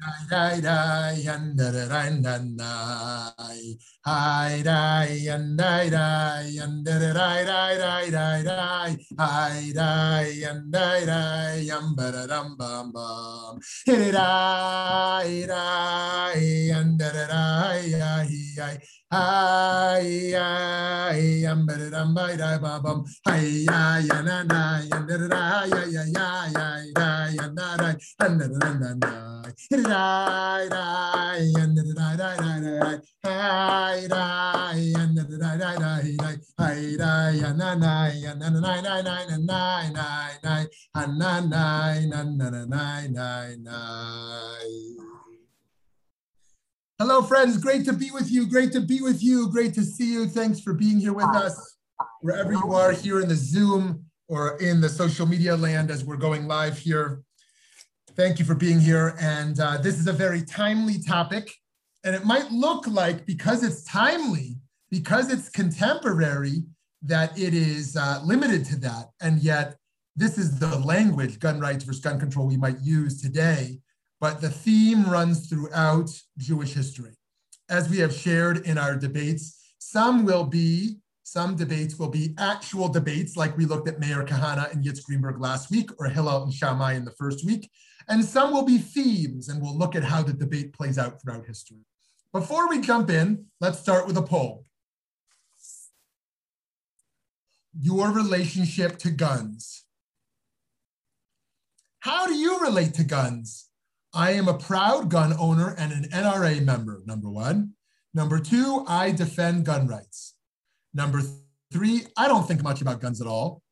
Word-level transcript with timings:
Hi 0.00 0.60
dai 4.62 5.26
and 5.26 5.58
dai 5.58 5.90
dai 5.90 6.46
and 6.62 6.84
dai 6.84 6.98
dai 6.98 7.44
dai 7.44 7.74
dai 7.78 8.10
dai 8.10 8.42
dai 8.42 8.96
hi 9.18 9.72
dai 9.74 10.28
and 10.50 10.70
dai 10.72 11.04
dai 11.04 11.58
yum 11.66 11.96
ba 11.96 12.12
da 12.12 12.26
dum 12.26 12.54
bum 12.56 12.92
bum 12.92 13.58
hit 13.86 14.12
dai 14.12 15.44
dai 15.52 16.40
and 16.78 16.98
dai 16.98 17.26
dai 17.32 17.82
hi 17.98 18.78
hi 19.10 20.30
hi 20.38 21.18
yum 21.42 21.66
ba 21.66 21.74
da 21.76 21.90
dum 21.90 22.14
ba 22.14 22.36
dai 22.36 22.56
ba 22.58 22.78
bum 22.84 23.04
hi 23.26 23.66
ya 23.66 23.98
ya 23.98 24.22
na 24.22 24.42
na 24.44 24.62
and 24.94 25.08
dai 25.08 25.28
dai 25.34 25.66
ya 25.74 25.82
ya 25.96 26.04
ya 26.16 26.28
ya 26.54 26.68
dai 26.94 27.34
and 27.42 27.56
dai 27.58 27.96
and 28.20 29.02
dai 29.02 29.38
Hello, 46.98 47.22
friends. 47.22 47.56
Great 47.56 47.84
to 47.86 47.92
be 47.92 48.10
with 48.10 48.30
you. 48.30 48.46
Great 48.46 48.72
to 48.72 48.80
be 48.80 49.00
with 49.00 49.22
you. 49.22 49.48
Great 49.50 49.72
to 49.74 49.84
see 49.84 50.12
you. 50.12 50.26
Thanks 50.26 50.60
for 50.60 50.74
being 50.74 50.98
here 50.98 51.14
with 51.14 51.26
us, 51.26 51.76
wherever 52.20 52.52
you 52.52 52.74
are 52.74 52.92
here 52.92 53.20
in 53.20 53.28
the 53.28 53.36
Zoom 53.36 54.04
or 54.28 54.58
in 54.58 54.80
the 54.80 54.88
social 54.88 55.24
media 55.24 55.56
land 55.56 55.90
as 55.90 56.04
we're 56.04 56.16
going 56.16 56.46
live 56.46 56.76
here. 56.76 57.22
Thank 58.18 58.38
you 58.38 58.44
for 58.44 58.54
being 58.54 58.80
here. 58.80 59.16
And 59.18 59.58
uh, 59.58 59.78
this 59.78 59.98
is 59.98 60.06
a 60.06 60.12
very 60.12 60.42
timely 60.42 60.98
topic. 60.98 61.54
And 62.04 62.14
it 62.14 62.24
might 62.24 62.50
look 62.50 62.86
like 62.86 63.24
because 63.24 63.64
it's 63.64 63.82
timely, 63.84 64.56
because 64.90 65.32
it's 65.32 65.48
contemporary, 65.48 66.64
that 67.02 67.38
it 67.38 67.54
is 67.54 67.96
uh, 67.96 68.20
limited 68.24 68.64
to 68.66 68.76
that. 68.80 69.10
And 69.22 69.40
yet, 69.40 69.76
this 70.16 70.36
is 70.36 70.58
the 70.58 70.78
language, 70.80 71.38
gun 71.38 71.60
rights 71.60 71.84
versus 71.84 72.02
gun 72.02 72.18
control, 72.18 72.48
we 72.48 72.56
might 72.56 72.80
use 72.80 73.22
today 73.22 73.78
but 74.20 74.40
the 74.40 74.50
theme 74.50 75.04
runs 75.08 75.48
throughout 75.48 76.10
Jewish 76.36 76.74
history. 76.74 77.12
As 77.68 77.88
we 77.88 77.98
have 77.98 78.12
shared 78.12 78.66
in 78.66 78.78
our 78.78 78.96
debates, 78.96 79.60
some 79.78 80.24
will 80.24 80.44
be, 80.44 80.96
some 81.22 81.56
debates 81.56 81.98
will 81.98 82.08
be 82.08 82.34
actual 82.38 82.88
debates, 82.88 83.36
like 83.36 83.56
we 83.56 83.66
looked 83.66 83.88
at 83.88 84.00
Meir 84.00 84.24
Kahane 84.24 84.72
and 84.72 84.82
Yitz 84.82 85.04
Greenberg 85.04 85.40
last 85.40 85.70
week, 85.70 85.90
or 85.98 86.06
Hillel 86.06 86.44
and 86.44 86.52
Shammai 86.52 86.94
in 86.94 87.04
the 87.04 87.12
first 87.12 87.44
week. 87.44 87.70
And 88.08 88.24
some 88.24 88.52
will 88.52 88.64
be 88.64 88.78
themes, 88.78 89.48
and 89.48 89.60
we'll 89.60 89.76
look 89.76 89.94
at 89.94 90.04
how 90.04 90.22
the 90.22 90.32
debate 90.32 90.72
plays 90.72 90.98
out 90.98 91.20
throughout 91.20 91.46
history. 91.46 91.84
Before 92.32 92.68
we 92.68 92.80
jump 92.80 93.10
in, 93.10 93.46
let's 93.60 93.78
start 93.78 94.06
with 94.06 94.16
a 94.16 94.22
poll. 94.22 94.64
Your 97.78 98.10
relationship 98.10 98.98
to 98.98 99.10
guns. 99.10 99.84
How 102.00 102.26
do 102.26 102.34
you 102.34 102.60
relate 102.60 102.94
to 102.94 103.04
guns? 103.04 103.68
I 104.14 104.32
am 104.32 104.48
a 104.48 104.58
proud 104.58 105.10
gun 105.10 105.34
owner 105.38 105.74
and 105.78 105.92
an 105.92 106.10
NRA 106.10 106.64
member, 106.64 107.02
number 107.04 107.28
one. 107.28 107.74
Number 108.14 108.38
two, 108.40 108.84
I 108.88 109.10
defend 109.10 109.66
gun 109.66 109.86
rights. 109.86 110.34
Number 110.94 111.20
three, 111.72 112.06
I 112.16 112.26
don't 112.26 112.48
think 112.48 112.62
much 112.62 112.80
about 112.80 113.00
guns 113.00 113.20
at 113.20 113.26
all. 113.26 113.62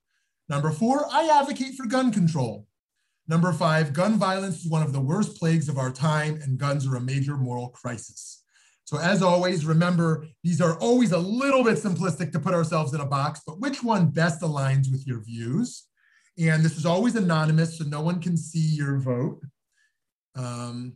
Number 0.48 0.70
four, 0.70 1.06
I 1.10 1.28
advocate 1.40 1.74
for 1.74 1.86
gun 1.86 2.12
control. 2.12 2.66
Number 3.28 3.52
five, 3.52 3.92
gun 3.92 4.18
violence 4.18 4.64
is 4.64 4.70
one 4.70 4.82
of 4.82 4.92
the 4.92 5.00
worst 5.00 5.36
plagues 5.36 5.68
of 5.68 5.78
our 5.78 5.90
time, 5.90 6.38
and 6.42 6.58
guns 6.58 6.86
are 6.86 6.96
a 6.96 7.00
major 7.00 7.36
moral 7.36 7.70
crisis. 7.70 8.44
So, 8.84 8.98
as 8.98 9.20
always, 9.20 9.66
remember 9.66 10.26
these 10.44 10.60
are 10.60 10.78
always 10.78 11.10
a 11.10 11.18
little 11.18 11.64
bit 11.64 11.76
simplistic 11.76 12.30
to 12.32 12.38
put 12.38 12.54
ourselves 12.54 12.94
in 12.94 13.00
a 13.00 13.06
box, 13.06 13.40
but 13.44 13.58
which 13.58 13.82
one 13.82 14.10
best 14.10 14.42
aligns 14.42 14.90
with 14.92 15.04
your 15.06 15.20
views? 15.24 15.86
And 16.38 16.64
this 16.64 16.76
is 16.76 16.86
always 16.86 17.16
anonymous, 17.16 17.78
so 17.78 17.84
no 17.84 18.00
one 18.00 18.20
can 18.20 18.36
see 18.36 18.76
your 18.76 18.98
vote. 18.98 19.40
Um, 20.36 20.94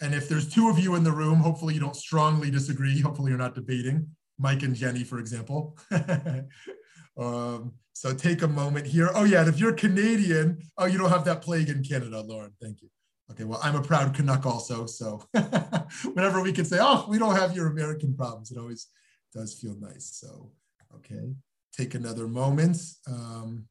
and 0.00 0.14
if 0.14 0.28
there's 0.28 0.52
two 0.52 0.68
of 0.68 0.78
you 0.78 0.94
in 0.94 1.02
the 1.02 1.12
room, 1.12 1.38
hopefully 1.38 1.74
you 1.74 1.80
don't 1.80 1.96
strongly 1.96 2.50
disagree. 2.50 3.00
Hopefully 3.00 3.30
you're 3.30 3.38
not 3.38 3.54
debating. 3.54 4.08
Mike 4.38 4.62
and 4.62 4.74
Jenny, 4.74 5.02
for 5.02 5.18
example. 5.18 5.76
um, 7.18 7.72
so 7.92 8.14
take 8.14 8.42
a 8.42 8.48
moment 8.48 8.86
here. 8.86 9.10
Oh 9.14 9.24
yeah, 9.24 9.46
if 9.46 9.58
you're 9.58 9.72
Canadian, 9.72 10.58
oh, 10.78 10.86
you 10.86 10.98
don't 10.98 11.10
have 11.10 11.24
that 11.26 11.42
plague 11.42 11.68
in 11.68 11.82
Canada, 11.84 12.20
Lauren. 12.20 12.52
Thank 12.60 12.82
you. 12.82 12.88
Okay, 13.30 13.44
well, 13.44 13.60
I'm 13.62 13.76
a 13.76 13.82
proud 13.82 14.14
Canuck 14.14 14.44
also. 14.44 14.86
So 14.86 15.22
whenever 16.12 16.42
we 16.42 16.52
can 16.52 16.64
say, 16.64 16.78
oh, 16.80 17.06
we 17.08 17.18
don't 17.18 17.36
have 17.36 17.54
your 17.54 17.68
American 17.68 18.14
problems, 18.14 18.50
it 18.50 18.58
always 18.58 18.88
does 19.32 19.54
feel 19.54 19.76
nice. 19.80 20.10
So, 20.20 20.50
okay, 20.96 21.34
take 21.76 21.94
another 21.94 22.28
moment. 22.28 22.78
Um, 23.06 23.66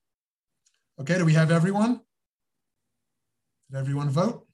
okay, 1.00 1.18
do 1.18 1.26
we 1.26 1.34
have 1.34 1.52
everyone? 1.52 2.02
Did 3.70 3.78
everyone 3.78 4.10
vote? 4.10 4.48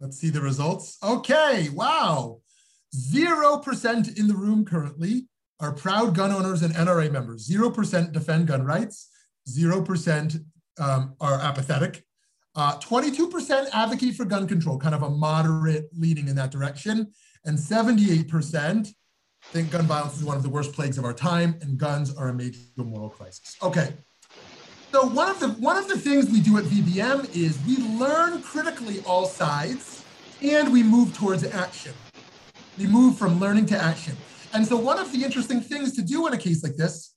Let's 0.00 0.18
see 0.18 0.30
the 0.30 0.40
results. 0.40 0.96
Okay, 1.02 1.68
wow. 1.70 2.40
0% 2.96 4.18
in 4.18 4.28
the 4.28 4.34
room 4.34 4.64
currently 4.64 5.28
are 5.60 5.72
proud 5.72 6.14
gun 6.14 6.30
owners 6.30 6.62
and 6.62 6.74
NRA 6.74 7.10
members. 7.10 7.48
0% 7.48 8.12
defend 8.12 8.46
gun 8.46 8.64
rights. 8.64 9.10
0% 9.48 10.44
um, 10.78 11.14
are 11.20 11.40
apathetic. 11.40 12.04
22% 12.56 13.50
uh, 13.50 13.66
advocate 13.72 14.14
for 14.16 14.24
gun 14.24 14.48
control, 14.48 14.78
kind 14.78 14.94
of 14.94 15.02
a 15.02 15.10
moderate 15.10 15.88
leaning 15.96 16.28
in 16.28 16.36
that 16.36 16.50
direction. 16.50 17.12
And 17.44 17.56
78% 17.56 18.92
think 19.44 19.70
gun 19.70 19.86
violence 19.86 20.16
is 20.16 20.24
one 20.24 20.36
of 20.36 20.42
the 20.42 20.48
worst 20.48 20.72
plagues 20.72 20.98
of 20.98 21.04
our 21.04 21.12
time 21.12 21.56
and 21.60 21.78
guns 21.78 22.14
are 22.14 22.28
a 22.28 22.34
major 22.34 22.58
moral 22.76 23.08
crisis. 23.08 23.56
Okay, 23.62 23.94
so 24.92 25.06
one 25.06 25.30
of 25.30 25.40
the 25.40 25.48
one 25.50 25.76
of 25.76 25.88
the 25.88 25.98
things 25.98 26.30
we 26.30 26.40
do 26.40 26.58
at 26.58 26.64
VBM 26.64 27.34
is 27.36 27.58
we 27.66 27.76
learn 27.98 28.42
critically 28.42 29.00
all 29.06 29.26
sides 29.26 30.04
and 30.42 30.72
we 30.72 30.82
move 30.82 31.16
towards 31.16 31.44
action. 31.44 31.92
We 32.76 32.86
move 32.86 33.16
from 33.16 33.40
learning 33.40 33.66
to 33.66 33.78
action. 33.78 34.16
And 34.52 34.66
so 34.66 34.76
one 34.76 34.98
of 34.98 35.12
the 35.12 35.24
interesting 35.24 35.60
things 35.60 35.94
to 35.96 36.02
do 36.02 36.26
in 36.26 36.32
a 36.32 36.38
case 36.38 36.62
like 36.62 36.76
this 36.76 37.14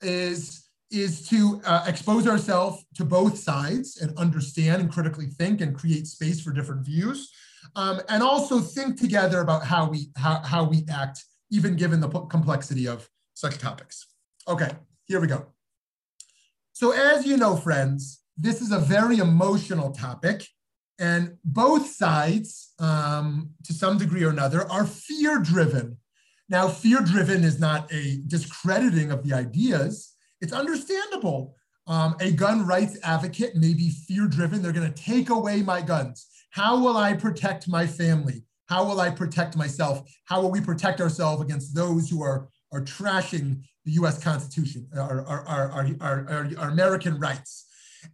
is, 0.00 0.66
is 0.90 1.28
to 1.28 1.60
uh, 1.64 1.84
expose 1.86 2.26
ourselves 2.26 2.84
to 2.94 3.04
both 3.04 3.38
sides 3.38 3.98
and 4.00 4.16
understand 4.18 4.82
and 4.82 4.90
critically 4.90 5.26
think 5.26 5.60
and 5.60 5.76
create 5.76 6.06
space 6.06 6.40
for 6.40 6.52
different 6.52 6.84
views. 6.84 7.30
Um, 7.76 8.00
and 8.08 8.22
also 8.22 8.60
think 8.60 8.98
together 8.98 9.40
about 9.40 9.64
how 9.64 9.88
we, 9.88 10.10
how, 10.16 10.40
how 10.40 10.64
we 10.64 10.84
act, 10.90 11.24
even 11.50 11.76
given 11.76 12.00
the 12.00 12.08
complexity 12.08 12.88
of 12.88 13.08
such 13.34 13.58
topics. 13.58 14.06
Okay, 14.48 14.70
here 15.04 15.20
we 15.20 15.26
go. 15.26 15.46
So 16.72 16.92
as 16.92 17.26
you 17.26 17.36
know, 17.36 17.56
friends, 17.56 18.22
this 18.36 18.62
is 18.62 18.72
a 18.72 18.78
very 18.78 19.18
emotional 19.18 19.90
topic 19.90 20.46
and 21.00 21.38
both 21.42 21.86
sides, 21.86 22.74
um, 22.78 23.50
to 23.64 23.72
some 23.72 23.96
degree 23.96 24.22
or 24.22 24.28
another, 24.28 24.70
are 24.70 24.84
fear 24.84 25.38
driven. 25.38 25.96
Now, 26.50 26.68
fear 26.68 27.00
driven 27.00 27.44
is 27.44 27.60
not 27.60 27.90
a 27.92 28.20
discrediting 28.26 29.12
of 29.12 29.22
the 29.22 29.32
ideas, 29.32 30.14
it's 30.40 30.52
understandable. 30.52 31.54
Um, 31.86 32.16
a 32.20 32.32
gun 32.32 32.66
rights 32.66 32.98
advocate 33.02 33.56
may 33.56 33.72
be 33.72 33.90
fear 33.90 34.26
driven. 34.26 34.62
They're 34.62 34.72
going 34.72 34.92
to 34.92 35.02
take 35.02 35.30
away 35.30 35.62
my 35.62 35.80
guns. 35.80 36.26
How 36.50 36.78
will 36.78 36.96
I 36.96 37.14
protect 37.14 37.68
my 37.68 37.86
family? 37.86 38.44
How 38.66 38.84
will 38.84 39.00
I 39.00 39.10
protect 39.10 39.56
myself? 39.56 40.02
How 40.24 40.40
will 40.40 40.50
we 40.50 40.60
protect 40.60 41.00
ourselves 41.00 41.42
against 41.42 41.74
those 41.74 42.08
who 42.08 42.22
are, 42.22 42.48
are 42.72 42.82
trashing 42.82 43.62
the 43.84 43.92
US 43.92 44.22
Constitution, 44.22 44.88
our, 44.96 45.26
our, 45.26 45.46
our, 45.46 45.88
our, 46.00 46.50
our 46.58 46.68
American 46.68 47.18
rights. 47.18 47.66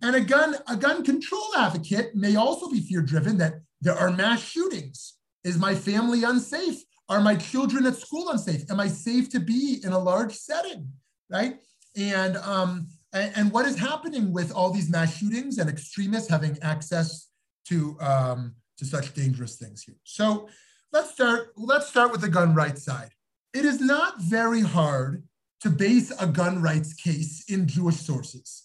And 0.03 0.17
a 0.17 0.21
gun, 0.21 0.56
a 0.69 0.77
gun 0.77 1.05
control 1.05 1.47
advocate 1.56 2.15
may 2.15 2.37
also 2.37 2.69
be 2.69 2.81
fear 2.81 3.03
driven 3.03 3.39
that 3.39 3.55
there 3.81 3.94
are 3.94 4.11
mass 4.11 4.43
shootings. 4.43 5.15
Is 5.44 5.59
my 5.59 5.75
family 5.75 6.25
unsafe? 6.25 6.82
Are 7.08 7.20
my 7.20 7.37
children 7.37 7.87
at 7.87 7.97
school 7.97 8.31
unsafe? 8.31 8.70
Am 8.70 8.81
I 8.81 8.88
safe 8.88 9.29
to 9.31 9.41
be 9.41 9.81
in 9.85 9.93
a 9.93 9.99
large 9.99 10.35
setting? 10.35 10.88
Right? 11.31 11.56
And 11.97 12.37
um, 12.38 12.88
and, 13.12 13.50
what 13.50 13.67
is 13.67 13.79
happening 13.79 14.32
with 14.32 14.53
all 14.53 14.70
these 14.70 14.91
mass 14.91 15.17
shootings 15.17 15.58
and 15.58 15.70
extremists 15.70 16.29
having 16.29 16.58
access 16.61 17.29
to 17.69 17.97
um, 18.00 18.55
to 18.79 18.85
such 18.85 19.14
dangerous 19.14 19.56
things 19.56 19.82
here? 19.82 19.97
So 20.05 20.49
let's 20.93 21.12
start. 21.12 21.53
Let's 21.56 21.88
start 21.88 22.12
with 22.12 22.20
the 22.20 22.29
gun 22.29 22.55
rights 22.55 22.85
side. 22.85 23.11
It 23.55 23.64
is 23.64 23.81
not 23.81 24.20
very 24.20 24.61
hard 24.61 25.25
to 25.61 25.70
base 25.70 26.12
a 26.20 26.26
gun 26.26 26.61
rights 26.61 26.93
case 26.93 27.44
in 27.49 27.67
Jewish 27.67 27.97
sources. 27.97 28.64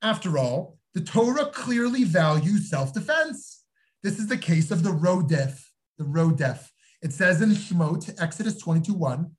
After 0.00 0.38
all, 0.38 0.78
the 0.94 1.02
Torah 1.02 1.46
clearly 1.46 2.04
values 2.04 2.70
self-defense. 2.70 3.64
This 4.02 4.18
is 4.18 4.28
the 4.28 4.38
case 4.38 4.70
of 4.70 4.82
the 4.82 4.90
Rodef, 4.90 5.60
the 5.98 6.04
Rodef. 6.04 6.71
It 7.02 7.12
says 7.12 7.42
in 7.42 7.50
Shemot, 7.50 8.14
Exodus 8.20 8.58
22, 8.58 8.94
1, 8.94 9.30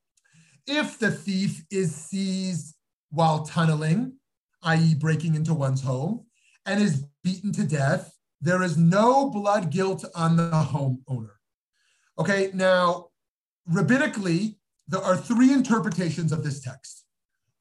if 0.68 1.00
the 1.00 1.12
thief 1.12 1.64
is 1.72 1.96
seized 1.96 2.76
while 3.10 3.46
tunneling, 3.46 4.14
i.e., 4.64 4.96
breaking 4.96 5.36
into 5.36 5.54
one's 5.54 5.82
home, 5.82 6.26
and 6.66 6.82
is 6.82 7.06
beaten 7.24 7.54
to 7.54 7.66
death, 7.66 8.14
there 8.42 8.62
is 8.62 8.78
no 8.78 9.30
blood 9.30 9.72
guilt 9.72 10.04
on 10.14 10.36
the 10.36 10.50
homeowner. 10.52 11.36
Okay, 12.20 12.52
now, 12.54 13.08
rabbinically, 13.72 14.56
there 14.88 15.02
are 15.02 15.16
three 15.16 15.54
interpretations 15.54 16.34
of 16.34 16.44
this 16.44 16.62
text. 16.62 17.06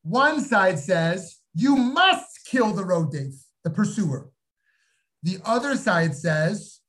One 0.03 0.41
side 0.41 0.81
says, 0.81 1.39
you 1.55 1.77
must 1.77 2.45
kill 2.45 2.73
the 2.73 2.83
rodef, 2.83 3.35
the 3.63 3.71
pursuer. 3.71 4.31
The 5.23 5.39
other 5.45 5.77
side 5.77 6.17
says, 6.17 6.81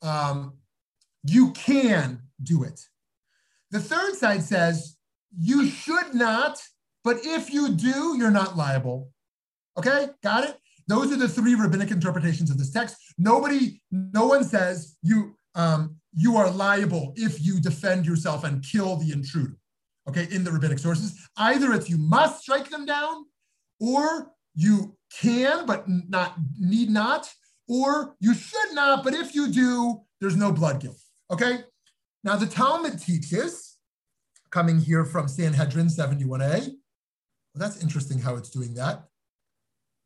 um, 0.00 0.54
you 1.22 1.52
can 1.52 2.22
do 2.42 2.62
it. 2.62 2.80
The 3.70 3.80
third 3.80 4.14
side 4.14 4.42
says, 4.42 4.96
you 5.38 5.66
should 5.66 6.14
not, 6.14 6.60
but 7.04 7.18
if 7.22 7.52
you 7.52 7.70
do, 7.70 8.16
you're 8.16 8.30
not 8.30 8.56
liable. 8.56 9.10
Okay, 9.76 10.08
got 10.22 10.44
it? 10.44 10.56
Those 10.88 11.12
are 11.12 11.16
the 11.16 11.28
three 11.28 11.54
rabbinic 11.54 11.90
interpretations 11.90 12.50
of 12.50 12.58
this 12.58 12.70
text. 12.70 12.96
Nobody, 13.18 13.82
no 13.90 14.26
one 14.26 14.44
says 14.44 14.96
you 15.02 15.34
um, 15.54 15.96
you 16.14 16.36
are 16.36 16.50
liable 16.50 17.12
if 17.16 17.44
you 17.44 17.60
defend 17.60 18.06
yourself 18.06 18.44
and 18.44 18.62
kill 18.62 18.96
the 18.96 19.12
intruder. 19.12 19.56
Okay, 20.08 20.28
in 20.30 20.44
the 20.44 20.52
rabbinic 20.52 20.78
sources, 20.78 21.18
either 21.36 21.72
it's 21.72 21.90
you 21.90 21.98
must 21.98 22.42
strike 22.42 22.70
them 22.70 22.86
down, 22.86 23.24
or 23.80 24.30
you 24.54 24.96
can 25.20 25.66
but 25.66 25.84
not 25.88 26.36
need 26.58 26.90
not, 26.90 27.28
or 27.68 28.14
you 28.20 28.34
should 28.34 28.72
not, 28.72 29.02
but 29.02 29.14
if 29.14 29.34
you 29.34 29.48
do, 29.48 30.00
there's 30.20 30.36
no 30.36 30.52
blood 30.52 30.80
guilt. 30.80 30.98
Okay. 31.30 31.64
Now 32.26 32.34
the 32.34 32.46
Talmud 32.46 32.98
teaches, 32.98 33.76
coming 34.50 34.80
here 34.80 35.04
from 35.04 35.28
Sanhedrin 35.28 35.86
71a. 35.86 36.30
Well, 36.32 36.70
that's 37.54 37.80
interesting 37.80 38.18
how 38.18 38.34
it's 38.34 38.50
doing 38.50 38.74
that. 38.74 39.04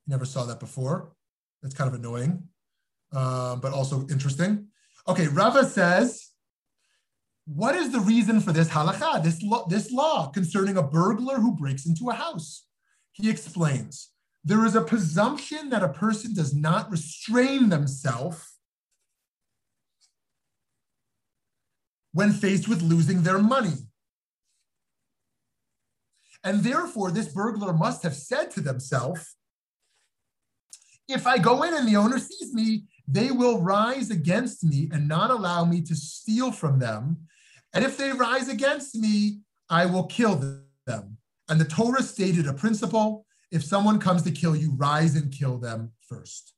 Never 0.06 0.26
saw 0.26 0.44
that 0.44 0.60
before. 0.60 1.12
That's 1.62 1.74
kind 1.74 1.88
of 1.88 1.94
annoying, 1.94 2.42
um, 3.14 3.60
but 3.60 3.72
also 3.72 4.06
interesting. 4.08 4.66
Okay, 5.08 5.28
Rava 5.28 5.64
says, 5.64 6.28
what 7.46 7.74
is 7.74 7.90
the 7.90 8.00
reason 8.00 8.40
for 8.40 8.52
this 8.52 8.68
halacha, 8.68 9.24
this 9.24 9.42
law, 9.42 9.66
this 9.68 9.90
law 9.90 10.28
concerning 10.28 10.76
a 10.76 10.82
burglar 10.82 11.36
who 11.36 11.56
breaks 11.56 11.86
into 11.86 12.10
a 12.10 12.14
house? 12.14 12.66
He 13.12 13.30
explains, 13.30 14.10
there 14.44 14.66
is 14.66 14.76
a 14.76 14.82
presumption 14.82 15.70
that 15.70 15.82
a 15.82 15.88
person 15.88 16.34
does 16.34 16.54
not 16.54 16.90
restrain 16.90 17.70
themselves 17.70 18.49
when 22.12 22.32
faced 22.32 22.68
with 22.68 22.82
losing 22.82 23.22
their 23.22 23.38
money. 23.38 23.74
And 26.42 26.62
therefore, 26.62 27.10
this 27.10 27.28
burglar 27.28 27.72
must 27.72 28.02
have 28.02 28.14
said 28.14 28.50
to 28.52 28.60
themselves, 28.60 29.36
if 31.08 31.26
I 31.26 31.38
go 31.38 31.62
in 31.64 31.74
and 31.74 31.88
the 31.88 31.96
owner 31.96 32.18
sees 32.18 32.54
me, 32.54 32.84
they 33.06 33.30
will 33.30 33.60
rise 33.60 34.10
against 34.10 34.62
me 34.64 34.88
and 34.92 35.08
not 35.08 35.30
allow 35.30 35.64
me 35.64 35.82
to 35.82 35.94
steal 35.94 36.52
from 36.52 36.78
them. 36.78 37.18
And 37.74 37.84
if 37.84 37.96
they 37.96 38.12
rise 38.12 38.48
against 38.48 38.94
me, 38.94 39.40
I 39.68 39.86
will 39.86 40.04
kill 40.04 40.36
them. 40.86 41.16
And 41.48 41.60
the 41.60 41.64
Torah 41.64 42.02
stated 42.02 42.46
a 42.46 42.54
principle 42.54 43.26
if 43.50 43.64
someone 43.64 43.98
comes 43.98 44.22
to 44.22 44.30
kill 44.30 44.54
you, 44.54 44.72
rise 44.76 45.16
and 45.16 45.32
kill 45.32 45.58
them 45.58 45.92
first. 46.08 46.54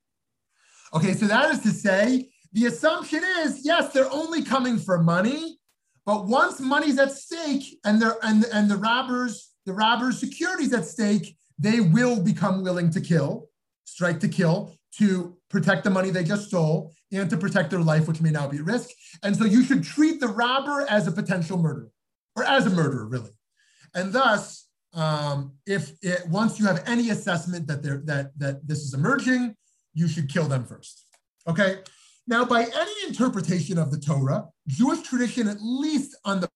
Okay, 0.94 1.14
so 1.14 1.26
that 1.26 1.50
is 1.50 1.60
to 1.60 1.70
say, 1.70 2.31
the 2.52 2.66
assumption 2.66 3.22
is 3.40 3.64
yes, 3.64 3.92
they're 3.92 4.12
only 4.12 4.42
coming 4.42 4.78
for 4.78 5.02
money, 5.02 5.58
but 6.04 6.26
once 6.26 6.60
money's 6.60 6.98
at 6.98 7.12
stake 7.12 7.78
and 7.84 8.00
they 8.00 8.08
and, 8.22 8.44
and 8.52 8.70
the 8.70 8.76
robbers, 8.76 9.50
the 9.66 9.72
robbers' 9.72 10.18
securities 10.18 10.72
at 10.72 10.84
stake, 10.84 11.36
they 11.58 11.80
will 11.80 12.20
become 12.22 12.62
willing 12.62 12.90
to 12.90 13.00
kill 13.00 13.48
strike 13.92 14.20
to 14.20 14.28
kill 14.28 14.74
to 14.98 15.36
protect 15.48 15.84
the 15.84 15.90
money 15.90 16.10
they 16.10 16.24
just 16.24 16.48
stole 16.48 16.92
and 17.12 17.28
to 17.30 17.36
protect 17.36 17.70
their 17.70 17.80
life, 17.80 18.08
which 18.08 18.20
may 18.20 18.30
now 18.30 18.48
be 18.48 18.58
at 18.58 18.64
risk. 18.64 18.90
And 19.22 19.36
so 19.36 19.44
you 19.44 19.62
should 19.62 19.84
treat 19.84 20.20
the 20.20 20.28
robber 20.28 20.86
as 20.88 21.06
a 21.06 21.12
potential 21.12 21.58
murderer 21.58 21.90
or 22.36 22.44
as 22.44 22.66
a 22.66 22.70
murderer, 22.70 23.06
really. 23.06 23.30
And 23.94 24.12
thus, 24.12 24.66
um, 24.94 25.52
if 25.66 25.92
it, 26.02 26.26
once 26.28 26.58
you 26.58 26.66
have 26.66 26.82
any 26.86 27.10
assessment 27.10 27.66
that 27.66 27.82
that 27.82 28.32
that 28.36 28.66
this 28.66 28.80
is 28.80 28.94
emerging, 28.94 29.54
you 29.94 30.08
should 30.08 30.28
kill 30.28 30.44
them 30.44 30.64
first. 30.64 31.06
Okay. 31.46 31.78
Now, 32.26 32.44
by 32.44 32.62
any 32.62 32.92
interpretation 33.08 33.78
of 33.78 33.90
the 33.90 33.98
Torah, 33.98 34.46
Jewish 34.68 35.02
tradition, 35.02 35.48
at 35.48 35.58
least 35.60 36.16
on 36.24 36.40
the 36.40 36.48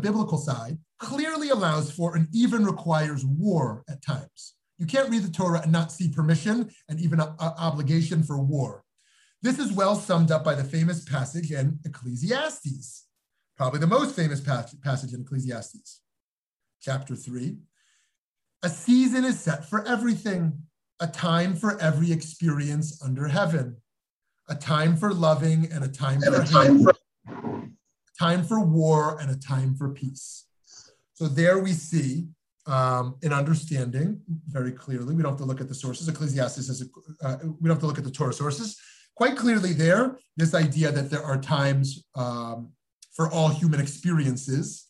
biblical 0.00 0.38
side, 0.38 0.78
clearly 0.98 1.50
allows 1.50 1.90
for 1.90 2.16
and 2.16 2.28
even 2.32 2.64
requires 2.64 3.24
war 3.24 3.84
at 3.88 4.02
times. 4.02 4.54
You 4.78 4.86
can't 4.86 5.10
read 5.10 5.22
the 5.22 5.30
Torah 5.30 5.60
and 5.62 5.72
not 5.72 5.92
see 5.92 6.08
permission 6.08 6.70
and 6.88 6.98
even 7.00 7.20
a, 7.20 7.34
a 7.38 7.54
obligation 7.58 8.22
for 8.22 8.38
war. 8.38 8.82
This 9.42 9.58
is 9.58 9.72
well 9.72 9.94
summed 9.94 10.30
up 10.30 10.44
by 10.44 10.54
the 10.54 10.64
famous 10.64 11.04
passage 11.04 11.50
in 11.50 11.78
Ecclesiastes, 11.84 13.06
probably 13.56 13.80
the 13.80 13.86
most 13.86 14.16
famous 14.16 14.40
passage 14.40 15.12
in 15.12 15.20
Ecclesiastes, 15.20 16.00
chapter 16.80 17.14
3. 17.14 17.56
A 18.62 18.68
season 18.68 19.24
is 19.24 19.40
set 19.40 19.68
for 19.68 19.86
everything, 19.86 20.62
a 21.00 21.06
time 21.06 21.56
for 21.56 21.80
every 21.80 22.12
experience 22.12 23.02
under 23.02 23.28
heaven, 23.28 23.76
a 24.50 24.54
time 24.56 24.96
for 24.96 25.14
loving 25.14 25.70
and 25.72 25.84
a 25.84 25.88
time 25.88 26.20
and 26.22 26.34
for 26.34 26.42
a 26.42 26.46
time 26.46 26.82
for, 26.82 26.90
a 26.90 28.18
time 28.18 28.44
for 28.44 28.60
war 28.60 29.18
and 29.20 29.30
a 29.30 29.36
time 29.36 29.74
for 29.76 29.88
peace. 29.90 30.44
So 31.14 31.28
there 31.28 31.58
we 31.60 31.72
see 31.72 32.28
um, 32.66 33.16
in 33.22 33.32
understanding 33.32 34.20
very 34.48 34.72
clearly. 34.72 35.14
We 35.14 35.22
don't 35.22 35.32
have 35.32 35.38
to 35.40 35.44
look 35.44 35.60
at 35.60 35.68
the 35.68 35.74
sources. 35.74 36.08
Ecclesiastes 36.08 36.68
is, 36.68 36.82
a, 36.82 37.26
uh, 37.26 37.36
we 37.42 37.68
don't 37.68 37.76
have 37.76 37.80
to 37.80 37.86
look 37.86 37.98
at 37.98 38.04
the 38.04 38.10
Torah 38.10 38.32
sources. 38.32 38.76
Quite 39.14 39.36
clearly 39.36 39.72
there, 39.72 40.18
this 40.36 40.54
idea 40.54 40.90
that 40.90 41.10
there 41.10 41.22
are 41.22 41.40
times 41.40 42.04
um, 42.16 42.70
for 43.12 43.30
all 43.30 43.48
human 43.48 43.80
experiences 43.80 44.86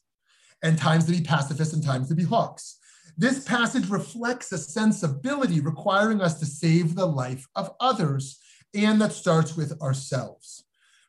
and 0.62 0.78
times 0.78 1.04
to 1.06 1.12
be 1.12 1.20
pacifists 1.20 1.74
and 1.74 1.84
times 1.84 2.08
to 2.08 2.14
be 2.14 2.24
hawks. 2.24 2.78
This 3.16 3.44
passage 3.44 3.88
reflects 3.88 4.52
a 4.52 4.58
sensibility 4.58 5.60
requiring 5.60 6.20
us 6.20 6.38
to 6.40 6.46
save 6.46 6.94
the 6.94 7.06
life 7.06 7.46
of 7.54 7.72
others, 7.80 8.39
and 8.74 9.00
that 9.00 9.12
starts 9.12 9.56
with 9.56 9.80
ourselves. 9.80 10.64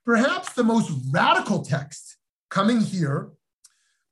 Perhaps 0.05 0.53
the 0.53 0.63
most 0.63 0.91
radical 1.11 1.63
text 1.63 2.17
coming 2.49 2.81
here 2.81 3.31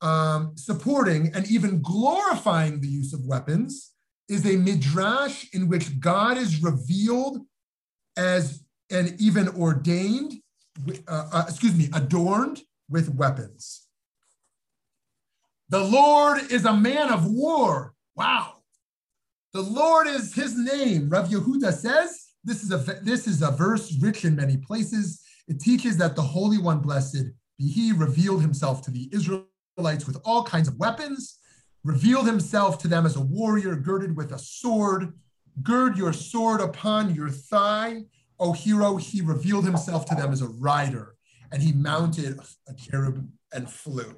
um, 0.01 0.53
supporting 0.55 1.31
and 1.33 1.45
even 1.47 1.81
glorifying 1.81 2.79
the 2.79 2.87
use 2.87 3.13
of 3.13 3.25
weapons 3.25 3.91
is 4.27 4.45
a 4.45 4.57
midrash 4.57 5.45
in 5.53 5.68
which 5.68 5.99
God 5.99 6.37
is 6.37 6.61
revealed 6.61 7.39
as 8.15 8.63
and 8.91 9.15
even 9.19 9.49
ordained, 9.49 10.33
uh, 11.07 11.29
uh, 11.31 11.45
excuse 11.47 11.75
me, 11.75 11.89
adorned 11.94 12.61
with 12.89 13.13
weapons. 13.13 13.85
The 15.69 15.83
Lord 15.83 16.51
is 16.51 16.65
a 16.65 16.73
man 16.73 17.11
of 17.11 17.29
war. 17.29 17.94
Wow. 18.15 18.56
The 19.53 19.61
Lord 19.61 20.07
is 20.07 20.33
his 20.33 20.57
name. 20.57 21.09
Rav 21.09 21.29
Yehuda 21.29 21.73
says 21.73 22.29
this 22.43 22.63
is 22.63 22.71
a 22.71 22.77
this 22.77 23.27
is 23.27 23.41
a 23.41 23.51
verse 23.51 23.95
rich 24.01 24.25
in 24.25 24.35
many 24.35 24.57
places. 24.57 25.21
It 25.47 25.59
teaches 25.59 25.97
that 25.97 26.15
the 26.15 26.21
Holy 26.21 26.57
One, 26.57 26.79
blessed 26.79 27.25
be 27.57 27.67
He, 27.67 27.91
revealed 27.91 28.41
Himself 28.41 28.81
to 28.83 28.91
the 28.91 29.09
Israelites 29.11 30.05
with 30.05 30.17
all 30.23 30.43
kinds 30.43 30.67
of 30.67 30.77
weapons, 30.77 31.39
revealed 31.83 32.27
himself 32.27 32.77
to 32.79 32.87
them 32.87 33.05
as 33.05 33.15
a 33.15 33.21
warrior 33.21 33.75
girded 33.75 34.15
with 34.15 34.31
a 34.31 34.39
sword. 34.39 35.13
Gird 35.63 35.97
your 35.97 36.13
sword 36.13 36.61
upon 36.61 37.15
your 37.15 37.29
thigh. 37.29 38.03
O 38.39 38.53
hero, 38.53 38.95
he 38.95 39.21
revealed 39.21 39.65
himself 39.65 40.05
to 40.05 40.15
them 40.15 40.31
as 40.31 40.41
a 40.41 40.47
rider, 40.47 41.15
and 41.51 41.61
he 41.61 41.73
mounted 41.73 42.39
a 42.67 42.73
cherub 42.73 43.29
and 43.53 43.69
flew. 43.69 44.15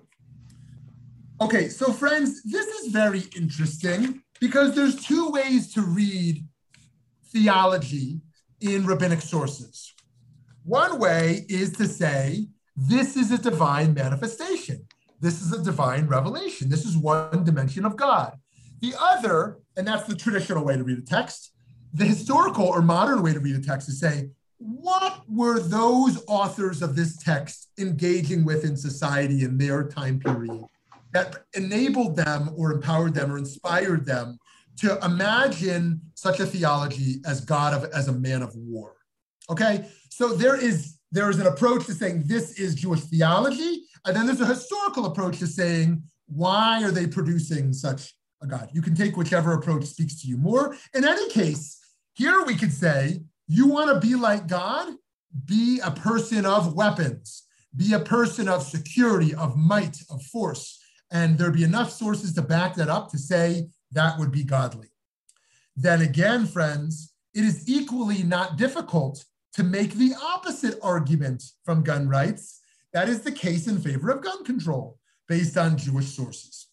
Okay, 1.39 1.69
so 1.69 1.91
friends, 1.91 2.43
this 2.43 2.67
is 2.67 2.91
very 2.91 3.23
interesting 3.35 4.21
because 4.39 4.75
there's 4.75 5.03
two 5.03 5.29
ways 5.29 5.73
to 5.73 5.81
read 5.81 6.45
theology 7.31 8.21
in 8.59 8.85
rabbinic 8.85 9.21
sources. 9.21 9.93
One 10.63 10.99
way 10.99 11.45
is 11.49 11.71
to 11.73 11.87
say 11.87 12.47
this 12.75 13.17
is 13.17 13.31
a 13.31 13.37
divine 13.37 13.93
manifestation. 13.93 14.85
This 15.19 15.41
is 15.41 15.51
a 15.53 15.63
divine 15.63 16.07
revelation. 16.07 16.69
This 16.69 16.85
is 16.85 16.97
one 16.97 17.43
dimension 17.43 17.85
of 17.85 17.95
God. 17.95 18.37
The 18.81 18.93
other, 18.99 19.59
and 19.77 19.87
that's 19.87 20.07
the 20.07 20.15
traditional 20.15 20.65
way 20.65 20.75
to 20.75 20.83
read 20.83 20.97
a 20.97 21.01
text, 21.01 21.53
the 21.93 22.05
historical 22.05 22.65
or 22.65 22.81
modern 22.81 23.21
way 23.21 23.33
to 23.33 23.39
read 23.39 23.55
a 23.55 23.61
text 23.61 23.89
is 23.89 23.99
say, 23.99 24.29
what 24.57 25.23
were 25.27 25.59
those 25.59 26.23
authors 26.27 26.81
of 26.81 26.95
this 26.95 27.17
text 27.17 27.71
engaging 27.79 28.45
with 28.45 28.63
in 28.63 28.77
society 28.77 29.43
in 29.43 29.57
their 29.57 29.87
time 29.87 30.19
period 30.19 30.63
that 31.13 31.45
enabled 31.55 32.15
them 32.15 32.51
or 32.55 32.71
empowered 32.71 33.13
them 33.13 33.31
or 33.31 33.37
inspired 33.37 34.05
them 34.05 34.37
to 34.77 34.97
imagine 35.03 36.01
such 36.15 36.39
a 36.39 36.45
theology 36.45 37.21
as 37.25 37.41
God 37.41 37.73
of 37.73 37.91
as 37.91 38.07
a 38.07 38.13
man 38.13 38.41
of 38.41 38.55
war? 38.55 38.95
Okay, 39.49 39.87
so 40.09 40.33
there 40.33 40.55
is 40.55 40.97
there 41.11 41.29
is 41.29 41.39
an 41.39 41.47
approach 41.47 41.85
to 41.87 41.93
saying 41.93 42.23
this 42.25 42.59
is 42.59 42.75
Jewish 42.75 43.01
theology, 43.01 43.83
and 44.05 44.15
then 44.15 44.25
there's 44.25 44.41
a 44.41 44.45
historical 44.45 45.05
approach 45.05 45.39
to 45.39 45.47
saying 45.47 46.03
Why 46.27 46.83
are 46.83 46.91
they 46.91 47.07
producing 47.07 47.73
such 47.73 48.13
a 48.41 48.47
God? 48.47 48.69
You 48.73 48.81
can 48.81 48.95
take 48.95 49.17
whichever 49.17 49.53
approach 49.53 49.85
speaks 49.85 50.21
to 50.21 50.27
you 50.27 50.37
more. 50.37 50.75
In 50.93 51.07
any 51.07 51.29
case, 51.29 51.79
here 52.13 52.43
we 52.43 52.55
could 52.55 52.73
say, 52.73 53.21
you 53.47 53.67
want 53.67 53.89
to 53.89 54.07
be 54.07 54.15
like 54.15 54.47
God? 54.47 54.93
Be 55.45 55.79
a 55.83 55.91
person 55.91 56.45
of 56.45 56.73
weapons, 56.73 57.43
be 57.75 57.93
a 57.93 57.99
person 57.99 58.47
of 58.47 58.63
security, 58.63 59.33
of 59.33 59.57
might, 59.57 59.97
of 60.09 60.21
force. 60.23 60.79
And 61.11 61.37
there'd 61.37 61.53
be 61.53 61.63
enough 61.63 61.91
sources 61.91 62.33
to 62.33 62.41
back 62.41 62.75
that 62.75 62.89
up 62.89 63.09
to 63.11 63.17
say 63.17 63.67
that 63.91 64.17
would 64.19 64.31
be 64.31 64.43
godly. 64.43 64.89
Then 65.75 66.01
again, 66.01 66.45
friends, 66.45 67.13
it 67.33 67.43
is 67.43 67.67
equally 67.67 68.23
not 68.23 68.57
difficult 68.57 69.23
to 69.53 69.63
make 69.63 69.93
the 69.93 70.13
opposite 70.21 70.79
argument 70.81 71.43
from 71.65 71.83
gun 71.83 72.07
rights. 72.07 72.59
That 72.93 73.09
is 73.09 73.21
the 73.21 73.31
case 73.31 73.67
in 73.67 73.79
favor 73.79 74.11
of 74.11 74.21
gun 74.21 74.43
control 74.43 74.97
based 75.27 75.57
on 75.57 75.77
Jewish 75.77 76.07
sources. 76.07 76.67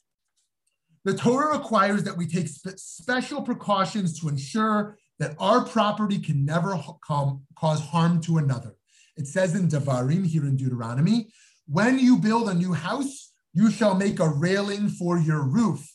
The 1.04 1.14
Torah 1.14 1.56
requires 1.56 2.02
that 2.04 2.16
we 2.16 2.26
take 2.26 2.48
spe 2.48 2.76
special 2.76 3.42
precautions 3.42 4.18
to 4.20 4.28
ensure 4.28 4.98
that 5.18 5.36
our 5.38 5.64
property 5.64 6.18
can 6.18 6.44
never 6.44 6.78
cause 7.06 7.80
harm 7.80 8.20
to 8.22 8.38
another. 8.38 8.74
It 9.16 9.26
says 9.26 9.54
in 9.54 9.68
Devarim 9.68 10.26
here 10.26 10.44
in 10.44 10.56
Deuteronomy, 10.56 11.28
when 11.66 11.98
you 11.98 12.18
build 12.18 12.48
a 12.48 12.54
new 12.54 12.72
house, 12.72 13.32
you 13.52 13.70
shall 13.70 13.94
make 13.94 14.20
a 14.20 14.28
railing 14.28 14.88
for 14.88 15.18
your 15.18 15.42
roof 15.42 15.94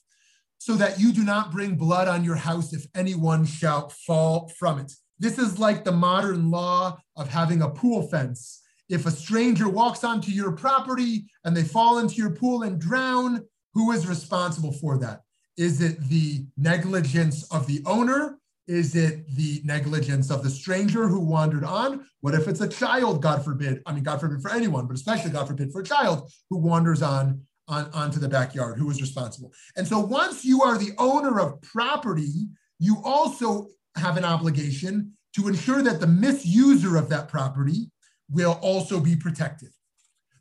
so 0.64 0.76
that 0.76 0.98
you 0.98 1.12
do 1.12 1.26
not 1.26 1.52
bring 1.52 1.76
blood 1.76 2.08
on 2.08 2.24
your 2.24 2.38
house 2.38 2.72
if 2.72 2.86
anyone 2.96 3.46
shall 3.46 3.90
fall 3.90 4.50
from 4.58 4.80
it. 4.80 4.94
This 5.20 5.38
is 5.38 5.60
like 5.60 5.84
the 5.84 5.92
modern 5.92 6.50
law 6.52 6.98
of 7.18 7.28
having 7.28 7.62
a 7.62 7.70
pool 7.70 8.08
fence. 8.08 8.62
If 8.88 9.06
a 9.06 9.12
stranger 9.12 9.68
walks 9.68 10.06
onto 10.06 10.32
your 10.32 10.54
property 10.54 11.26
and 11.44 11.54
they 11.54 11.64
fall 11.64 11.98
into 11.98 12.16
your 12.16 12.30
pool 12.30 12.64
and 12.64 12.80
drown, 12.80 13.42
who 13.74 13.92
is 13.92 14.08
responsible 14.08 14.72
for 14.72 14.98
that? 15.00 15.24
Is 15.58 15.82
it 15.82 16.02
the 16.08 16.46
negligence 16.56 17.44
of 17.52 17.68
the 17.68 17.82
owner? 17.86 18.40
Is 18.66 18.96
it 18.96 19.30
the 19.36 19.60
negligence 19.66 20.32
of 20.32 20.44
the 20.44 20.50
stranger 20.50 21.10
who 21.10 21.20
wandered 21.20 21.66
on? 21.66 22.06
What 22.22 22.36
if 22.36 22.48
it's 22.48 22.62
a 22.62 22.70
child, 22.70 23.22
God 23.22 23.44
forbid? 23.44 23.82
I 23.86 23.92
mean, 23.92 24.04
God 24.04 24.22
forbid 24.22 24.42
for 24.42 24.52
anyone, 24.52 24.88
but 24.88 24.96
especially 24.96 25.32
God 25.32 25.46
forbid 25.46 25.74
for 25.74 25.82
a 25.82 25.86
child 25.86 26.32
who 26.50 26.58
wanders 26.58 27.02
on, 27.02 27.42
on 27.68 27.90
onto 27.94 28.20
the 28.20 28.30
backyard, 28.30 28.78
who 28.78 28.90
is 28.90 29.02
responsible? 29.02 29.54
And 29.76 29.88
so 29.88 30.00
once 30.00 30.44
you 30.44 30.62
are 30.64 30.78
the 30.78 30.92
owner 30.98 31.40
of 31.40 31.62
property, 31.62 32.48
you 32.80 33.02
also 33.04 33.68
have 33.96 34.18
an 34.18 34.26
obligation 34.26 35.14
to 35.36 35.48
ensure 35.48 35.82
that 35.82 36.00
the 36.00 36.06
misuser 36.06 36.98
of 36.98 37.10
that 37.10 37.28
property 37.28 37.90
will 38.30 38.60
also 38.62 39.00
be 39.00 39.16
protected. 39.16 39.70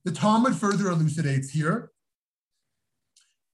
The 0.05 0.13
Talmud 0.13 0.57
further 0.57 0.89
elucidates 0.89 1.51
here. 1.51 1.91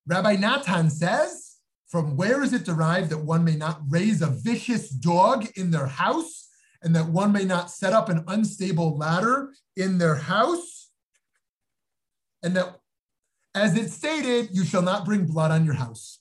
Rabbi 0.07 0.37
Natan 0.37 0.89
says, 0.91 1.57
from 1.89 2.17
where 2.17 2.43
is 2.43 2.53
it 2.53 2.65
derived 2.65 3.11
that 3.11 3.25
one 3.25 3.45
may 3.45 3.57
not 3.57 3.81
raise 3.89 4.21
a 4.23 4.29
vicious 4.29 4.91
dog 4.91 5.47
in 5.57 5.71
their 5.71 5.87
house 5.87 6.49
and 6.83 6.95
that 6.95 7.09
one 7.09 7.33
may 7.33 7.45
not 7.45 7.71
set 7.71 7.93
up 7.93 8.09
an 8.09 8.25
unstable 8.29 8.97
ladder 8.97 9.53
in 9.77 9.99
their 9.99 10.15
house? 10.15 10.91
And 12.43 12.57
that, 12.57 12.79
as 13.55 13.77
it 13.77 13.91
stated, 13.91 14.51
you 14.53 14.65
shall 14.65 14.83
not 14.83 15.05
bring 15.05 15.27
blood 15.27 15.51
on 15.51 15.65
your 15.65 15.75
house, 15.75 16.21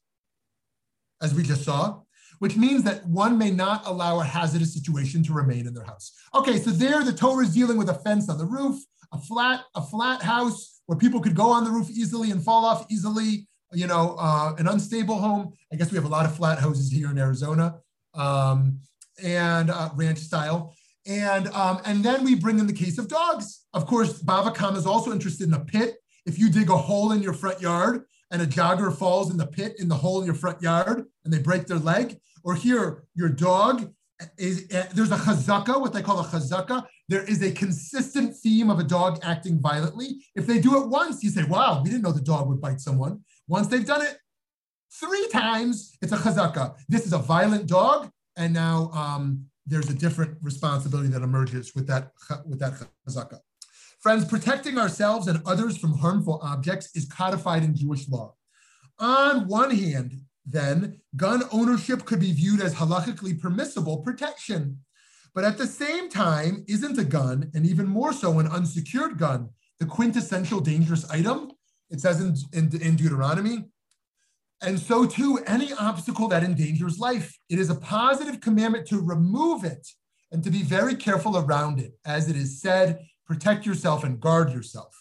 as 1.22 1.34
we 1.34 1.44
just 1.44 1.64
saw 1.64 2.02
which 2.40 2.56
means 2.56 2.84
that 2.84 3.06
one 3.06 3.38
may 3.38 3.52
not 3.52 3.86
allow 3.86 4.20
a 4.20 4.24
hazardous 4.24 4.74
situation 4.74 5.24
to 5.24 5.34
remain 5.34 5.68
in 5.68 5.74
their 5.74 5.84
house. 5.84 6.14
Okay, 6.36 6.58
so 6.58 6.70
there 6.70 7.04
the 7.04 7.14
Torah 7.14 7.46
is 7.46 7.54
dealing 7.54 7.78
with 7.78 7.90
a 7.90 7.94
fence 7.94 8.30
on 8.30 8.38
the 8.38 8.46
roof, 8.46 8.80
a 9.14 9.18
flat, 9.18 9.64
a 9.76 9.82
flat 9.82 10.22
house 10.22 10.82
where 10.86 10.98
people 10.98 11.20
could 11.20 11.36
go 11.36 11.50
on 11.50 11.64
the 11.64 11.72
roof 11.72 11.90
easily 11.90 12.32
and 12.32 12.44
fall 12.44 12.66
off 12.66 12.86
easily, 12.90 13.48
you 13.74 13.88
know, 13.88 14.16
uh, 14.20 14.54
an 14.58 14.68
unstable 14.68 15.18
home. 15.18 15.54
I 15.72 15.76
guess 15.76 15.92
we 15.92 15.96
have 15.96 16.06
a 16.06 16.10
lot 16.10 16.26
of 16.26 16.36
flat 16.36 16.60
houses 16.60 16.92
here 16.92 17.10
in 17.10 17.18
Arizona 17.18 17.80
um, 18.14 18.80
and 19.24 19.70
uh, 19.70 19.90
ranch 19.96 20.20
style. 20.20 20.74
And, 21.06 21.48
um, 21.50 21.80
and 21.86 22.04
then 22.04 22.24
we 22.24 22.36
bring 22.36 22.60
in 22.60 22.68
the 22.68 22.74
case 22.74 22.98
of 22.98 23.08
dogs. 23.08 23.66
Of 23.74 23.86
course, 23.86 24.22
Bava 24.22 24.54
Kama 24.54 24.78
is 24.78 24.86
also 24.86 25.12
interested 25.12 25.48
in 25.48 25.54
a 25.54 25.60
pit. 25.60 25.96
If 26.28 26.38
you 26.38 26.50
dig 26.50 26.70
a 26.70 26.78
hole 26.78 27.14
in 27.14 27.24
your 27.24 27.34
front 27.34 27.62
yard 27.62 28.04
and 28.32 28.42
a 28.42 28.46
jogger 28.46 28.96
falls 28.96 29.32
in 29.32 29.38
the 29.38 29.48
pit 29.48 29.76
in 29.80 29.88
the 29.88 29.96
hole 29.96 30.20
in 30.20 30.26
your 30.26 30.36
front 30.36 30.62
yard 30.62 31.06
and 31.24 31.34
they 31.34 31.40
break 31.40 31.66
their 31.68 31.80
leg, 31.80 32.20
or 32.44 32.54
here 32.54 33.04
your 33.16 33.30
dog 33.30 33.94
is 34.38 34.68
uh, 34.74 34.88
there's 34.94 35.12
a 35.12 35.18
chazaka, 35.18 35.80
what 35.80 35.94
they 35.94 36.02
call 36.02 36.20
a 36.20 36.26
chazaka. 36.26 36.86
There 37.08 37.24
is 37.24 37.42
a 37.42 37.52
consistent 37.52 38.36
theme 38.36 38.70
of 38.70 38.80
a 38.80 38.84
dog 38.84 39.20
acting 39.24 39.62
violently. 39.62 40.18
If 40.36 40.46
they 40.48 40.60
do 40.60 40.82
it 40.82 40.90
once, 40.90 41.24
you 41.24 41.30
say, 41.30 41.44
"Wow, 41.46 41.82
we 41.82 41.90
didn't 41.90 42.04
know 42.04 42.12
the 42.12 42.22
dog 42.22 42.50
would 42.50 42.60
bite 42.60 42.82
someone." 42.82 43.22
Once 43.48 43.68
they've 43.68 43.86
done 43.86 44.02
it 44.02 44.18
three 44.92 45.28
times, 45.30 45.96
it's 46.02 46.12
a 46.12 46.18
chazaka. 46.18 46.76
This 46.90 47.06
is 47.06 47.14
a 47.14 47.20
violent 47.20 47.68
dog, 47.68 48.10
and 48.36 48.54
now 48.54 48.92
um, 48.92 49.46
there's 49.66 49.90
a 49.90 49.94
different 49.94 50.38
responsibility 50.42 51.10
that 51.10 51.22
emerges 51.22 51.74
with 51.74 51.88
that 51.88 52.12
with 52.46 52.60
that 52.60 52.74
chazaka. 53.08 53.40
Friends, 54.00 54.25
protecting 54.25 54.77
ourselves 54.77 55.27
and 55.27 55.42
others 55.46 55.77
from 55.77 55.98
harmful 55.98 56.39
objects 56.44 56.96
is 56.96 57.06
codified 57.06 57.63
in 57.63 57.75
Jewish 57.75 58.08
law. 58.08 58.36
On 59.00 59.48
one 59.48 59.72
hand, 59.72 60.22
then 60.46 61.01
gun 61.16 61.44
ownership 61.51 62.06
could 62.06 62.20
be 62.20 62.32
viewed 62.32 62.62
as 62.62 62.75
halachically 62.75 63.39
permissible 63.39 63.98
protection. 63.98 64.80
But 65.34 65.44
at 65.44 65.58
the 65.58 65.68
same 65.68 66.10
time, 66.10 66.63
isn't 66.68 66.98
a 66.98 67.04
gun, 67.04 67.51
and 67.54 67.66
even 67.66 67.86
more 67.86 68.13
so 68.13 68.39
an 68.39 68.48
unsecured 68.48 69.18
gun, 69.18 69.50
the 69.80 69.86
quintessential 69.86 70.62
dangerous 70.62 71.10
item? 71.10 71.51
It 71.89 72.00
says 72.00 72.22
in, 72.22 72.36
in, 72.54 72.82
in 72.82 72.96
Deuteronomy. 72.96 73.66
And 74.62 74.80
so 74.80 75.06
too, 75.06 75.39
any 75.46 75.74
obstacle 75.74 76.27
that 76.30 76.44
endangers 76.44 76.98
life, 76.98 77.38
it 77.50 77.60
is 77.60 77.70
a 77.70 77.75
positive 77.75 78.42
commandment 78.42 78.88
to 78.88 79.00
remove 79.00 79.63
it 79.63 79.88
and 80.32 80.44
to 80.44 80.50
be 80.50 80.63
very 80.63 80.96
careful 80.96 81.38
around 81.38 81.80
it. 81.80 81.94
As 82.06 82.30
it 82.30 82.36
is 82.36 82.62
said, 82.62 83.00
protect 83.28 83.66
yourself 83.66 84.04
and 84.04 84.20
guard 84.20 84.52
yourself. 84.52 84.96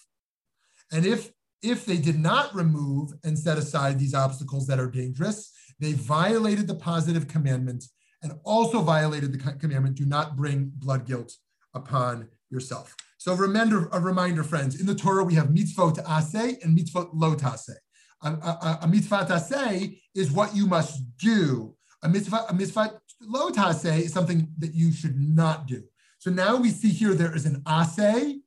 And 0.92 1.06
if 1.06 1.33
if 1.62 1.87
they 1.87 1.97
did 1.97 2.18
not 2.18 2.54
remove 2.54 3.12
and 3.25 3.38
set 3.38 3.59
aside 3.59 3.99
these 3.99 4.14
obstacles 4.14 4.66
that 4.66 4.78
are 4.78 4.90
dangerous, 4.90 5.52
they 5.80 5.92
violated 5.92 6.66
the 6.66 6.75
positive 6.75 7.26
commandment 7.26 7.85
and 8.23 8.38
also 8.45 8.83
violated 8.83 9.33
the 9.33 9.56
commandment 9.59 9.97
do 9.97 10.06
not 10.06 10.37
bring 10.37 10.71
blood 10.76 11.06
guilt 11.06 11.35
upon 11.75 12.28
yourself. 12.50 12.95
So 13.18 13.33
a 13.33 13.37
reminder, 13.37 13.88
a 13.92 14.00
reminder, 14.00 14.45
friends, 14.45 14.78
in 14.80 14.87
the 14.87 14.95
Torah 14.95 15.25
we 15.25 15.35
have 15.35 15.49
mitzvot 15.49 16.04
aseh 16.04 16.62
and 16.62 16.78
mitzvot 16.78 17.11
lo 17.14 17.35
taseh. 17.35 17.76
A, 18.23 18.30
a, 18.30 18.78
a 18.83 18.88
mitzvah 18.88 19.90
is 20.14 20.30
what 20.30 20.54
you 20.54 20.66
must 20.66 21.02
do. 21.18 21.75
A 22.02 22.09
mitzvah, 22.09 22.47
a 22.49 22.54
mitzvah 22.54 23.00
lo 23.21 23.50
taseh 23.50 24.00
is 24.00 24.12
something 24.12 24.49
that 24.59 24.75
you 24.75 24.92
should 24.92 25.18
not 25.18 25.66
do. 25.66 25.83
So 26.26 26.33
now 26.33 26.56
we 26.56 26.71
see 26.71 26.88
here 26.88 27.14
there 27.14 27.33
is 27.37 27.47
an 27.47 27.61
aseh, 27.61 28.40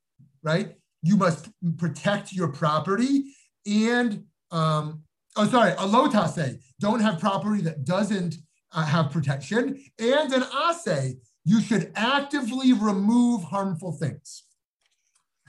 right? 0.43 0.75
you 1.01 1.15
must 1.15 1.49
protect 1.77 2.33
your 2.33 2.49
property 2.49 3.33
and 3.65 4.23
um, 4.51 5.03
oh 5.35 5.47
sorry 5.47 5.71
a 5.71 5.87
lotase 5.87 6.59
don't 6.79 6.99
have 6.99 7.19
property 7.19 7.61
that 7.61 7.85
doesn't 7.85 8.35
uh, 8.71 8.85
have 8.85 9.11
protection. 9.11 9.81
And 9.97 10.33
an 10.33 10.43
ase 10.43 11.15
you 11.45 11.61
should 11.61 11.91
actively 11.95 12.73
remove 12.73 13.43
harmful 13.43 13.93
things. 13.93 14.43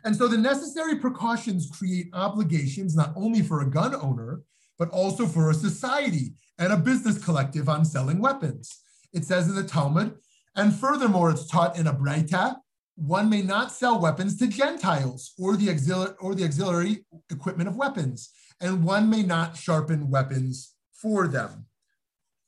And 0.05 0.17
so 0.17 0.29
the 0.29 0.39
necessary 0.39 0.97
precautions 0.97 1.69
create 1.71 2.09
obligations 2.13 2.97
not 2.97 3.13
only 3.17 3.43
for 3.43 3.61
a 3.61 3.71
gun 3.71 3.95
owner 3.95 4.43
but 4.79 4.89
also 4.91 5.27
for 5.27 5.51
a 5.51 5.55
society 5.55 6.33
and 6.59 6.73
a 6.73 6.77
business 6.77 7.23
collective 7.23 7.69
on 7.69 7.85
selling 7.85 8.19
weapons. 8.19 8.81
It 9.13 9.25
says 9.25 9.49
in 9.49 9.55
the 9.55 9.65
talmud 9.65 10.17
and 10.57 10.75
furthermore 10.75 11.31
it's 11.31 11.47
taught 11.47 11.79
in 11.79 11.87
a 11.87 11.95
braita 11.95 12.57
one 13.01 13.31
may 13.31 13.41
not 13.41 13.73
sell 13.73 13.99
weapons 13.99 14.37
to 14.37 14.47
Gentiles 14.47 15.33
or 15.39 15.57
the, 15.57 15.71
auxiliary, 15.71 16.15
or 16.21 16.35
the 16.35 16.45
auxiliary 16.45 17.07
equipment 17.31 17.69
of 17.69 17.77
weapons, 17.77 18.31
and 18.61 18.85
one 18.85 19.09
may 19.09 19.23
not 19.23 19.57
sharpen 19.57 20.11
weapons 20.11 20.75
for 20.93 21.27
them. 21.27 21.65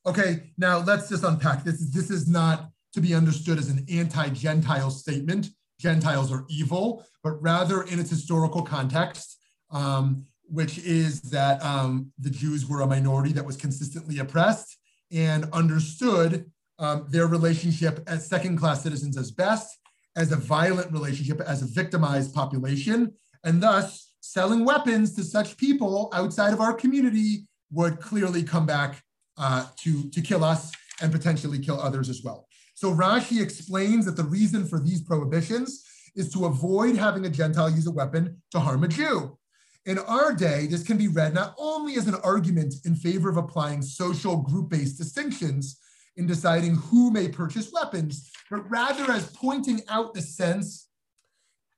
Okay, 0.05 0.53
now 0.59 0.79
let's 0.79 1.09
just 1.09 1.25
unpack 1.25 1.65
this. 1.65 1.81
This 1.91 2.11
is 2.11 2.29
not 2.29 2.69
to 2.93 3.01
be 3.01 3.15
understood 3.15 3.59
as 3.59 3.71
an 3.71 3.87
anti-Gentile 3.91 4.91
statement. 4.91 5.49
Gentiles 5.81 6.31
are 6.31 6.45
evil, 6.51 7.03
but 7.25 7.43
rather 7.43 7.85
in 7.85 7.99
its 7.99 8.11
historical 8.11 8.63
context, 8.63 9.39
um, 9.71 10.27
which 10.49 10.79
is 10.79 11.23
that 11.23 11.65
um, 11.65 12.13
the 12.19 12.29
Jews 12.29 12.69
were 12.69 12.83
a 12.83 12.87
minority 12.87 13.33
that 13.33 13.47
was 13.47 13.57
consistently 13.57 14.19
oppressed 14.19 14.77
and 15.11 15.47
understood 15.53 16.51
um, 16.79 17.07
their 17.09 17.27
relationship 17.27 18.03
as 18.07 18.27
second-class 18.27 18.83
citizens 18.83 19.17
as 19.17 19.31
best, 19.31 19.79
as 20.17 20.33
a 20.33 20.37
violent 20.37 20.93
relationship, 20.93 21.41
as 21.41 21.63
a 21.63 21.67
victimized 21.67 22.35
population, 22.35 23.13
and 23.45 23.63
thus 23.63 24.15
selling 24.21 24.65
weapons 24.65 25.15
to 25.15 25.25
such 25.25 25.57
people 25.57 26.11
outside 26.13 26.53
of 26.53 26.61
our 26.61 26.75
community 26.75 27.47
would 27.71 28.01
clearly 28.01 28.43
come 28.43 28.67
back 28.67 29.03
uh, 29.39 29.67
to, 29.77 30.09
to 30.11 30.21
kill 30.21 30.45
us 30.45 30.71
and 31.01 31.11
potentially 31.11 31.59
kill 31.59 31.81
others 31.81 32.09
as 32.09 32.23
well. 32.23 32.47
So 32.75 32.93
Rashi 32.93 33.43
explains 33.43 34.05
that 34.07 34.17
the 34.17 34.25
reason 34.25 34.67
for 34.67 34.79
these 34.79 35.03
prohibitions 35.03 35.85
is 36.15 36.33
to 36.33 36.47
avoid 36.47 36.97
having 36.97 37.25
a 37.25 37.31
Gentile 37.31 37.71
use 37.71 37.87
a 37.87 37.91
weapon 37.91 38.43
to 38.51 38.61
harm 38.61 38.85
a 38.85 38.89
Jew. 38.89 39.39
In 39.87 39.99
our 39.99 40.33
day, 40.33 40.67
this 40.67 40.85
can 40.85 40.97
be 40.97 41.09
read 41.09 41.35
not 41.35 41.55
only 41.59 41.97
as 41.97 42.07
an 42.07 42.15
argument 42.17 42.75
in 42.85 42.95
favor 42.95 43.29
of 43.29 43.37
applying 43.37 43.83
social 43.83 44.37
group 44.37 44.69
based 44.69 44.99
distinctions 44.99 45.79
in 46.17 46.27
deciding 46.27 46.75
who 46.75 47.11
may 47.11 47.29
purchase 47.29 47.73
weapons, 47.73 48.31
but 48.51 48.69
rather 48.71 49.11
as 49.11 49.31
pointing 49.33 49.81
out 49.89 50.15
the 50.15 50.23
sense 50.23 50.89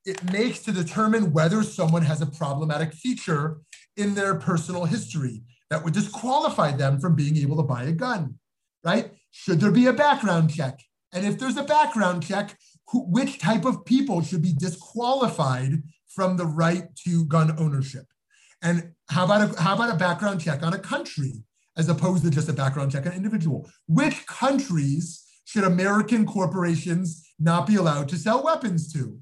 it 0.05 0.23
makes 0.33 0.61
to 0.61 0.73
determine 0.73 1.33
whether 1.33 1.63
someone 1.63 2.03
has 2.03 2.21
a 2.21 2.27
problematic 2.27 2.93
feature 2.93 3.61
in 3.97 4.15
their 4.15 4.35
personal 4.35 4.85
history 4.85 5.43
that 5.71 5.83
would 5.83 5.95
disqualify 5.95 6.73
them 6.73 7.01
from 7.01 7.15
being 7.15 7.37
able 7.37 7.57
to 7.57 7.63
buy 7.63 7.85
a 7.85 7.93
gun, 7.93 8.35
right? 8.85 9.13
Should 9.31 9.61
there 9.61 9.71
be 9.71 9.87
a 9.87 9.93
background 9.93 10.53
check? 10.53 10.81
And 11.13 11.25
if 11.25 11.39
there's 11.39 11.57
a 11.57 11.65
background 11.65 12.23
check, 12.23 12.57
who, 12.89 13.05
which 13.05 13.39
type 13.39 13.65
of 13.65 13.85
people 13.85 14.21
should 14.21 14.43
be 14.43 14.53
disqualified 14.53 15.83
from 16.09 16.37
the 16.37 16.47
right 16.47 16.95
to 17.07 17.25
gun 17.25 17.55
ownership? 17.59 18.07
And 18.61 18.93
how 19.09 19.25
about 19.25 19.57
a, 19.57 19.61
how 19.61 19.75
about 19.75 19.95
a 19.95 19.99
background 19.99 20.41
check 20.41 20.63
on 20.63 20.75
a 20.75 20.79
country 20.79 21.45
as 21.77 21.89
opposed 21.89 22.25
to 22.25 22.31
just 22.31 22.49
a 22.49 22.53
background 22.53 22.93
check 22.93 23.07
on 23.07 23.13
individual? 23.13 23.69
Which 23.87 24.27
countries 24.27 25.25
should 25.45 25.65
American 25.65 26.27
corporations 26.27 27.27
not 27.39 27.67
be 27.67 27.77
allowed 27.77 28.09
to 28.11 28.17
sell 28.17 28.43
weapons 28.43 28.93
to? 28.93 29.19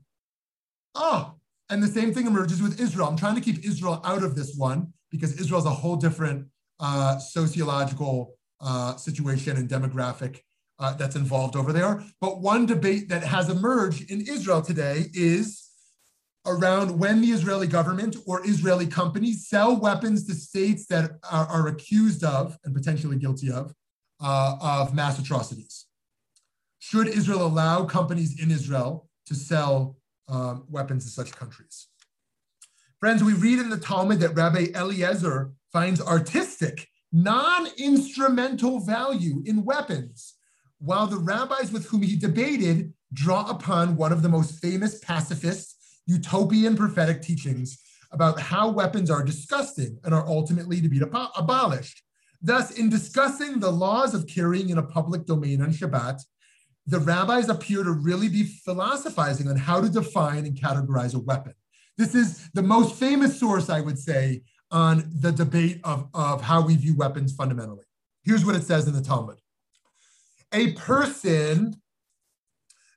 Oh, 0.94 1.34
and 1.70 1.82
the 1.82 1.88
same 1.88 2.12
thing 2.12 2.26
emerges 2.26 2.60
with 2.60 2.80
Israel. 2.80 3.08
I'm 3.08 3.16
trying 3.16 3.34
to 3.34 3.40
keep 3.40 3.64
Israel 3.64 4.00
out 4.04 4.22
of 4.22 4.34
this 4.34 4.54
one 4.56 4.92
because 5.10 5.40
Israel 5.40 5.60
is 5.60 5.66
a 5.66 5.70
whole 5.70 5.96
different 5.96 6.46
uh, 6.80 7.18
sociological 7.18 8.34
uh, 8.60 8.96
situation 8.96 9.56
and 9.56 9.68
demographic 9.68 10.40
uh, 10.78 10.94
that's 10.94 11.16
involved 11.16 11.56
over 11.56 11.72
there. 11.72 12.02
But 12.20 12.40
one 12.40 12.66
debate 12.66 13.08
that 13.08 13.22
has 13.22 13.48
emerged 13.48 14.10
in 14.10 14.20
Israel 14.22 14.62
today 14.62 15.06
is 15.14 15.61
around 16.46 16.98
when 16.98 17.20
the 17.20 17.28
Israeli 17.28 17.66
government 17.66 18.16
or 18.26 18.46
Israeli 18.46 18.86
companies 18.86 19.48
sell 19.48 19.76
weapons 19.76 20.26
to 20.26 20.34
states 20.34 20.86
that 20.86 21.12
are, 21.30 21.46
are 21.46 21.68
accused 21.68 22.24
of 22.24 22.58
and 22.64 22.74
potentially 22.74 23.16
guilty 23.16 23.50
of, 23.50 23.74
uh, 24.20 24.56
of 24.60 24.94
mass 24.94 25.18
atrocities. 25.18 25.86
Should 26.80 27.06
Israel 27.06 27.46
allow 27.46 27.84
companies 27.84 28.42
in 28.42 28.50
Israel 28.50 29.08
to 29.26 29.34
sell 29.34 29.96
um, 30.28 30.64
weapons 30.68 31.04
to 31.04 31.10
such 31.10 31.32
countries? 31.32 31.88
Friends, 32.98 33.22
we 33.22 33.34
read 33.34 33.58
in 33.58 33.70
the 33.70 33.78
Talmud 33.78 34.20
that 34.20 34.34
Rabbi 34.34 34.68
Eliezer 34.74 35.52
finds 35.72 36.00
artistic, 36.00 36.88
non 37.12 37.68
instrumental 37.78 38.80
value 38.80 39.42
in 39.44 39.64
weapons, 39.64 40.34
while 40.78 41.06
the 41.06 41.16
rabbis 41.16 41.72
with 41.72 41.86
whom 41.86 42.02
he 42.02 42.16
debated 42.16 42.92
draw 43.12 43.48
upon 43.48 43.96
one 43.96 44.12
of 44.12 44.22
the 44.22 44.28
most 44.28 44.60
famous 44.60 44.98
pacifist, 44.98 45.71
utopian 46.06 46.76
prophetic 46.76 47.22
teachings 47.22 47.78
about 48.10 48.40
how 48.40 48.70
weapons 48.70 49.10
are 49.10 49.22
disgusting 49.22 49.98
and 50.04 50.12
are 50.14 50.26
ultimately 50.26 50.80
to 50.80 50.88
be 50.88 51.00
abolished. 51.36 52.02
Thus, 52.40 52.72
in 52.72 52.90
discussing 52.90 53.60
the 53.60 53.70
laws 53.70 54.14
of 54.14 54.26
carrying 54.26 54.68
in 54.68 54.78
a 54.78 54.82
public 54.82 55.26
domain 55.26 55.62
on 55.62 55.70
Shabbat, 55.70 56.20
the 56.86 56.98
rabbis 56.98 57.48
appear 57.48 57.84
to 57.84 57.92
really 57.92 58.28
be 58.28 58.42
philosophizing 58.44 59.48
on 59.48 59.56
how 59.56 59.80
to 59.80 59.88
define 59.88 60.44
and 60.44 60.56
categorize 60.56 61.14
a 61.14 61.20
weapon. 61.20 61.54
This 61.96 62.14
is 62.14 62.50
the 62.54 62.62
most 62.62 62.96
famous 62.96 63.38
source, 63.38 63.70
I 63.70 63.80
would 63.80 63.98
say, 63.98 64.42
on 64.70 65.08
the 65.20 65.30
debate 65.30 65.80
of, 65.84 66.08
of 66.14 66.40
how 66.40 66.62
we 66.62 66.76
view 66.76 66.96
weapons 66.96 67.32
fundamentally. 67.32 67.84
Here's 68.24 68.44
what 68.44 68.56
it 68.56 68.64
says 68.64 68.88
in 68.88 68.94
the 68.94 69.02
Talmud 69.02 69.38
A 70.52 70.72
person 70.72 71.80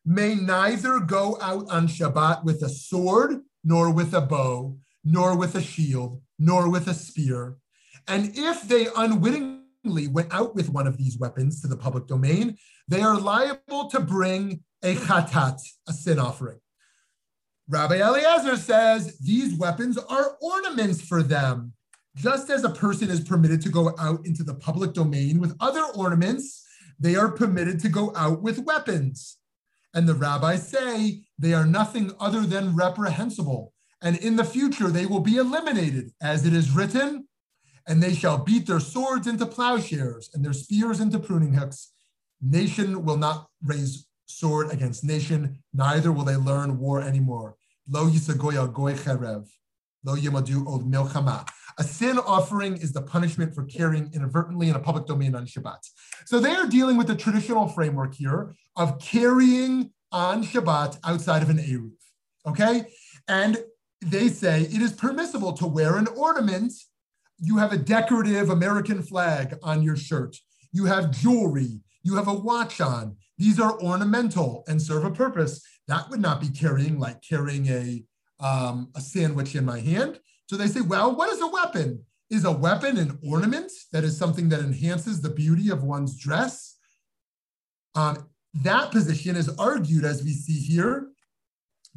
may 0.06 0.36
neither 0.36 1.00
go 1.00 1.38
out 1.42 1.70
on 1.70 1.88
Shabbat 1.88 2.44
with 2.44 2.62
a 2.62 2.70
sword, 2.70 3.42
nor 3.64 3.92
with 3.92 4.14
a 4.14 4.22
bow, 4.22 4.78
nor 5.04 5.36
with 5.36 5.56
a 5.56 5.62
shield, 5.62 6.22
nor 6.38 6.70
with 6.70 6.88
a 6.88 6.94
spear. 6.94 7.58
And 8.08 8.32
if 8.36 8.68
they 8.68 8.88
unwittingly 8.96 10.08
went 10.08 10.34
out 10.34 10.56
with 10.56 10.70
one 10.70 10.86
of 10.86 10.98
these 10.98 11.18
weapons 11.18 11.62
to 11.62 11.68
the 11.68 11.78
public 11.78 12.08
domain, 12.08 12.58
they 12.88 13.02
are 13.02 13.20
liable 13.20 13.90
to 13.90 14.00
bring 14.00 14.64
a 14.84 14.96
chatat, 14.96 15.60
a 15.88 15.94
sin 15.94 16.20
offering. 16.20 16.60
Rabbi 17.68 17.96
Eliezer 17.96 18.58
says 18.58 19.18
these 19.18 19.58
weapons 19.58 19.98
are 19.98 20.38
ornaments 20.40 21.02
for 21.02 21.24
them. 21.24 21.74
Just 22.16 22.52
as 22.52 22.64
a 22.64 22.70
person 22.70 23.10
is 23.10 23.22
permitted 23.22 23.62
to 23.64 23.70
go 23.70 23.96
out 23.98 24.26
into 24.26 24.44
the 24.44 24.54
public 24.54 24.94
domain 24.94 25.40
with 25.40 25.58
other 25.60 25.84
ornaments, 25.96 26.64
they 27.00 27.16
are 27.16 27.32
permitted 27.32 27.80
to 27.82 27.90
go 27.90 28.14
out 28.16 28.44
with 28.44 28.60
weapons. 28.60 29.38
And 29.96 30.08
the 30.08 30.14
rabbis 30.14 30.68
say 30.68 31.22
they 31.40 31.54
are 31.54 31.66
nothing 31.66 32.12
other 32.20 32.42
than 32.42 32.76
reprehensible. 32.76 33.74
And 34.02 34.18
in 34.18 34.36
the 34.36 34.44
future, 34.44 34.90
they 34.90 35.06
will 35.06 35.22
be 35.22 35.38
eliminated, 35.38 36.12
as 36.22 36.46
it 36.46 36.54
is 36.54 36.72
written, 36.72 37.28
and 37.88 38.04
they 38.04 38.14
shall 38.14 38.38
beat 38.38 38.68
their 38.68 38.82
swords 38.82 39.26
into 39.26 39.46
plowshares 39.46 40.30
and 40.34 40.44
their 40.44 40.54
spears 40.54 41.00
into 41.00 41.18
pruning 41.18 41.54
hooks. 41.54 41.94
Nation 42.42 43.06
will 43.06 43.18
not 43.18 43.48
raise 43.64 44.06
sword 44.26 44.72
against 44.72 45.04
nation, 45.04 45.64
neither 45.74 46.12
will 46.12 46.26
they 46.26 46.36
learn 46.36 46.78
war 46.78 47.02
anymore. 47.02 47.56
Lo 47.88 48.10
yisagoya 48.10 48.72
goy 48.74 48.94
cherev, 48.94 49.48
lo 50.04 50.16
yamadu 50.16 50.68
od 50.68 50.92
milchama. 50.92 51.48
A 51.78 51.84
sin 51.84 52.18
offering 52.20 52.78
is 52.78 52.94
the 52.94 53.02
punishment 53.02 53.54
for 53.54 53.64
carrying 53.66 54.10
inadvertently 54.14 54.70
in 54.70 54.76
a 54.76 54.80
public 54.80 55.06
domain 55.06 55.36
on 55.36 55.46
Shabbat. 55.46 55.86
So 56.26 56.40
they 56.40 56.56
are 56.56 56.68
dealing 56.68 56.96
with 56.96 57.08
the 57.08 57.16
traditional 57.16 57.68
framework 57.68 58.16
here 58.16 58.56
of 58.78 59.00
carrying 59.00 59.92
on 60.12 60.44
Shabbat 60.44 61.00
outside 61.04 61.42
of 61.42 61.50
an 61.50 61.58
Eruv. 61.58 61.92
Okay? 62.48 62.86
And 63.28 63.58
they 64.02 64.30
say 64.30 64.62
it 64.62 64.82
is 64.82 64.94
permissible 64.94 65.52
to 65.54 65.68
wear 65.68 65.98
an 65.98 66.08
ornament. 66.08 66.72
You 67.40 67.58
have 67.58 67.74
a 67.74 67.78
decorative 67.78 68.50
American 68.50 69.02
flag 69.02 69.58
on 69.62 69.82
your 69.82 69.98
shirt. 69.98 70.38
You 70.72 70.86
have 70.86 71.12
jewelry. 71.12 71.82
You 72.04 72.16
have 72.16 72.28
a 72.28 72.34
watch 72.34 72.80
on. 72.80 73.18
These 73.38 73.60
are 73.60 73.80
ornamental 73.82 74.64
and 74.68 74.82
serve 74.82 75.04
a 75.04 75.12
purpose. 75.12 75.62
That 75.88 76.10
would 76.10 76.22
not 76.22 76.40
be 76.40 76.50
carrying 76.50 77.00
like 77.00 77.22
carrying 77.22 77.68
a, 77.68 78.04
um, 78.40 78.92
a 78.96 79.02
sandwich 79.02 79.56
in 79.56 79.66
my 79.66 79.80
hand. 79.80 80.20
So 80.48 80.58
they 80.58 80.68
say, 80.68 80.82
well, 80.82 81.16
what 81.16 81.30
is 81.30 81.42
a 81.42 81.48
weapon? 81.48 82.04
Is 82.30 82.46
a 82.46 82.52
weapon 82.52 82.98
an 82.98 83.20
ornament 83.28 83.72
that 83.92 84.04
is 84.04 84.18
something 84.18 84.50
that 84.50 84.60
enhances 84.60 85.22
the 85.22 85.30
beauty 85.30 85.70
of 85.70 85.84
one's 85.84 86.18
dress? 86.18 86.78
Um, 87.94 88.30
that 88.64 88.92
position 88.92 89.36
is 89.36 89.50
argued, 89.58 90.06
as 90.06 90.24
we 90.24 90.32
see 90.32 90.60
here, 90.60 91.10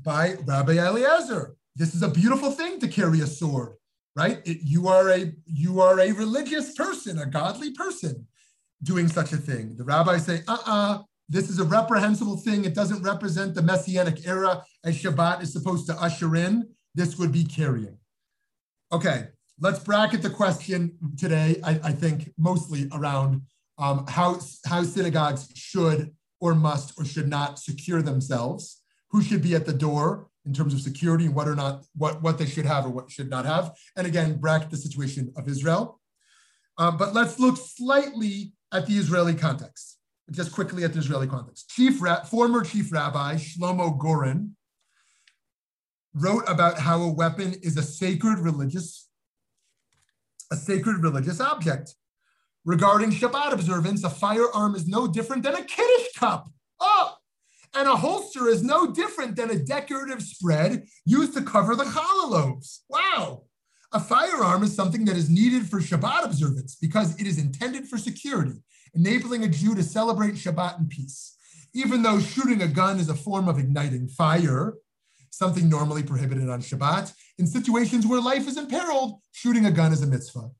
by 0.02 0.34
Rabbi 0.44 0.78
Eliezer. 0.78 1.56
This 1.76 1.94
is 1.94 2.02
a 2.02 2.08
beautiful 2.08 2.50
thing 2.50 2.80
to 2.80 2.88
carry 2.88 3.20
a 3.20 3.26
sword, 3.26 3.74
right? 4.16 4.40
It, 4.44 4.58
you 4.62 4.88
are 4.88 5.11
a 5.11 5.32
you 5.46 5.80
are 5.80 6.00
a 6.00 6.12
religious 6.12 6.74
person, 6.74 7.18
a 7.18 7.26
godly 7.26 7.72
person, 7.72 8.26
doing 8.82 9.08
such 9.08 9.32
a 9.32 9.37
thing. 9.37 9.76
The 9.76 9.84
rabbis 9.84 10.26
say, 10.26 10.42
uh-uh, 10.48 11.02
this 11.28 11.50
is 11.50 11.58
a 11.58 11.64
reprehensible 11.64 12.38
thing. 12.38 12.64
It 12.64 12.74
doesn't 12.74 13.02
represent 13.02 13.54
the 13.54 13.62
messianic 13.62 14.26
era 14.26 14.64
as 14.84 15.00
Shabbat 15.00 15.42
is 15.42 15.52
supposed 15.52 15.87
to 15.87 16.00
usher 16.00 16.34
in. 16.37 16.68
This 16.94 17.18
would 17.18 17.32
be 17.32 17.44
carrying. 17.44 17.97
Okay, 18.90 19.29
let's 19.61 19.81
bracket 19.81 20.22
the 20.22 20.31
question 20.31 20.96
today, 21.18 21.61
I, 21.62 21.81
I 21.85 21.92
think 21.92 22.33
mostly 22.38 22.88
around 22.92 23.42
um, 23.77 24.07
how, 24.09 24.40
how 24.64 24.83
synagogues 24.83 25.51
should 25.55 26.14
or 26.40 26.55
must 26.55 26.98
or 26.98 27.05
should 27.05 27.29
not 27.29 27.59
secure 27.59 28.01
themselves, 28.01 28.81
who 29.11 29.22
should 29.22 29.42
be 29.42 29.55
at 29.55 29.66
the 29.66 29.74
door 29.74 30.29
in 30.46 30.55
terms 30.55 30.72
of 30.72 30.81
security 30.81 31.27
and 31.27 31.35
what 31.35 31.46
or 31.46 31.55
not 31.55 31.85
what, 31.94 32.22
what 32.22 32.38
they 32.38 32.46
should 32.46 32.64
have 32.64 32.87
or 32.87 32.88
what 32.88 33.11
should 33.11 33.29
not 33.29 33.44
have. 33.44 33.77
And 33.96 34.07
again, 34.07 34.38
bracket 34.38 34.70
the 34.70 34.77
situation 34.79 35.33
of 35.37 35.48
Israel. 35.48 36.01
Um, 36.79 36.96
but 36.96 37.12
let's 37.12 37.38
look 37.38 37.59
slightly 37.59 38.53
at 38.72 38.87
the 38.87 38.94
Israeli 38.94 39.35
context, 39.35 39.98
just 40.31 40.53
quickly 40.53 40.85
at 40.85 40.94
the 40.94 40.98
Israeli 40.98 41.27
context. 41.27 41.68
Chief 41.68 42.01
former 42.31 42.62
chief 42.62 42.90
rabbi 42.90 43.35
Shlomo 43.35 43.98
Goren 43.98 44.57
wrote 46.14 46.44
about 46.47 46.79
how 46.79 47.03
a 47.03 47.12
weapon 47.12 47.55
is 47.62 47.77
a 47.77 47.83
sacred 47.83 48.38
religious, 48.38 49.09
a 50.51 50.57
sacred 50.57 51.03
religious 51.03 51.40
object. 51.40 51.94
Regarding 52.64 53.11
Shabbat 53.11 53.53
observance, 53.53 54.05
a 54.05 54.11
firearm 54.11 54.75
is 54.75 54.87
no 54.87 55.07
different 55.07 55.42
than 55.42 55.55
a 55.55 55.64
Kiddush 55.64 56.12
cup. 56.16 56.49
Oh, 56.81 57.14
and 57.75 57.88
a 57.88 57.97
holster 57.97 58.49
is 58.49 58.62
no 58.62 58.92
different 58.92 59.37
than 59.37 59.51
a 59.51 59.59
decorative 59.59 60.23
spread 60.23 60.87
used 61.05 61.35
to 61.35 61.42
cover 61.42 61.77
the 61.77 61.85
challah 61.85 62.31
loaves. 62.31 62.85
Wow. 62.88 63.44
A 63.92 64.01
firearm 64.01 64.62
is 64.62 64.75
something 64.75 65.05
that 65.07 65.16
is 65.16 65.31
needed 65.31 65.68
for 65.68 65.81
Shabbat 65.81 66.25
observance 66.25 66.77
because 66.81 67.18
it 67.21 67.27
is 67.27 67.38
intended 67.38 67.88
for 67.88 67.97
security, 67.97 68.62
enabling 68.94 69.44
a 69.44 69.49
Jew 69.49 69.75
to 69.75 69.83
celebrate 69.83 70.35
Shabbat 70.35 70.79
in 70.79 70.88
peace. 70.88 71.37
Even 71.75 72.03
though 72.03 72.21
shooting 72.21 72.62
a 72.62 72.68
gun 72.68 72.99
is 72.99 73.09
a 73.09 73.14
form 73.14 73.49
of 73.49 73.59
igniting 73.59 74.09
fire, 74.09 74.75
something 75.30 75.68
normally 75.68 76.02
prohibited 76.02 76.48
on 76.48 76.60
Shabbat, 76.60 77.12
in 77.38 77.46
situations 77.46 78.06
where 78.06 78.20
life 78.20 78.46
is 78.48 78.56
imperiled, 78.56 79.20
shooting 79.32 79.66
a 79.66 79.70
gun 79.70 79.92
is 79.92 80.02
a 80.02 80.06
mitzvah. 80.06 80.50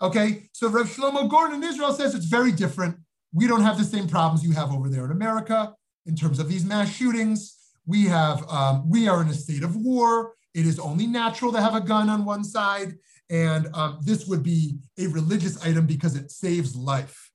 Okay, 0.00 0.48
so 0.52 0.68
Rav 0.68 0.86
Shlomo 0.86 1.28
Goren 1.28 1.54
in 1.54 1.62
Israel 1.62 1.92
says 1.92 2.14
it's 2.14 2.26
very 2.26 2.52
different. 2.52 2.96
We 3.32 3.46
don't 3.46 3.62
have 3.62 3.78
the 3.78 3.84
same 3.84 4.08
problems 4.08 4.44
you 4.44 4.52
have 4.52 4.72
over 4.72 4.88
there 4.88 5.04
in 5.04 5.10
America 5.10 5.74
in 6.06 6.16
terms 6.16 6.38
of 6.38 6.48
these 6.48 6.64
mass 6.64 6.92
shootings. 6.92 7.56
We 7.86 8.06
have, 8.06 8.48
um, 8.50 8.88
we 8.90 9.08
are 9.08 9.22
in 9.22 9.28
a 9.28 9.34
state 9.34 9.62
of 9.62 9.76
war. 9.76 10.34
it 10.54 10.66
is 10.66 10.78
only 10.78 11.06
natural 11.06 11.52
to 11.52 11.60
have 11.60 11.74
a 11.74 11.80
gun 11.80 12.08
on 12.10 12.24
one 12.24 12.44
side, 12.44 12.98
and 13.30 13.68
um, 13.74 13.98
this 14.02 14.26
would 14.26 14.42
be 14.42 14.78
a 14.98 15.06
religious 15.06 15.62
item 15.64 15.86
because 15.86 16.14
it 16.14 16.30
saves 16.30 16.76
life. 16.76 17.30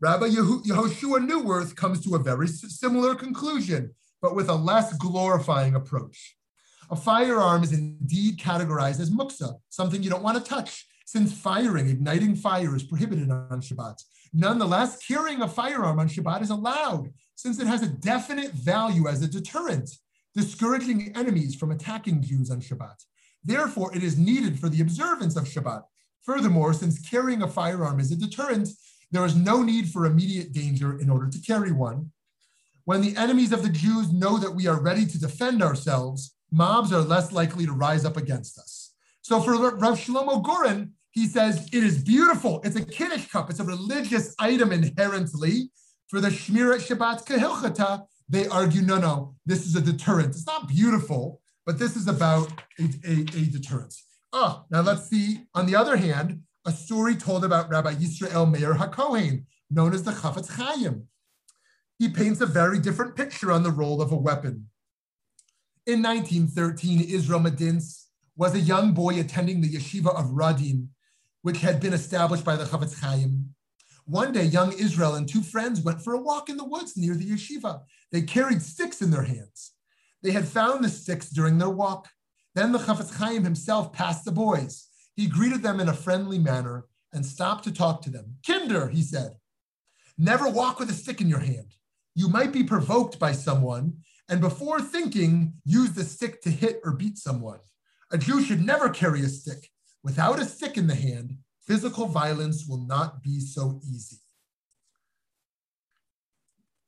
Rabbi 0.00 0.28
Yehoshua 0.28 1.26
Neuwirth 1.26 1.74
comes 1.74 2.04
to 2.04 2.14
a 2.14 2.18
very 2.18 2.46
similar 2.46 3.14
conclusion, 3.14 3.94
but 4.20 4.34
with 4.34 4.48
a 4.48 4.54
less 4.54 4.92
glorifying 4.96 5.74
approach. 5.74 6.36
A 6.90 6.96
firearm 6.96 7.62
is 7.62 7.72
indeed 7.72 8.38
categorized 8.38 9.00
as 9.00 9.10
muktza, 9.10 9.54
something 9.68 10.02
you 10.02 10.10
don't 10.10 10.22
want 10.22 10.38
to 10.38 10.50
touch, 10.50 10.86
since 11.04 11.32
firing, 11.32 11.88
igniting 11.88 12.34
fire 12.34 12.74
is 12.74 12.82
prohibited 12.82 13.30
on 13.30 13.60
Shabbat. 13.60 14.02
Nonetheless, 14.32 15.04
carrying 15.06 15.42
a 15.42 15.48
firearm 15.48 15.98
on 15.98 16.08
Shabbat 16.08 16.42
is 16.42 16.50
allowed, 16.50 17.12
since 17.34 17.58
it 17.60 17.66
has 17.66 17.82
a 17.82 17.88
definite 17.88 18.52
value 18.52 19.06
as 19.06 19.22
a 19.22 19.28
deterrent, 19.28 19.90
discouraging 20.34 21.12
enemies 21.16 21.54
from 21.54 21.70
attacking 21.70 22.22
Jews 22.22 22.50
on 22.50 22.60
Shabbat. 22.60 23.04
Therefore, 23.44 23.94
it 23.96 24.02
is 24.02 24.18
needed 24.18 24.58
for 24.58 24.68
the 24.68 24.80
observance 24.80 25.36
of 25.36 25.44
Shabbat. 25.44 25.82
Furthermore, 26.22 26.74
since 26.74 27.00
carrying 27.08 27.42
a 27.42 27.48
firearm 27.48 28.00
is 28.00 28.12
a 28.12 28.16
deterrent, 28.16 28.68
there 29.10 29.24
is 29.24 29.34
no 29.34 29.62
need 29.62 29.88
for 29.88 30.04
immediate 30.04 30.52
danger 30.52 30.98
in 30.98 31.08
order 31.08 31.28
to 31.28 31.40
carry 31.40 31.72
one. 31.72 32.12
When 32.88 33.02
the 33.02 33.14
enemies 33.18 33.52
of 33.52 33.62
the 33.62 33.68
Jews 33.68 34.14
know 34.14 34.38
that 34.38 34.54
we 34.54 34.66
are 34.66 34.80
ready 34.80 35.04
to 35.04 35.20
defend 35.20 35.62
ourselves, 35.62 36.34
mobs 36.50 36.90
are 36.90 37.02
less 37.02 37.32
likely 37.32 37.66
to 37.66 37.72
rise 37.72 38.06
up 38.06 38.16
against 38.16 38.58
us. 38.58 38.94
So 39.20 39.42
for 39.42 39.58
Rav 39.58 40.00
Shlomo 40.00 40.42
Goren, 40.42 40.94
he 41.10 41.26
says 41.26 41.68
it 41.70 41.84
is 41.84 42.02
beautiful. 42.02 42.62
It's 42.64 42.76
a 42.76 42.82
kiddush 42.86 43.28
cup. 43.28 43.50
It's 43.50 43.60
a 43.60 43.64
religious 43.64 44.34
item 44.38 44.72
inherently. 44.72 45.68
For 46.08 46.18
the 46.18 46.30
Shmirat 46.30 46.80
Shabbat 46.80 47.26
Kehilchata, 47.26 48.06
they 48.26 48.48
argue, 48.48 48.80
no, 48.80 48.96
no, 48.96 49.34
this 49.44 49.66
is 49.66 49.76
a 49.76 49.82
deterrent. 49.82 50.30
It's 50.30 50.46
not 50.46 50.66
beautiful, 50.66 51.42
but 51.66 51.78
this 51.78 51.94
is 51.94 52.08
about 52.08 52.50
a, 52.78 52.84
a, 53.06 53.12
a 53.20 53.44
deterrent. 53.52 53.94
Oh, 54.32 54.64
now 54.70 54.80
let's 54.80 55.10
see. 55.10 55.40
On 55.54 55.66
the 55.66 55.76
other 55.76 55.98
hand, 55.98 56.40
a 56.64 56.72
story 56.72 57.16
told 57.16 57.44
about 57.44 57.68
Rabbi 57.68 57.96
Yisrael 57.96 58.50
Meir 58.50 58.72
HaKohen, 58.72 59.44
known 59.70 59.92
as 59.92 60.04
the 60.04 60.12
Chafetz 60.12 60.48
Chaim. 60.52 61.06
He 61.98 62.08
paints 62.08 62.40
a 62.40 62.46
very 62.46 62.78
different 62.78 63.16
picture 63.16 63.50
on 63.50 63.64
the 63.64 63.72
role 63.72 64.00
of 64.00 64.12
a 64.12 64.16
weapon. 64.16 64.68
In 65.84 66.02
1913, 66.02 67.00
Israel 67.00 67.40
Medinsk 67.40 68.04
was 68.36 68.54
a 68.54 68.60
young 68.60 68.92
boy 68.92 69.18
attending 69.18 69.60
the 69.60 69.72
yeshiva 69.72 70.14
of 70.14 70.26
Radin, 70.26 70.88
which 71.42 71.58
had 71.58 71.80
been 71.80 71.92
established 71.92 72.44
by 72.44 72.54
the 72.54 72.64
Chafetz 72.64 73.00
Chaim. 73.00 73.54
One 74.04 74.32
day, 74.32 74.44
young 74.44 74.72
Israel 74.72 75.16
and 75.16 75.28
two 75.28 75.42
friends 75.42 75.80
went 75.80 76.00
for 76.00 76.14
a 76.14 76.20
walk 76.20 76.48
in 76.48 76.56
the 76.56 76.64
woods 76.64 76.96
near 76.96 77.14
the 77.14 77.28
yeshiva. 77.28 77.80
They 78.12 78.22
carried 78.22 78.62
sticks 78.62 79.02
in 79.02 79.10
their 79.10 79.24
hands. 79.24 79.72
They 80.22 80.30
had 80.30 80.46
found 80.46 80.84
the 80.84 80.88
sticks 80.88 81.30
during 81.30 81.58
their 81.58 81.68
walk. 81.68 82.08
Then 82.54 82.70
the 82.72 82.78
Chafetz 82.78 83.16
Chaim 83.16 83.42
himself 83.42 83.92
passed 83.92 84.24
the 84.24 84.32
boys. 84.32 84.86
He 85.16 85.26
greeted 85.26 85.62
them 85.62 85.80
in 85.80 85.88
a 85.88 85.94
friendly 85.94 86.38
manner 86.38 86.86
and 87.12 87.26
stopped 87.26 87.64
to 87.64 87.72
talk 87.72 88.02
to 88.02 88.10
them. 88.10 88.36
Kinder, 88.46 88.88
he 88.88 89.02
said, 89.02 89.36
never 90.16 90.48
walk 90.48 90.78
with 90.78 90.90
a 90.90 90.94
stick 90.94 91.20
in 91.20 91.28
your 91.28 91.40
hand. 91.40 91.74
You 92.18 92.28
might 92.28 92.50
be 92.50 92.64
provoked 92.64 93.20
by 93.20 93.30
someone, 93.30 93.98
and 94.28 94.40
before 94.40 94.80
thinking, 94.80 95.52
use 95.64 95.92
the 95.92 96.02
stick 96.02 96.42
to 96.42 96.50
hit 96.50 96.80
or 96.82 96.90
beat 96.90 97.16
someone. 97.16 97.60
A 98.10 98.18
Jew 98.18 98.42
should 98.42 98.60
never 98.60 98.88
carry 98.90 99.20
a 99.20 99.28
stick. 99.28 99.70
Without 100.02 100.40
a 100.40 100.44
stick 100.44 100.76
in 100.76 100.88
the 100.88 100.96
hand, 100.96 101.36
physical 101.64 102.06
violence 102.06 102.66
will 102.66 102.84
not 102.84 103.22
be 103.22 103.38
so 103.38 103.80
easy. 103.88 104.16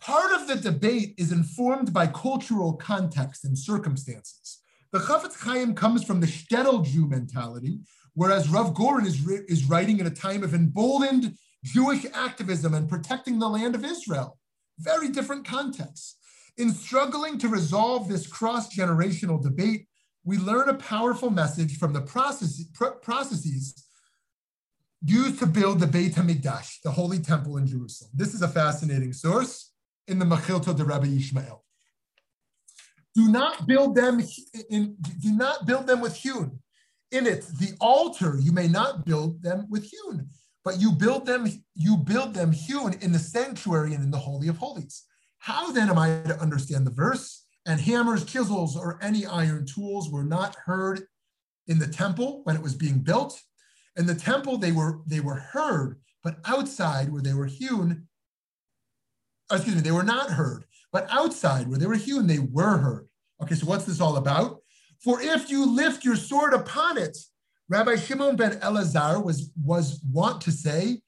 Part 0.00 0.32
of 0.32 0.48
the 0.48 0.56
debate 0.56 1.14
is 1.16 1.30
informed 1.30 1.92
by 1.92 2.08
cultural 2.08 2.72
context 2.72 3.44
and 3.44 3.56
circumstances. 3.56 4.58
The 4.90 4.98
Chafetz 4.98 5.38
Chaim 5.38 5.76
comes 5.76 6.02
from 6.02 6.18
the 6.18 6.26
shtetl 6.26 6.84
Jew 6.84 7.06
mentality, 7.06 7.78
whereas 8.14 8.48
Rav 8.48 8.74
Goren 8.74 9.06
is, 9.06 9.24
is 9.46 9.66
writing 9.66 10.00
in 10.00 10.08
a 10.08 10.10
time 10.10 10.42
of 10.42 10.54
emboldened 10.54 11.36
Jewish 11.62 12.04
activism 12.14 12.74
and 12.74 12.88
protecting 12.88 13.38
the 13.38 13.48
land 13.48 13.76
of 13.76 13.84
Israel. 13.84 14.38
Very 14.80 15.08
different 15.08 15.46
contexts. 15.46 16.16
In 16.56 16.72
struggling 16.72 17.38
to 17.38 17.48
resolve 17.48 18.08
this 18.08 18.26
cross 18.26 18.74
generational 18.74 19.42
debate, 19.42 19.86
we 20.24 20.36
learn 20.36 20.68
a 20.68 20.74
powerful 20.74 21.30
message 21.30 21.78
from 21.78 21.92
the 21.92 22.02
process, 22.02 22.62
processes 23.02 23.86
used 25.02 25.38
to 25.38 25.46
build 25.46 25.80
the 25.80 25.86
Beit 25.86 26.14
HaMikdash, 26.14 26.82
the 26.84 26.90
Holy 26.90 27.18
Temple 27.18 27.56
in 27.56 27.66
Jerusalem. 27.66 28.10
This 28.14 28.34
is 28.34 28.42
a 28.42 28.48
fascinating 28.48 29.12
source 29.12 29.72
in 30.06 30.18
the 30.18 30.26
Mechilta 30.26 30.76
de 30.76 30.84
Rabbi 30.84 31.06
Yishmael. 31.06 31.60
Do 33.14 33.28
not 33.28 33.66
build 33.66 33.94
them 33.94 34.20
in, 34.68 34.96
do 35.20 35.32
not 35.32 35.66
build 35.66 35.86
them 35.86 36.00
with 36.00 36.16
hewn 36.16 36.60
in 37.10 37.26
it 37.26 37.44
the 37.58 37.74
altar 37.80 38.38
you 38.38 38.52
may 38.52 38.68
not 38.68 39.04
build 39.04 39.42
them 39.42 39.66
with 39.68 39.84
hewn 39.84 40.28
but 40.70 40.80
you 40.80 40.92
build 40.92 41.26
them 41.26 41.48
you 41.74 41.96
build 41.96 42.33
them 42.33 42.52
hewn 42.52 42.92
in 43.00 43.11
the 43.11 43.18
sanctuary 43.18 43.92
and 43.92 44.04
in 44.04 44.12
the 44.12 44.18
holy 44.18 44.46
of 44.46 44.59
holies. 44.59 45.02
How 45.38 45.72
then 45.72 45.90
am 45.90 45.98
i 45.98 46.22
to 46.26 46.40
understand 46.40 46.87
the 46.87 46.92
verse? 46.92 47.44
And 47.66 47.80
hammers 47.80 48.24
chisels 48.24 48.76
or 48.76 48.96
any 49.02 49.26
iron 49.26 49.66
tools 49.66 50.09
were 50.09 50.22
not 50.22 50.54
heard 50.66 51.00
in 51.66 51.80
the 51.80 51.88
temple 51.88 52.42
when 52.44 52.54
it 52.54 52.62
was 52.62 52.76
being 52.76 53.00
built. 53.00 53.42
In 53.96 54.06
the 54.06 54.14
temple 54.14 54.59
they 54.59 54.70
were 54.70 55.00
they 55.09 55.18
were 55.18 55.40
heard 55.54 55.98
but 56.22 56.37
outside 56.44 57.11
where 57.12 57.22
they 57.22 57.35
were 57.35 57.46
hewn 57.46 58.06
uh, 59.50 59.56
excuse 59.56 59.74
me 59.74 59.83
they 59.83 59.90
were 59.90 60.04
not 60.04 60.30
heard 60.30 60.66
but 60.92 61.09
outside 61.11 61.66
where 61.66 61.80
they 61.80 61.87
were 61.87 61.96
hewn 61.96 62.28
they 62.28 62.38
were 62.38 62.78
heard. 62.78 63.09
Okay 63.42 63.56
so 63.56 63.66
what's 63.66 63.87
this 63.87 64.00
all 64.00 64.16
about? 64.16 64.61
For 65.02 65.20
if 65.20 65.50
you 65.50 65.66
lift 65.66 66.04
your 66.04 66.16
sword 66.16 66.52
upon 66.52 66.96
it, 66.96 67.18
Rabbi 67.70 67.94
Shimon 67.94 68.35
ben 68.35 68.59
Elazar 68.59 69.24
was, 69.24 69.52
was 69.62 70.00
wont 70.12 70.40
to 70.40 70.50
say, 70.50 71.02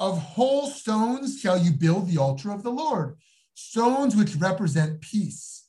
of 0.00 0.18
whole 0.18 0.66
stones 0.66 1.38
shall 1.40 1.56
you 1.56 1.70
build 1.70 2.08
the 2.08 2.18
altar 2.18 2.50
of 2.50 2.64
the 2.64 2.72
Lord, 2.72 3.16
stones 3.54 4.16
which 4.16 4.34
represent 4.34 5.00
peace. 5.00 5.68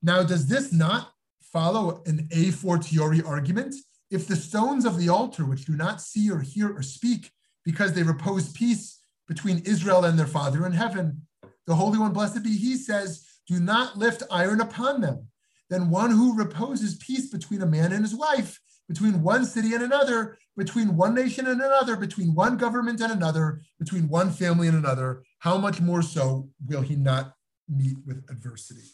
Now, 0.00 0.22
does 0.22 0.46
this 0.46 0.72
not 0.72 1.10
follow 1.42 2.04
an 2.06 2.28
a 2.30 2.52
fortiori 2.52 3.20
argument? 3.20 3.74
If 4.12 4.28
the 4.28 4.36
stones 4.36 4.84
of 4.84 4.96
the 4.96 5.08
altar, 5.08 5.44
which 5.44 5.64
do 5.64 5.74
not 5.74 6.00
see 6.00 6.30
or 6.30 6.38
hear 6.38 6.72
or 6.72 6.82
speak, 6.82 7.32
because 7.64 7.94
they 7.94 8.04
repose 8.04 8.52
peace 8.52 9.00
between 9.26 9.58
Israel 9.64 10.04
and 10.04 10.16
their 10.16 10.28
Father 10.28 10.64
in 10.66 10.72
heaven, 10.72 11.22
the 11.66 11.74
Holy 11.74 11.98
One, 11.98 12.12
blessed 12.12 12.44
be 12.44 12.56
He, 12.56 12.76
says, 12.76 13.26
Do 13.48 13.58
not 13.58 13.98
lift 13.98 14.22
iron 14.30 14.60
upon 14.60 15.00
them 15.00 15.26
than 15.68 15.90
one 15.90 16.12
who 16.12 16.36
reposes 16.36 16.94
peace 16.94 17.28
between 17.28 17.60
a 17.60 17.66
man 17.66 17.92
and 17.92 18.04
his 18.04 18.14
wife, 18.14 18.60
between 18.88 19.22
one 19.22 19.44
city 19.44 19.74
and 19.74 19.82
another, 19.82 20.38
between 20.56 20.96
one 20.96 21.14
nation 21.14 21.46
and 21.46 21.60
another, 21.60 21.96
between 21.96 22.34
one 22.34 22.56
government 22.56 23.00
and 23.00 23.12
another, 23.12 23.62
between 23.78 24.08
one 24.08 24.30
family 24.30 24.68
and 24.68 24.76
another. 24.76 25.22
How 25.38 25.58
much 25.58 25.80
more 25.80 26.02
so 26.02 26.48
will 26.66 26.82
he 26.82 26.96
not 26.96 27.34
meet 27.68 27.96
with 28.06 28.24
adversity? 28.30 28.88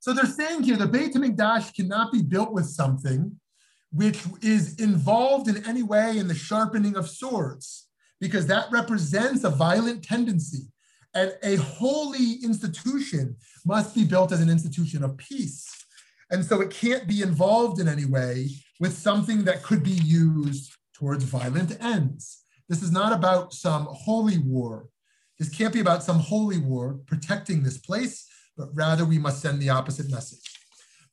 So 0.00 0.12
they're 0.12 0.26
saying 0.26 0.64
here 0.64 0.76
the 0.76 0.86
Beit 0.86 1.14
HaMikdash 1.14 1.74
cannot 1.74 2.12
be 2.12 2.22
built 2.22 2.52
with 2.52 2.66
something 2.66 3.38
which 3.92 4.20
is 4.40 4.80
involved 4.80 5.48
in 5.48 5.64
any 5.66 5.82
way 5.82 6.18
in 6.18 6.26
the 6.26 6.34
sharpening 6.34 6.96
of 6.96 7.08
swords, 7.08 7.88
because 8.20 8.46
that 8.46 8.66
represents 8.72 9.44
a 9.44 9.50
violent 9.50 10.02
tendency. 10.02 10.66
And 11.14 11.34
a 11.42 11.56
holy 11.56 12.42
institution 12.42 13.36
must 13.66 13.94
be 13.94 14.04
built 14.04 14.32
as 14.32 14.40
an 14.40 14.48
institution 14.48 15.04
of 15.04 15.18
peace. 15.18 15.68
And 16.32 16.44
so 16.44 16.62
it 16.62 16.70
can't 16.70 17.06
be 17.06 17.20
involved 17.20 17.78
in 17.78 17.86
any 17.86 18.06
way 18.06 18.48
with 18.80 18.96
something 18.96 19.44
that 19.44 19.62
could 19.62 19.84
be 19.84 20.00
used 20.02 20.72
towards 20.94 21.24
violent 21.24 21.76
ends. 21.80 22.42
This 22.70 22.82
is 22.82 22.90
not 22.90 23.12
about 23.12 23.52
some 23.52 23.86
holy 23.90 24.38
war. 24.38 24.88
This 25.38 25.50
can't 25.50 25.74
be 25.74 25.80
about 25.80 26.02
some 26.02 26.18
holy 26.18 26.56
war 26.56 26.98
protecting 27.06 27.62
this 27.62 27.76
place, 27.76 28.26
but 28.56 28.70
rather 28.72 29.04
we 29.04 29.18
must 29.18 29.42
send 29.42 29.60
the 29.60 29.68
opposite 29.68 30.10
message. 30.10 30.58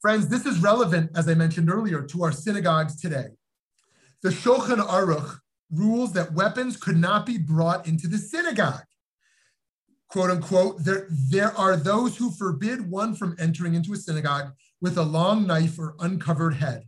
Friends, 0.01 0.29
this 0.29 0.45
is 0.45 0.59
relevant, 0.59 1.11
as 1.15 1.27
I 1.27 1.33
mentioned 1.33 1.69
earlier, 1.69 2.01
to 2.03 2.23
our 2.23 2.31
synagogues 2.31 2.99
today. 2.99 3.27
The 4.23 4.29
Shulchan 4.29 4.77
Aruch 4.77 5.39
rules 5.69 6.13
that 6.13 6.33
weapons 6.33 6.77
could 6.77 6.97
not 6.97 7.25
be 7.25 7.37
brought 7.37 7.87
into 7.87 8.07
the 8.07 8.17
synagogue 8.17 8.85
quote 10.09 10.31
unquote, 10.31 10.83
there, 10.83 11.07
there 11.09 11.55
are 11.55 11.77
those 11.77 12.17
who 12.17 12.31
forbid 12.31 12.89
one 12.89 13.15
from 13.15 13.35
entering 13.39 13.75
into 13.75 13.93
a 13.93 13.97
synagogue 13.97 14.51
with 14.81 14.97
a 14.97 15.03
long 15.03 15.45
knife 15.47 15.77
or 15.77 15.95
uncovered 15.99 16.55
head. 16.55 16.85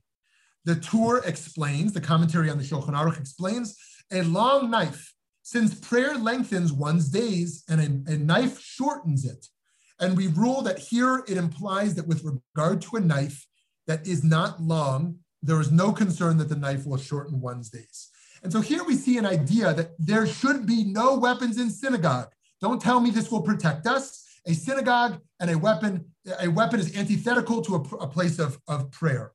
The 0.65 0.75
Tour 0.75 1.21
explains, 1.25 1.93
the 1.93 2.01
commentary 2.01 2.49
on 2.49 2.57
the 2.57 2.63
Shulchan 2.63 2.93
Aruch 2.93 3.19
explains, 3.19 3.77
a 4.11 4.21
long 4.23 4.69
knife, 4.69 5.13
since 5.41 5.73
prayer 5.73 6.17
lengthens 6.17 6.71
one's 6.71 7.09
days 7.09 7.63
and 7.67 8.05
a, 8.07 8.13
a 8.13 8.17
knife 8.17 8.59
shortens 8.59 9.25
it. 9.25 9.47
And 9.99 10.15
we 10.15 10.27
rule 10.27 10.61
that 10.63 10.79
here 10.79 11.23
it 11.27 11.37
implies 11.37 11.95
that 11.95 12.07
with 12.07 12.23
regard 12.23 12.81
to 12.83 12.97
a 12.97 13.01
knife 13.01 13.47
that 13.87 14.07
is 14.07 14.23
not 14.23 14.61
long, 14.61 15.17
there 15.41 15.59
is 15.59 15.71
no 15.71 15.91
concern 15.91 16.37
that 16.37 16.49
the 16.49 16.55
knife 16.55 16.85
will 16.85 16.97
shorten 16.97 17.41
one's 17.41 17.69
days. 17.69 18.09
And 18.43 18.51
so 18.51 18.61
here 18.61 18.83
we 18.83 18.95
see 18.95 19.17
an 19.17 19.25
idea 19.25 19.73
that 19.73 19.91
there 19.99 20.25
should 20.25 20.65
be 20.65 20.83
no 20.83 21.17
weapons 21.17 21.59
in 21.59 21.69
synagogue. 21.69 22.29
Don't 22.59 22.81
tell 22.81 22.99
me 22.99 23.09
this 23.09 23.31
will 23.31 23.41
protect 23.41 23.87
us. 23.87 24.25
A 24.47 24.53
synagogue 24.53 25.19
and 25.39 25.49
a 25.51 25.57
weapon, 25.57 26.05
a 26.39 26.47
weapon 26.47 26.79
is 26.79 26.95
antithetical 26.95 27.61
to 27.61 27.75
a, 27.75 27.81
a 27.97 28.07
place 28.07 28.39
of, 28.39 28.59
of 28.67 28.91
prayer. 28.91 29.33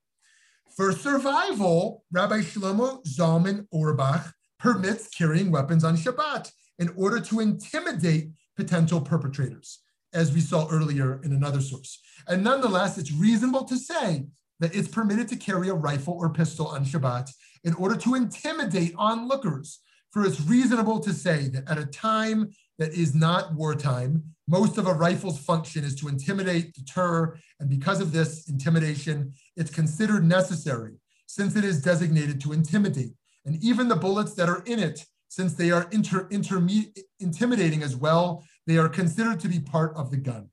For 0.76 0.92
survival, 0.92 2.04
Rabbi 2.12 2.40
Shlomo 2.40 3.04
Zalman 3.06 3.66
Auerbach 3.72 4.32
permits 4.58 5.08
carrying 5.08 5.50
weapons 5.50 5.84
on 5.84 5.96
Shabbat 5.96 6.50
in 6.78 6.92
order 6.96 7.20
to 7.20 7.40
intimidate 7.40 8.30
potential 8.56 9.00
perpetrators, 9.00 9.78
as 10.12 10.32
we 10.32 10.40
saw 10.40 10.68
earlier 10.70 11.20
in 11.22 11.32
another 11.32 11.60
source. 11.60 12.00
And 12.26 12.42
nonetheless, 12.42 12.98
it's 12.98 13.12
reasonable 13.12 13.64
to 13.64 13.78
say 13.78 14.26
that 14.60 14.74
it's 14.74 14.88
permitted 14.88 15.28
to 15.28 15.36
carry 15.36 15.68
a 15.68 15.74
rifle 15.74 16.14
or 16.14 16.30
pistol 16.30 16.66
on 16.66 16.84
Shabbat 16.84 17.30
in 17.64 17.74
order 17.74 17.96
to 17.96 18.14
intimidate 18.14 18.94
onlookers. 18.96 19.78
For 20.10 20.24
it's 20.24 20.40
reasonable 20.40 21.00
to 21.00 21.12
say 21.12 21.48
that 21.48 21.68
at 21.68 21.78
a 21.78 21.84
time 21.84 22.50
that 22.78 22.92
is 22.92 23.14
not 23.14 23.54
wartime, 23.54 24.22
most 24.48 24.78
of 24.78 24.86
a 24.86 24.92
rifle's 24.92 25.38
function 25.38 25.84
is 25.84 25.94
to 25.96 26.08
intimidate, 26.08 26.72
deter, 26.74 27.36
and 27.58 27.68
because 27.68 28.00
of 28.00 28.12
this 28.12 28.48
intimidation, 28.48 29.32
it's 29.56 29.70
considered 29.70 30.24
necessary 30.24 30.94
since 31.26 31.56
it 31.56 31.64
is 31.64 31.82
designated 31.82 32.40
to 32.40 32.52
intimidate. 32.52 33.12
And 33.44 33.62
even 33.62 33.88
the 33.88 33.96
bullets 33.96 34.34
that 34.34 34.48
are 34.48 34.62
in 34.66 34.78
it, 34.78 35.04
since 35.28 35.54
they 35.54 35.70
are 35.70 35.88
inter, 35.90 36.28
intimidating 36.30 37.82
as 37.82 37.96
well, 37.96 38.44
they 38.66 38.78
are 38.78 38.88
considered 38.88 39.40
to 39.40 39.48
be 39.48 39.60
part 39.60 39.96
of 39.96 40.10
the 40.10 40.16
gun. 40.16 40.48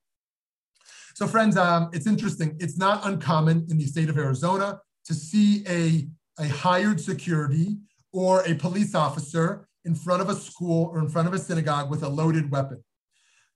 So 1.15 1.27
friends, 1.27 1.57
um, 1.57 1.89
it's 1.93 2.07
interesting. 2.07 2.55
It's 2.59 2.77
not 2.77 3.05
uncommon 3.05 3.67
in 3.69 3.77
the 3.77 3.85
state 3.85 4.09
of 4.09 4.17
Arizona 4.17 4.79
to 5.05 5.13
see 5.13 5.63
a, 5.67 6.07
a 6.41 6.47
hired 6.47 6.99
security 6.99 7.77
or 8.11 8.41
a 8.43 8.55
police 8.55 8.95
officer 8.95 9.67
in 9.85 9.95
front 9.95 10.21
of 10.21 10.29
a 10.29 10.35
school 10.35 10.89
or 10.93 10.99
in 10.99 11.09
front 11.09 11.27
of 11.27 11.33
a 11.33 11.39
synagogue 11.39 11.89
with 11.89 12.03
a 12.03 12.09
loaded 12.09 12.51
weapon. 12.51 12.83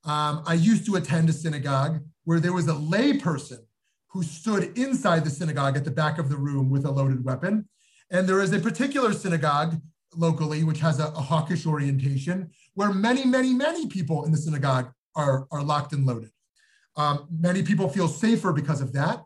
Um, 0.03 0.43
I 0.45 0.53
used 0.53 0.85
to 0.85 0.95
attend 0.95 1.29
a 1.29 1.33
synagogue 1.33 2.01
where 2.23 2.39
there 2.39 2.53
was 2.53 2.67
a 2.67 2.73
lay 2.73 3.17
person 3.17 3.59
who 4.09 4.23
stood 4.23 4.77
inside 4.77 5.23
the 5.23 5.29
synagogue 5.29 5.77
at 5.77 5.85
the 5.85 5.91
back 5.91 6.17
of 6.17 6.29
the 6.29 6.37
room 6.37 6.69
with 6.69 6.85
a 6.85 6.91
loaded 6.91 7.23
weapon. 7.23 7.67
And 8.09 8.27
there 8.27 8.41
is 8.41 8.53
a 8.53 8.59
particular 8.59 9.13
synagogue 9.13 9.81
locally 10.15 10.63
which 10.63 10.79
has 10.79 10.99
a, 10.99 11.07
a 11.07 11.21
hawkish 11.21 11.65
orientation 11.65 12.49
where 12.73 12.93
many, 12.93 13.25
many, 13.25 13.53
many 13.53 13.87
people 13.87 14.25
in 14.25 14.31
the 14.31 14.37
synagogue 14.37 14.91
are, 15.15 15.47
are 15.51 15.63
locked 15.63 15.93
and 15.93 16.05
loaded. 16.05 16.31
Um, 16.95 17.27
many 17.29 17.63
people 17.63 17.89
feel 17.89 18.07
safer 18.07 18.53
because 18.53 18.81
of 18.81 18.93
that. 18.93 19.23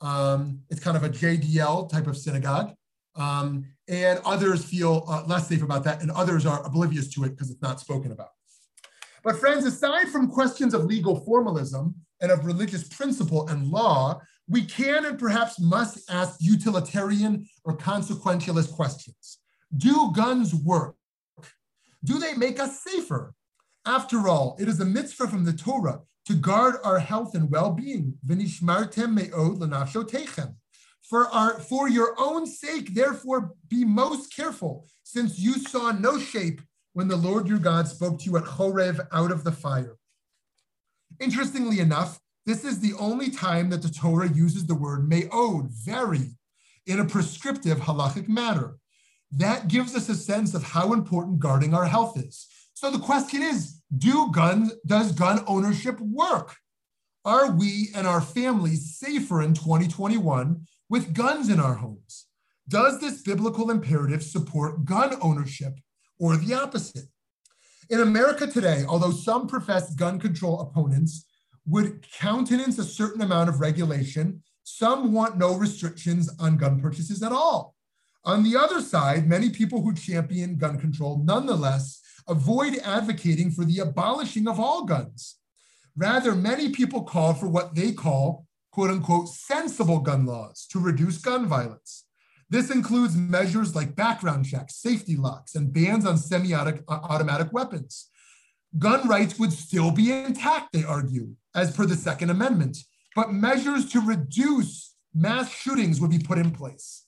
Um, 0.00 0.60
it's 0.70 0.80
kind 0.80 0.96
of 0.96 1.04
a 1.04 1.08
JDL 1.08 1.88
type 1.88 2.06
of 2.06 2.16
synagogue. 2.16 2.74
Um, 3.14 3.66
and 3.88 4.20
others 4.24 4.64
feel 4.64 5.04
uh, 5.08 5.24
less 5.26 5.48
safe 5.48 5.62
about 5.62 5.84
that, 5.84 6.02
and 6.02 6.10
others 6.10 6.46
are 6.46 6.64
oblivious 6.64 7.08
to 7.14 7.24
it 7.24 7.30
because 7.30 7.50
it's 7.50 7.62
not 7.62 7.80
spoken 7.80 8.12
about. 8.12 8.30
But, 9.24 9.36
friends, 9.36 9.64
aside 9.64 10.08
from 10.08 10.30
questions 10.30 10.74
of 10.74 10.84
legal 10.84 11.20
formalism 11.20 11.94
and 12.20 12.30
of 12.30 12.44
religious 12.44 12.88
principle 12.88 13.48
and 13.48 13.68
law, 13.68 14.20
we 14.48 14.64
can 14.64 15.04
and 15.04 15.18
perhaps 15.18 15.60
must 15.60 16.10
ask 16.10 16.36
utilitarian 16.40 17.46
or 17.64 17.76
consequentialist 17.76 18.72
questions. 18.72 19.38
Do 19.76 20.12
guns 20.14 20.54
work? 20.54 20.96
Do 22.04 22.18
they 22.18 22.34
make 22.34 22.58
us 22.60 22.82
safer? 22.82 23.34
After 23.86 24.28
all, 24.28 24.56
it 24.60 24.68
is 24.68 24.80
a 24.80 24.84
mitzvah 24.84 25.28
from 25.28 25.44
the 25.44 25.52
Torah 25.52 26.00
to 26.26 26.34
guard 26.34 26.76
our 26.84 26.98
health 26.98 27.34
and 27.34 27.50
well-being. 27.50 28.14
For, 31.02 31.26
our, 31.28 31.58
for 31.58 31.88
your 31.88 32.14
own 32.18 32.46
sake, 32.46 32.94
therefore, 32.94 33.52
be 33.68 33.84
most 33.84 34.34
careful, 34.34 34.86
since 35.02 35.38
you 35.38 35.54
saw 35.54 35.92
no 35.92 36.18
shape 36.18 36.60
when 36.94 37.08
the 37.08 37.16
Lord 37.16 37.48
your 37.48 37.58
God 37.58 37.88
spoke 37.88 38.18
to 38.20 38.24
you 38.26 38.36
at 38.36 38.44
Chorev 38.44 39.06
out 39.12 39.30
of 39.30 39.44
the 39.44 39.52
fire. 39.52 39.96
Interestingly 41.20 41.80
enough, 41.80 42.20
this 42.46 42.64
is 42.64 42.80
the 42.80 42.94
only 42.98 43.30
time 43.30 43.70
that 43.70 43.82
the 43.82 43.88
Torah 43.88 44.28
uses 44.28 44.66
the 44.66 44.74
word 44.74 45.08
me'od, 45.08 45.70
very, 45.70 46.30
in 46.86 46.98
a 46.98 47.04
prescriptive 47.04 47.78
halachic 47.78 48.28
manner. 48.28 48.76
That 49.30 49.68
gives 49.68 49.94
us 49.94 50.08
a 50.08 50.14
sense 50.14 50.54
of 50.54 50.62
how 50.62 50.92
important 50.92 51.38
guarding 51.38 51.74
our 51.74 51.86
health 51.86 52.18
is. 52.18 52.46
So 52.74 52.90
the 52.90 52.98
question 52.98 53.42
is, 53.42 53.80
do 53.96 54.30
guns, 54.32 54.72
does 54.86 55.12
gun 55.12 55.44
ownership 55.46 56.00
work? 56.00 56.56
Are 57.24 57.52
we 57.52 57.90
and 57.94 58.06
our 58.06 58.20
families 58.20 58.96
safer 58.98 59.42
in 59.42 59.54
2021 59.54 60.66
with 60.92 61.14
guns 61.14 61.48
in 61.48 61.58
our 61.58 61.76
homes? 61.76 62.26
Does 62.68 63.00
this 63.00 63.22
biblical 63.22 63.70
imperative 63.70 64.22
support 64.22 64.84
gun 64.84 65.16
ownership 65.22 65.78
or 66.18 66.36
the 66.36 66.52
opposite? 66.52 67.06
In 67.88 68.00
America 68.00 68.46
today, 68.46 68.84
although 68.86 69.10
some 69.10 69.46
professed 69.46 69.98
gun 69.98 70.20
control 70.20 70.60
opponents 70.60 71.24
would 71.64 72.04
countenance 72.12 72.78
a 72.78 72.84
certain 72.84 73.22
amount 73.22 73.48
of 73.48 73.58
regulation, 73.58 74.42
some 74.64 75.14
want 75.14 75.38
no 75.38 75.54
restrictions 75.54 76.28
on 76.38 76.58
gun 76.58 76.78
purchases 76.78 77.22
at 77.22 77.32
all. 77.32 77.74
On 78.26 78.42
the 78.42 78.54
other 78.54 78.82
side, 78.82 79.26
many 79.26 79.48
people 79.48 79.80
who 79.80 79.94
champion 79.94 80.58
gun 80.58 80.78
control 80.78 81.22
nonetheless 81.24 82.02
avoid 82.28 82.76
advocating 82.84 83.50
for 83.50 83.64
the 83.64 83.78
abolishing 83.78 84.46
of 84.46 84.60
all 84.60 84.84
guns. 84.84 85.36
Rather, 85.96 86.34
many 86.34 86.68
people 86.68 87.02
call 87.02 87.32
for 87.32 87.48
what 87.48 87.74
they 87.74 87.92
call 87.92 88.46
quote 88.72 88.90
unquote 88.90 89.28
sensible 89.28 90.00
gun 90.00 90.26
laws 90.26 90.66
to 90.72 90.80
reduce 90.80 91.18
gun 91.18 91.46
violence. 91.46 92.04
This 92.50 92.70
includes 92.70 93.16
measures 93.16 93.74
like 93.74 93.94
background 93.94 94.46
checks, 94.46 94.76
safety 94.76 95.16
locks, 95.16 95.54
and 95.54 95.72
bans 95.72 96.04
on 96.04 96.18
semi 96.18 96.52
uh, 96.52 96.72
automatic 96.88 97.52
weapons. 97.52 98.10
Gun 98.78 99.06
rights 99.06 99.38
would 99.38 99.52
still 99.52 99.90
be 99.90 100.10
intact, 100.10 100.72
they 100.72 100.82
argue, 100.82 101.34
as 101.54 101.74
per 101.76 101.86
the 101.86 101.96
Second 101.96 102.30
Amendment, 102.30 102.78
but 103.14 103.32
measures 103.32 103.90
to 103.92 104.00
reduce 104.00 104.94
mass 105.14 105.52
shootings 105.52 106.00
would 106.00 106.10
be 106.10 106.18
put 106.18 106.38
in 106.38 106.50
place. 106.50 107.04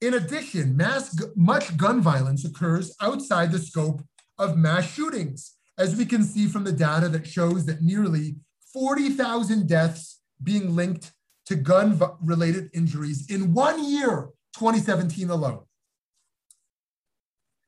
In 0.00 0.14
addition, 0.14 0.76
mass, 0.76 1.20
much 1.34 1.76
gun 1.76 2.00
violence 2.00 2.44
occurs 2.44 2.94
outside 3.00 3.50
the 3.50 3.58
scope 3.58 4.04
of 4.38 4.56
mass 4.58 4.88
shootings, 4.92 5.56
as 5.78 5.96
we 5.96 6.04
can 6.04 6.22
see 6.22 6.46
from 6.46 6.62
the 6.64 6.72
data 6.72 7.08
that 7.08 7.26
shows 7.26 7.64
that 7.66 7.82
nearly 7.82 8.36
40,000 8.72 9.66
deaths 9.66 10.21
being 10.42 10.74
linked 10.74 11.12
to 11.46 11.56
gun 11.56 12.00
related 12.20 12.70
injuries 12.72 13.30
in 13.30 13.52
one 13.52 13.84
year, 13.84 14.28
2017 14.54 15.30
alone. 15.30 15.64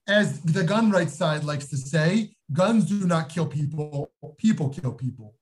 As 0.07 0.41
the 0.43 0.65
gun 0.65 0.91
rights 0.91 1.15
side 1.15 1.45
likes 1.45 1.69
to 1.69 1.77
say, 1.77 2.35
guns 2.53 2.85
do 2.85 3.07
not 3.07 3.31
kill 3.31 3.47
people, 3.47 4.13
people 4.37 4.69
kill 4.69 4.93
people. 4.93 5.35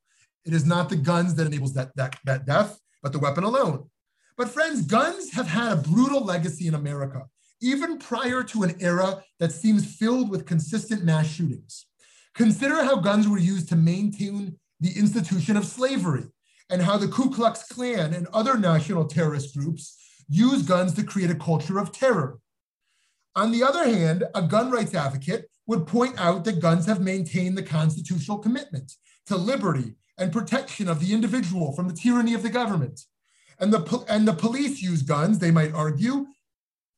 It 0.44 0.52
is 0.52 0.64
not 0.64 0.88
the 0.88 0.96
guns 0.96 1.34
that 1.34 1.46
enables 1.46 1.74
that, 1.74 1.90
that, 1.96 2.16
that 2.24 2.46
death, 2.46 2.78
but 3.02 3.12
the 3.12 3.18
weapon 3.18 3.44
alone. 3.44 3.88
But 4.36 4.48
friends, 4.48 4.82
guns 4.82 5.32
have 5.32 5.48
had 5.48 5.72
a 5.72 5.76
brutal 5.76 6.24
legacy 6.24 6.66
in 6.66 6.74
America, 6.74 7.26
even 7.60 7.98
prior 7.98 8.42
to 8.44 8.62
an 8.62 8.76
era 8.80 9.22
that 9.38 9.52
seems 9.52 9.96
filled 9.96 10.30
with 10.30 10.46
consistent 10.46 11.04
mass 11.04 11.26
shootings. 11.26 11.86
Consider 12.34 12.82
how 12.82 12.96
guns 12.96 13.28
were 13.28 13.38
used 13.38 13.68
to 13.68 13.76
maintain 13.76 14.58
the 14.80 14.96
institution 14.96 15.56
of 15.56 15.66
slavery, 15.66 16.24
and 16.72 16.80
how 16.80 16.96
the 16.96 17.06
Ku 17.06 17.30
Klux 17.30 17.64
Klan 17.64 18.14
and 18.14 18.26
other 18.28 18.56
national 18.56 19.04
terrorist 19.04 19.54
groups 19.54 19.98
use 20.28 20.62
guns 20.62 20.94
to 20.94 21.04
create 21.04 21.30
a 21.30 21.34
culture 21.34 21.78
of 21.78 21.92
terror. 21.92 22.38
On 23.36 23.52
the 23.52 23.62
other 23.62 23.84
hand, 23.84 24.24
a 24.34 24.40
gun 24.40 24.70
rights 24.70 24.94
advocate 24.94 25.50
would 25.66 25.86
point 25.86 26.18
out 26.18 26.44
that 26.44 26.60
guns 26.60 26.86
have 26.86 27.00
maintained 27.00 27.58
the 27.58 27.62
constitutional 27.62 28.38
commitment 28.38 28.94
to 29.26 29.36
liberty 29.36 29.96
and 30.16 30.32
protection 30.32 30.88
of 30.88 30.98
the 30.98 31.12
individual 31.12 31.72
from 31.72 31.88
the 31.88 31.94
tyranny 31.94 32.32
of 32.32 32.42
the 32.42 32.48
government. 32.48 33.02
And 33.60 33.70
the, 33.70 34.04
and 34.08 34.26
the 34.26 34.32
police 34.32 34.80
use 34.80 35.02
guns, 35.02 35.38
they 35.38 35.50
might 35.50 35.74
argue, 35.74 36.26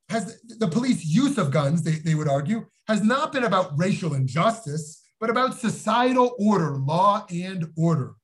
has 0.09 0.41
the 0.47 0.69
police 0.69 1.05
use 1.05 1.37
of 1.37 1.51
guns, 1.51 1.83
they, 1.83 1.97
they 1.97 2.15
would 2.15 2.29
argue, 2.29 2.67
has 2.87 3.03
not 3.03 3.33
been 3.33 3.45
about 3.45 3.77
racial 3.77 4.15
injustice, 4.15 5.03
but 5.19 5.31
about 5.31 5.59
societal 5.59 6.37
order, 6.39 6.77
law 6.77 7.27
and 7.29 7.73
order. 7.77 8.15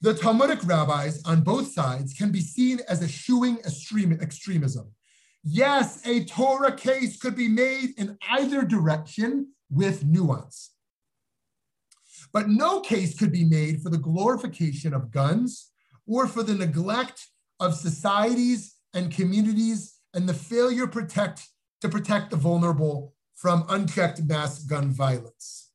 The 0.00 0.14
Talmudic 0.14 0.60
rabbis 0.64 1.20
on 1.24 1.40
both 1.40 1.72
sides 1.72 2.12
can 2.12 2.30
be 2.30 2.40
seen 2.40 2.78
as 2.88 3.02
eschewing 3.02 3.58
extremism. 3.64 4.92
Yes, 5.42 6.06
a 6.06 6.24
Torah 6.24 6.76
case 6.76 7.18
could 7.18 7.34
be 7.34 7.48
made 7.48 7.94
in 7.96 8.16
either 8.30 8.62
direction 8.62 9.48
with 9.70 10.04
nuance. 10.04 10.70
But 12.32 12.48
no 12.48 12.80
case 12.80 13.18
could 13.18 13.32
be 13.32 13.44
made 13.44 13.82
for 13.82 13.90
the 13.90 13.98
glorification 13.98 14.94
of 14.94 15.10
guns 15.10 15.70
or 16.06 16.28
for 16.28 16.44
the 16.44 16.54
neglect 16.54 17.26
of 17.58 17.74
societies 17.74 18.76
and 18.94 19.12
communities 19.12 19.94
and 20.14 20.28
the 20.28 20.34
failure 20.34 20.86
protect, 20.86 21.48
to 21.80 21.88
protect 21.88 22.30
the 22.30 22.36
vulnerable 22.36 23.14
from 23.34 23.64
unchecked 23.68 24.22
mass 24.22 24.60
gun 24.60 24.90
violence. 24.90 25.67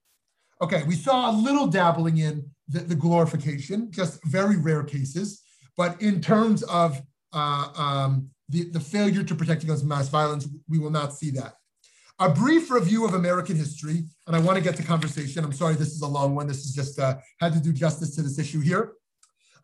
Okay, 0.64 0.84
we 0.84 0.96
saw 0.96 1.30
a 1.30 1.34
little 1.34 1.68
dabbling 1.68 2.20
in 2.20 2.50
the, 2.70 2.80
the 2.80 2.96
glorification, 2.96 3.92
just 3.92 4.24
very 4.24 4.56
rare 4.56 4.82
cases. 4.82 5.42
But 5.76 6.02
in 6.02 6.22
terms 6.22 6.64
of 6.64 7.02
uh, 7.34 7.68
um, 7.76 8.30
the, 8.48 8.70
the 8.70 8.80
failure 8.80 9.24
to 9.24 9.36
protect 9.36 9.64
against 9.64 9.84
mass 9.84 10.08
violence, 10.08 10.48
we 10.70 10.80
will 10.80 10.90
not 10.90 11.14
see 11.14 11.32
that. 11.32 11.56
A 12.20 12.30
brief 12.30 12.72
review 12.72 13.04
of 13.04 13.14
American 13.14 13.58
history, 13.58 14.06
and 14.26 14.38
I 14.38 14.40
want 14.40 14.58
to 14.58 14.64
get 14.64 14.78
to 14.78 14.84
conversation. 14.84 15.44
I'm 15.44 15.52
sorry, 15.52 15.76
this 15.76 15.92
is 15.92 16.02
a 16.02 16.08
long 16.08 16.34
one. 16.34 16.48
This 16.48 16.64
is 16.64 16.74
just 16.74 16.98
uh, 16.98 17.18
had 17.42 17.52
to 17.52 17.60
do 17.60 17.74
justice 17.74 18.16
to 18.16 18.22
this 18.22 18.40
issue 18.40 18.62
here. 18.62 18.94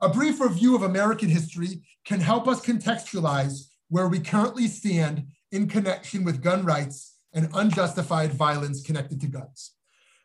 A 0.01 0.09
brief 0.09 0.41
review 0.41 0.75
of 0.75 0.83
American 0.83 1.29
history 1.29 1.81
can 2.03 2.19
help 2.19 2.45
us 2.45 2.59
contextualize 2.59 3.69
where 3.87 4.09
we 4.09 4.19
currently 4.19 4.67
stand 4.67 5.27
in 5.53 5.69
connection 5.69 6.25
with 6.25 6.43
gun 6.43 6.65
rights 6.65 7.15
and 7.33 7.47
unjustified 7.53 8.33
violence 8.33 8.81
connected 8.81 9.21
to 9.21 9.27
guns. 9.27 9.75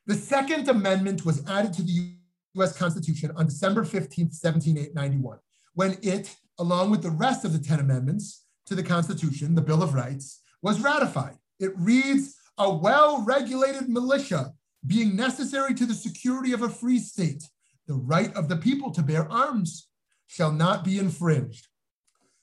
The 0.07 0.15
Second 0.15 0.69
Amendment 0.69 1.25
was 1.25 1.43
added 1.49 1.73
to 1.75 1.83
the 1.83 2.17
US 2.55 2.77
Constitution 2.77 3.33
on 3.37 3.47
December 3.47 3.85
15, 3.85 4.27
1791, 4.27 5.39
when 5.75 5.97
it, 6.03 6.37
along 6.59 6.91
with 6.91 7.03
the 7.03 7.11
rest 7.11 7.45
of 7.45 7.53
the 7.53 7.59
10 7.59 7.81
amendments 7.81 8.45
to 8.67 8.75
the 8.75 8.83
Constitution, 8.83 9.55
the 9.55 9.63
Bill 9.63 9.83
of 9.83 9.95
Rights, 9.95 10.43
was 10.63 10.81
ratified. 10.81 11.37
It 11.59 11.73
reads, 11.77 12.37
a 12.59 12.73
well-regulated 12.73 13.89
militia 13.89 14.53
being 14.87 15.17
necessary 15.17 15.75
to 15.75 15.87
the 15.87 15.95
security 15.95 16.53
of 16.53 16.63
a 16.63 16.69
free 16.69 16.99
state, 16.99 17.43
the 17.87 17.95
right 17.95 18.33
of 18.35 18.49
the 18.49 18.57
people 18.57 18.91
to 18.93 19.03
bear 19.03 19.31
arms 19.31 19.89
shall 20.27 20.53
not 20.53 20.85
be 20.85 20.99
infringed. 20.99 21.69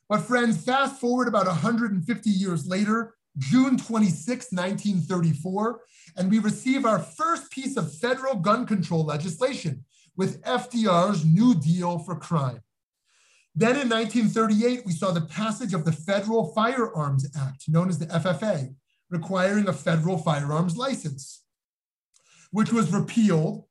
But 0.09 0.21
friends, 0.21 0.63
fast 0.63 0.99
forward 0.99 1.27
about 1.27 1.45
150 1.45 2.29
years 2.29 2.67
later, 2.67 3.15
June 3.37 3.77
26, 3.77 4.51
1934, 4.51 5.81
and 6.17 6.29
we 6.29 6.39
receive 6.39 6.85
our 6.85 6.99
first 6.99 7.49
piece 7.51 7.77
of 7.77 7.95
federal 7.97 8.35
gun 8.35 8.65
control 8.65 9.05
legislation 9.05 9.85
with 10.17 10.41
FDR's 10.43 11.25
New 11.25 11.55
Deal 11.55 11.99
for 11.99 12.15
Crime. 12.15 12.61
Then 13.55 13.77
in 13.77 13.89
1938, 13.89 14.85
we 14.85 14.91
saw 14.91 15.11
the 15.11 15.21
passage 15.21 15.73
of 15.73 15.85
the 15.85 15.91
Federal 15.91 16.53
Firearms 16.53 17.29
Act, 17.37 17.65
known 17.67 17.89
as 17.89 17.99
the 17.99 18.05
FFA, 18.07 18.73
requiring 19.09 19.67
a 19.67 19.73
federal 19.73 20.17
firearms 20.17 20.77
license, 20.77 21.43
which 22.51 22.71
was 22.71 22.93
repealed 22.93 23.65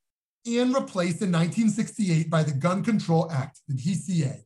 and 0.47 0.75
replaced 0.75 1.23
in 1.23 1.33
1968 1.33 2.31
by 2.31 2.43
the 2.43 2.53
Gun 2.53 2.83
Control 2.83 3.31
Act, 3.31 3.61
the 3.69 3.75
GCA, 3.75 4.43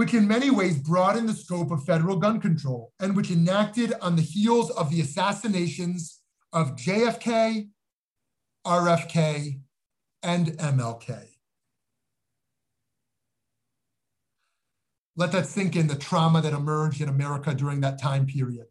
which 0.00 0.14
in 0.14 0.26
many 0.26 0.50
ways 0.50 0.78
broadened 0.78 1.28
the 1.28 1.34
scope 1.34 1.70
of 1.70 1.84
federal 1.84 2.16
gun 2.16 2.40
control 2.40 2.90
and 3.00 3.14
which 3.14 3.30
enacted 3.30 3.92
on 4.00 4.16
the 4.16 4.22
heels 4.22 4.70
of 4.70 4.90
the 4.90 4.98
assassinations 4.98 6.22
of 6.54 6.74
JFK, 6.74 7.68
RFK, 8.66 9.60
and 10.22 10.46
MLK. 10.56 11.26
Let 15.16 15.32
that 15.32 15.44
sink 15.44 15.76
in 15.76 15.86
the 15.86 15.96
trauma 15.96 16.40
that 16.40 16.54
emerged 16.54 17.02
in 17.02 17.10
America 17.10 17.52
during 17.52 17.82
that 17.82 18.00
time 18.00 18.24
period 18.24 18.68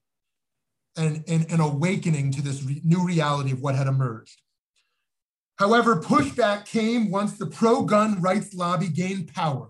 and 0.98 1.24
an 1.28 1.60
awakening 1.60 2.32
to 2.32 2.42
this 2.42 2.64
re 2.64 2.82
new 2.84 3.06
reality 3.06 3.52
of 3.52 3.62
what 3.62 3.76
had 3.76 3.86
emerged. 3.86 4.42
However, 5.60 6.02
pushback 6.02 6.66
came 6.66 7.12
once 7.12 7.38
the 7.38 7.46
pro 7.46 7.84
gun 7.84 8.20
rights 8.20 8.56
lobby 8.56 8.88
gained 8.88 9.32
power. 9.32 9.70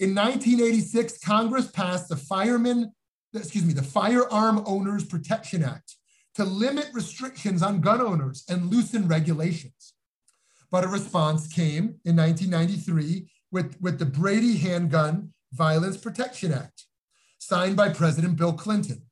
In 0.00 0.14
1986, 0.14 1.18
Congress 1.18 1.68
passed 1.70 2.08
the 2.08 2.16
Fireman, 2.16 2.92
excuse 3.32 3.64
me, 3.64 3.72
the 3.72 3.82
Firearm 3.82 4.62
Owners 4.66 5.04
Protection 5.04 5.62
Act 5.62 5.94
to 6.34 6.44
limit 6.44 6.88
restrictions 6.92 7.62
on 7.62 7.80
gun 7.80 8.00
owners 8.00 8.44
and 8.48 8.70
loosen 8.70 9.06
regulations. 9.06 9.94
But 10.70 10.82
a 10.82 10.88
response 10.88 11.46
came 11.46 12.00
in 12.04 12.16
1993 12.16 13.30
with, 13.52 13.76
with 13.80 14.00
the 14.00 14.06
Brady 14.06 14.56
Handgun 14.56 15.32
Violence 15.52 15.96
Protection 15.96 16.52
Act, 16.52 16.86
signed 17.38 17.76
by 17.76 17.90
President 17.90 18.36
Bill 18.36 18.52
Clinton. 18.52 19.02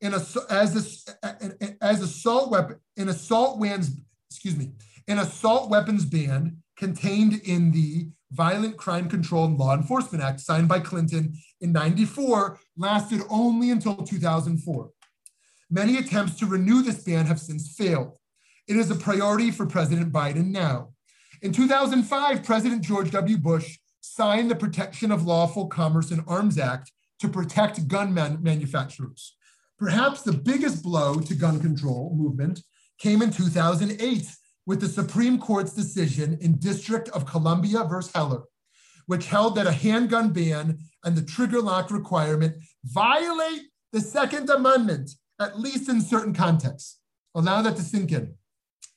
In 0.00 0.14
a, 0.14 0.22
as, 0.48 1.04
a, 1.20 1.74
as 1.82 2.00
assault 2.00 2.52
weapon, 2.52 2.76
in 2.96 3.08
assault 3.08 3.58
weapons, 3.58 3.90
excuse 4.30 4.56
me, 4.56 4.70
an 5.08 5.18
assault 5.18 5.68
weapons 5.68 6.04
ban 6.04 6.58
contained 6.76 7.40
in 7.42 7.72
the 7.72 8.10
Violent 8.32 8.76
Crime 8.76 9.08
Control 9.08 9.46
and 9.46 9.58
Law 9.58 9.74
Enforcement 9.74 10.22
Act, 10.22 10.40
signed 10.40 10.68
by 10.68 10.80
Clinton 10.80 11.34
in 11.60 11.72
94, 11.72 12.58
lasted 12.76 13.22
only 13.30 13.70
until 13.70 13.96
2004. 13.96 14.90
Many 15.70 15.96
attempts 15.98 16.34
to 16.36 16.46
renew 16.46 16.82
this 16.82 17.02
ban 17.02 17.26
have 17.26 17.40
since 17.40 17.74
failed. 17.74 18.16
It 18.66 18.76
is 18.76 18.90
a 18.90 18.94
priority 18.94 19.50
for 19.50 19.66
President 19.66 20.12
Biden 20.12 20.50
now. 20.50 20.92
In 21.40 21.52
2005, 21.52 22.42
President 22.42 22.82
George 22.82 23.10
W. 23.10 23.38
Bush 23.38 23.78
signed 24.00 24.50
the 24.50 24.56
Protection 24.56 25.10
of 25.10 25.24
Lawful 25.24 25.66
Commerce 25.66 26.10
and 26.10 26.22
Arms 26.26 26.58
Act 26.58 26.92
to 27.20 27.28
protect 27.28 27.88
gun 27.88 28.12
man 28.12 28.42
manufacturers. 28.42 29.36
Perhaps 29.78 30.22
the 30.22 30.32
biggest 30.32 30.82
blow 30.82 31.20
to 31.20 31.34
gun 31.34 31.60
control 31.60 32.14
movement 32.16 32.62
came 32.98 33.22
in 33.22 33.30
2008 33.30 34.26
with 34.68 34.82
the 34.82 34.88
Supreme 34.88 35.38
Court's 35.38 35.72
decision 35.72 36.36
in 36.42 36.58
District 36.58 37.08
of 37.08 37.24
Columbia 37.24 37.84
versus 37.84 38.12
Heller, 38.14 38.42
which 39.06 39.26
held 39.26 39.54
that 39.54 39.66
a 39.66 39.72
handgun 39.72 40.30
ban 40.30 40.78
and 41.04 41.16
the 41.16 41.22
trigger 41.22 41.62
lock 41.62 41.90
requirement 41.90 42.54
violate 42.84 43.62
the 43.92 44.00
Second 44.02 44.50
Amendment, 44.50 45.12
at 45.40 45.58
least 45.58 45.88
in 45.88 46.02
certain 46.02 46.34
contexts. 46.34 46.98
Allow 47.34 47.62
that 47.62 47.76
to 47.76 47.82
sink 47.82 48.12
in. 48.12 48.34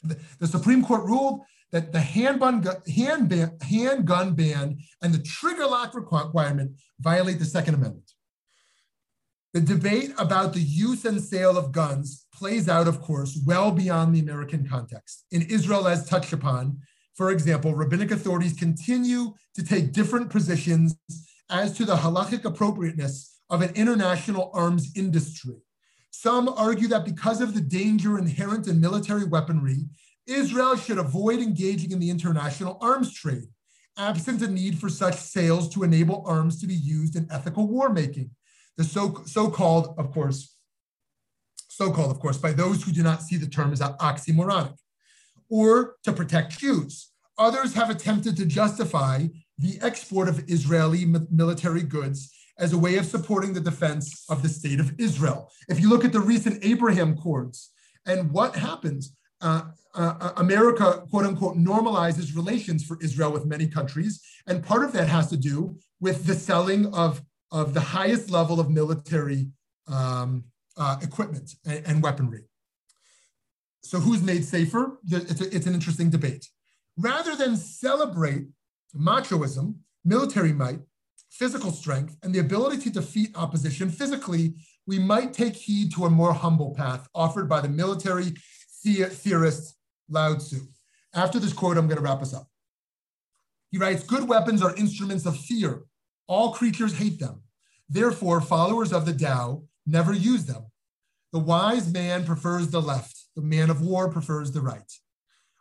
The, 0.04 0.48
Supreme 0.48 0.84
Court 0.84 1.06
ruled 1.06 1.40
that 1.72 1.94
the 1.94 2.02
handgun, 2.02 2.68
hand 2.94 3.30
ban, 3.30 3.58
handgun 3.62 4.34
ban 4.34 4.78
and 5.02 5.14
the 5.14 5.24
trigger 5.24 5.68
lock 5.68 5.96
requirement 5.96 6.72
violate 7.00 7.40
the 7.40 7.46
Second 7.46 7.76
Amendment. 7.76 8.12
The 9.54 9.62
debate 9.62 10.12
about 10.18 10.52
the 10.52 10.60
use 10.60 11.06
and 11.06 11.22
sale 11.22 11.58
of 11.58 11.72
guns 11.72 12.21
plays 12.42 12.68
out, 12.68 12.88
of 12.88 13.04
course, 13.04 13.38
well 13.46 13.72
beyond 13.72 14.16
the 14.16 14.20
American 14.20 14.68
context. 14.68 15.26
In 15.30 15.44
Israel, 15.44 15.88
as 15.88 16.10
touched 16.10 16.34
upon, 16.34 16.80
for 17.14 17.30
example, 17.30 17.76
rabbinic 17.76 18.10
authorities 18.10 18.58
continue 18.58 19.36
to 19.54 19.64
take 19.64 19.94
different 19.94 20.32
positions 20.32 20.96
as 21.52 21.72
to 21.78 21.86
the 21.86 21.98
halachic 21.98 22.44
appropriateness 22.44 23.38
of 23.52 23.62
an 23.62 23.72
international 23.76 24.50
arms 24.56 24.92
industry. 24.96 25.58
Some 26.10 26.50
argue 26.50 26.88
that 26.88 27.06
because 27.06 27.42
of 27.42 27.54
the 27.54 27.62
danger 27.62 28.18
inherent 28.18 28.68
in 28.68 28.82
military 28.82 29.26
weaponry, 29.26 29.86
Israel 30.26 30.76
should 30.76 30.98
avoid 30.98 31.42
engaging 31.42 31.92
in 31.92 32.00
the 32.00 32.10
international 32.10 32.80
arms 32.82 33.14
trade, 33.14 33.50
absent 34.00 34.42
a 34.42 34.48
need 34.48 34.80
for 34.80 34.90
such 34.90 35.16
sales 35.16 35.70
to 35.76 35.84
enable 35.84 36.24
arms 36.26 36.60
to 36.62 36.66
be 36.66 36.74
used 36.74 37.16
in 37.16 37.28
ethical 37.30 37.68
war 37.68 37.90
making. 37.90 38.32
The 38.78 38.84
so, 38.84 39.22
so-called, 39.28 39.94
of 40.00 40.12
course, 40.12 40.58
so-called, 41.82 42.12
of 42.12 42.20
course, 42.20 42.40
by 42.48 42.52
those 42.62 42.84
who 42.84 42.92
do 42.92 43.04
not 43.10 43.24
see 43.28 43.38
the 43.38 43.52
term 43.58 43.70
as 43.76 43.82
oxymoronic, 44.10 44.78
or 45.60 45.72
to 46.06 46.12
protect 46.20 46.60
Jews. 46.64 46.92
Others 47.48 47.74
have 47.80 47.90
attempted 47.90 48.34
to 48.38 48.46
justify 48.46 49.16
the 49.66 49.74
export 49.82 50.28
of 50.30 50.36
Israeli 50.56 51.04
military 51.42 51.86
goods 51.96 52.20
as 52.64 52.74
a 52.74 52.78
way 52.86 52.94
of 52.98 53.06
supporting 53.06 53.52
the 53.54 53.68
defense 53.72 54.06
of 54.30 54.38
the 54.44 54.52
state 54.60 54.80
of 54.80 54.94
Israel. 55.08 55.40
If 55.74 55.78
you 55.82 55.88
look 55.90 56.06
at 56.06 56.14
the 56.14 56.26
recent 56.34 56.64
Abraham 56.72 57.10
Accords 57.14 57.58
and 58.06 58.32
what 58.32 58.52
happens, 58.70 59.04
uh, 59.48 59.64
uh, 59.96 60.14
uh, 60.26 60.34
America, 60.38 61.04
quote 61.10 61.26
unquote, 61.26 61.58
normalizes 61.72 62.36
relations 62.42 62.80
for 62.88 62.96
Israel 63.02 63.32
with 63.32 63.46
many 63.54 63.68
countries. 63.78 64.14
And 64.48 64.64
part 64.72 64.84
of 64.84 64.92
that 64.94 65.08
has 65.18 65.28
to 65.34 65.38
do 65.52 65.56
with 66.00 66.18
the 66.28 66.36
selling 66.36 66.94
of, 66.94 67.12
of 67.52 67.74
the 67.74 67.86
highest 67.98 68.30
level 68.30 68.60
of 68.60 68.70
military 68.70 69.42
um, 69.88 70.44
uh, 70.78 70.98
equipment 71.02 71.56
and, 71.66 71.86
and, 71.86 72.04
weaponry. 72.04 72.44
So, 73.82 74.00
who's 74.00 74.22
made 74.22 74.46
safer? 74.46 75.00
It's, 75.08 75.42
a, 75.42 75.56
it's 75.56 75.66
an 75.66 75.74
interesting 75.74 76.10
debate. 76.10 76.48
Rather 76.98 77.36
than 77.36 77.58
celebrate 77.58 78.48
machoism, 78.96 79.76
military 80.04 80.54
might, 80.54 80.80
physical 81.30 81.72
strength, 81.72 82.18
and 82.24 82.34
the 82.34 82.40
ability 82.40 82.78
to 82.84 82.90
defeat 82.90 83.32
opposition 83.36 83.90
physically, 83.90 84.56
we 84.86 85.00
might 85.00 85.34
take 85.34 85.56
heed 85.56 85.94
to 85.94 86.06
a 86.06 86.10
more 86.10 86.34
humble 86.34 86.74
path 86.76 87.08
offered 87.16 87.48
by 87.48 87.62
the 87.62 87.70
military 87.70 88.34
theorist 88.84 89.76
Lao 90.10 90.36
Tzu. 90.36 90.60
After 91.14 91.40
this 91.40 91.54
quote, 91.54 91.78
I'm 91.78 91.88
going 91.88 91.98
to 91.98 92.04
wrap 92.04 92.22
us 92.22 92.34
up. 92.34 92.48
He 93.72 93.78
writes 93.78 94.04
Good 94.04 94.28
weapons 94.28 94.62
are 94.62 94.76
instruments 94.76 95.26
of 95.26 95.38
fear. 95.38 95.84
All 96.28 96.54
creatures 96.54 96.98
hate 96.98 97.20
them. 97.20 97.42
Therefore, 97.90 98.42
followers 98.42 98.94
of 98.94 99.06
the 99.06 99.14
Tao 99.14 99.64
never 99.86 100.14
use 100.14 100.46
them. 100.46 100.66
The 101.32 101.40
wise 101.40 101.92
man 101.92 102.26
prefers 102.26 102.70
the 102.70 102.82
left, 102.82 103.18
the 103.36 103.42
man 103.42 103.70
of 103.70 103.82
war 103.82 104.10
prefers 104.10 104.52
the 104.52 104.62
right. 104.62 104.92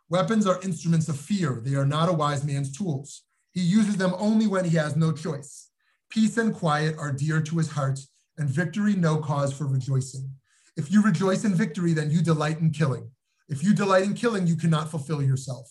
Weapons 0.09 0.45
are 0.45 0.59
instruments 0.61 1.07
of 1.07 1.17
fear. 1.17 1.61
They 1.63 1.75
are 1.75 1.85
not 1.85 2.09
a 2.09 2.13
wise 2.13 2.43
man's 2.43 2.77
tools. 2.77 3.23
He 3.51 3.61
uses 3.61 3.97
them 3.97 4.13
only 4.17 4.47
when 4.47 4.65
he 4.65 4.75
has 4.75 4.95
no 4.97 5.13
choice. 5.13 5.69
Peace 6.09 6.37
and 6.37 6.53
quiet 6.53 6.97
are 6.97 7.13
dear 7.13 7.41
to 7.41 7.57
his 7.57 7.71
heart, 7.71 7.99
and 8.37 8.49
victory 8.49 8.95
no 8.95 9.17
cause 9.17 9.53
for 9.53 9.65
rejoicing. 9.65 10.29
If 10.75 10.91
you 10.91 11.01
rejoice 11.01 11.45
in 11.45 11.55
victory, 11.55 11.93
then 11.93 12.11
you 12.11 12.21
delight 12.21 12.59
in 12.59 12.71
killing. 12.71 13.11
If 13.47 13.63
you 13.63 13.73
delight 13.73 14.03
in 14.03 14.13
killing, 14.13 14.47
you 14.47 14.55
cannot 14.55 14.91
fulfill 14.91 15.21
yourself. 15.21 15.69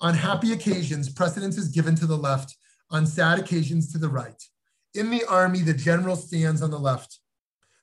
On 0.00 0.14
happy 0.14 0.52
occasions, 0.52 1.08
precedence 1.08 1.56
is 1.56 1.68
given 1.68 1.94
to 1.96 2.06
the 2.06 2.16
left, 2.16 2.56
on 2.90 3.06
sad 3.06 3.38
occasions 3.38 3.90
to 3.92 3.98
the 3.98 4.08
right. 4.08 4.42
In 4.94 5.10
the 5.10 5.24
army, 5.24 5.60
the 5.60 5.74
general 5.74 6.14
stands 6.14 6.62
on 6.62 6.70
the 6.70 6.78
left. 6.78 7.18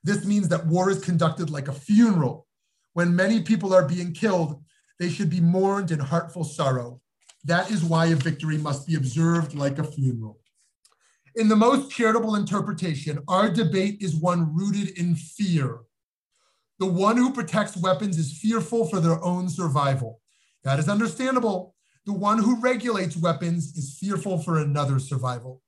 This 0.03 0.25
means 0.25 0.47
that 0.49 0.65
war 0.65 0.89
is 0.89 1.03
conducted 1.03 1.49
like 1.49 1.67
a 1.67 1.73
funeral. 1.73 2.47
When 2.93 3.15
many 3.15 3.41
people 3.41 3.73
are 3.73 3.87
being 3.87 4.13
killed, 4.13 4.61
they 4.99 5.09
should 5.09 5.29
be 5.29 5.41
mourned 5.41 5.91
in 5.91 5.99
heartful 5.99 6.43
sorrow. 6.43 7.01
That 7.43 7.71
is 7.71 7.83
why 7.83 8.07
a 8.07 8.15
victory 8.15 8.57
must 8.57 8.87
be 8.87 8.95
observed 8.95 9.55
like 9.55 9.79
a 9.79 9.83
funeral. 9.83 10.39
In 11.35 11.47
the 11.47 11.55
most 11.55 11.91
charitable 11.91 12.35
interpretation, 12.35 13.19
our 13.27 13.49
debate 13.49 13.97
is 14.01 14.15
one 14.15 14.53
rooted 14.53 14.97
in 14.97 15.15
fear. 15.15 15.79
The 16.79 16.87
one 16.87 17.15
who 17.15 17.31
protects 17.31 17.77
weapons 17.77 18.17
is 18.17 18.37
fearful 18.37 18.87
for 18.87 18.99
their 18.99 19.23
own 19.23 19.47
survival. 19.47 20.19
That 20.63 20.79
is 20.79 20.89
understandable. 20.89 21.75
The 22.05 22.13
one 22.13 22.39
who 22.39 22.59
regulates 22.59 23.15
weapons 23.15 23.77
is 23.77 23.97
fearful 23.99 24.39
for 24.39 24.57
another's 24.57 25.07
survival. 25.07 25.61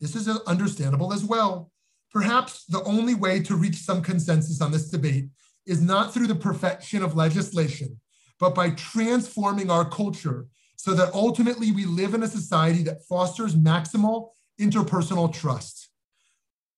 This 0.00 0.16
is 0.16 0.28
understandable 0.28 1.12
as 1.12 1.24
well. 1.24 1.70
Perhaps 2.14 2.66
the 2.66 2.82
only 2.84 3.16
way 3.16 3.42
to 3.42 3.56
reach 3.56 3.74
some 3.74 4.00
consensus 4.00 4.62
on 4.62 4.70
this 4.70 4.88
debate 4.88 5.26
is 5.66 5.82
not 5.82 6.14
through 6.14 6.28
the 6.28 6.34
perfection 6.34 7.02
of 7.02 7.16
legislation, 7.16 8.00
but 8.38 8.54
by 8.54 8.70
transforming 8.70 9.68
our 9.68 9.84
culture 9.84 10.46
so 10.76 10.94
that 10.94 11.12
ultimately 11.12 11.72
we 11.72 11.84
live 11.84 12.14
in 12.14 12.22
a 12.22 12.28
society 12.28 12.84
that 12.84 13.04
fosters 13.08 13.56
maximal 13.56 14.28
interpersonal 14.60 15.32
trust. 15.32 15.90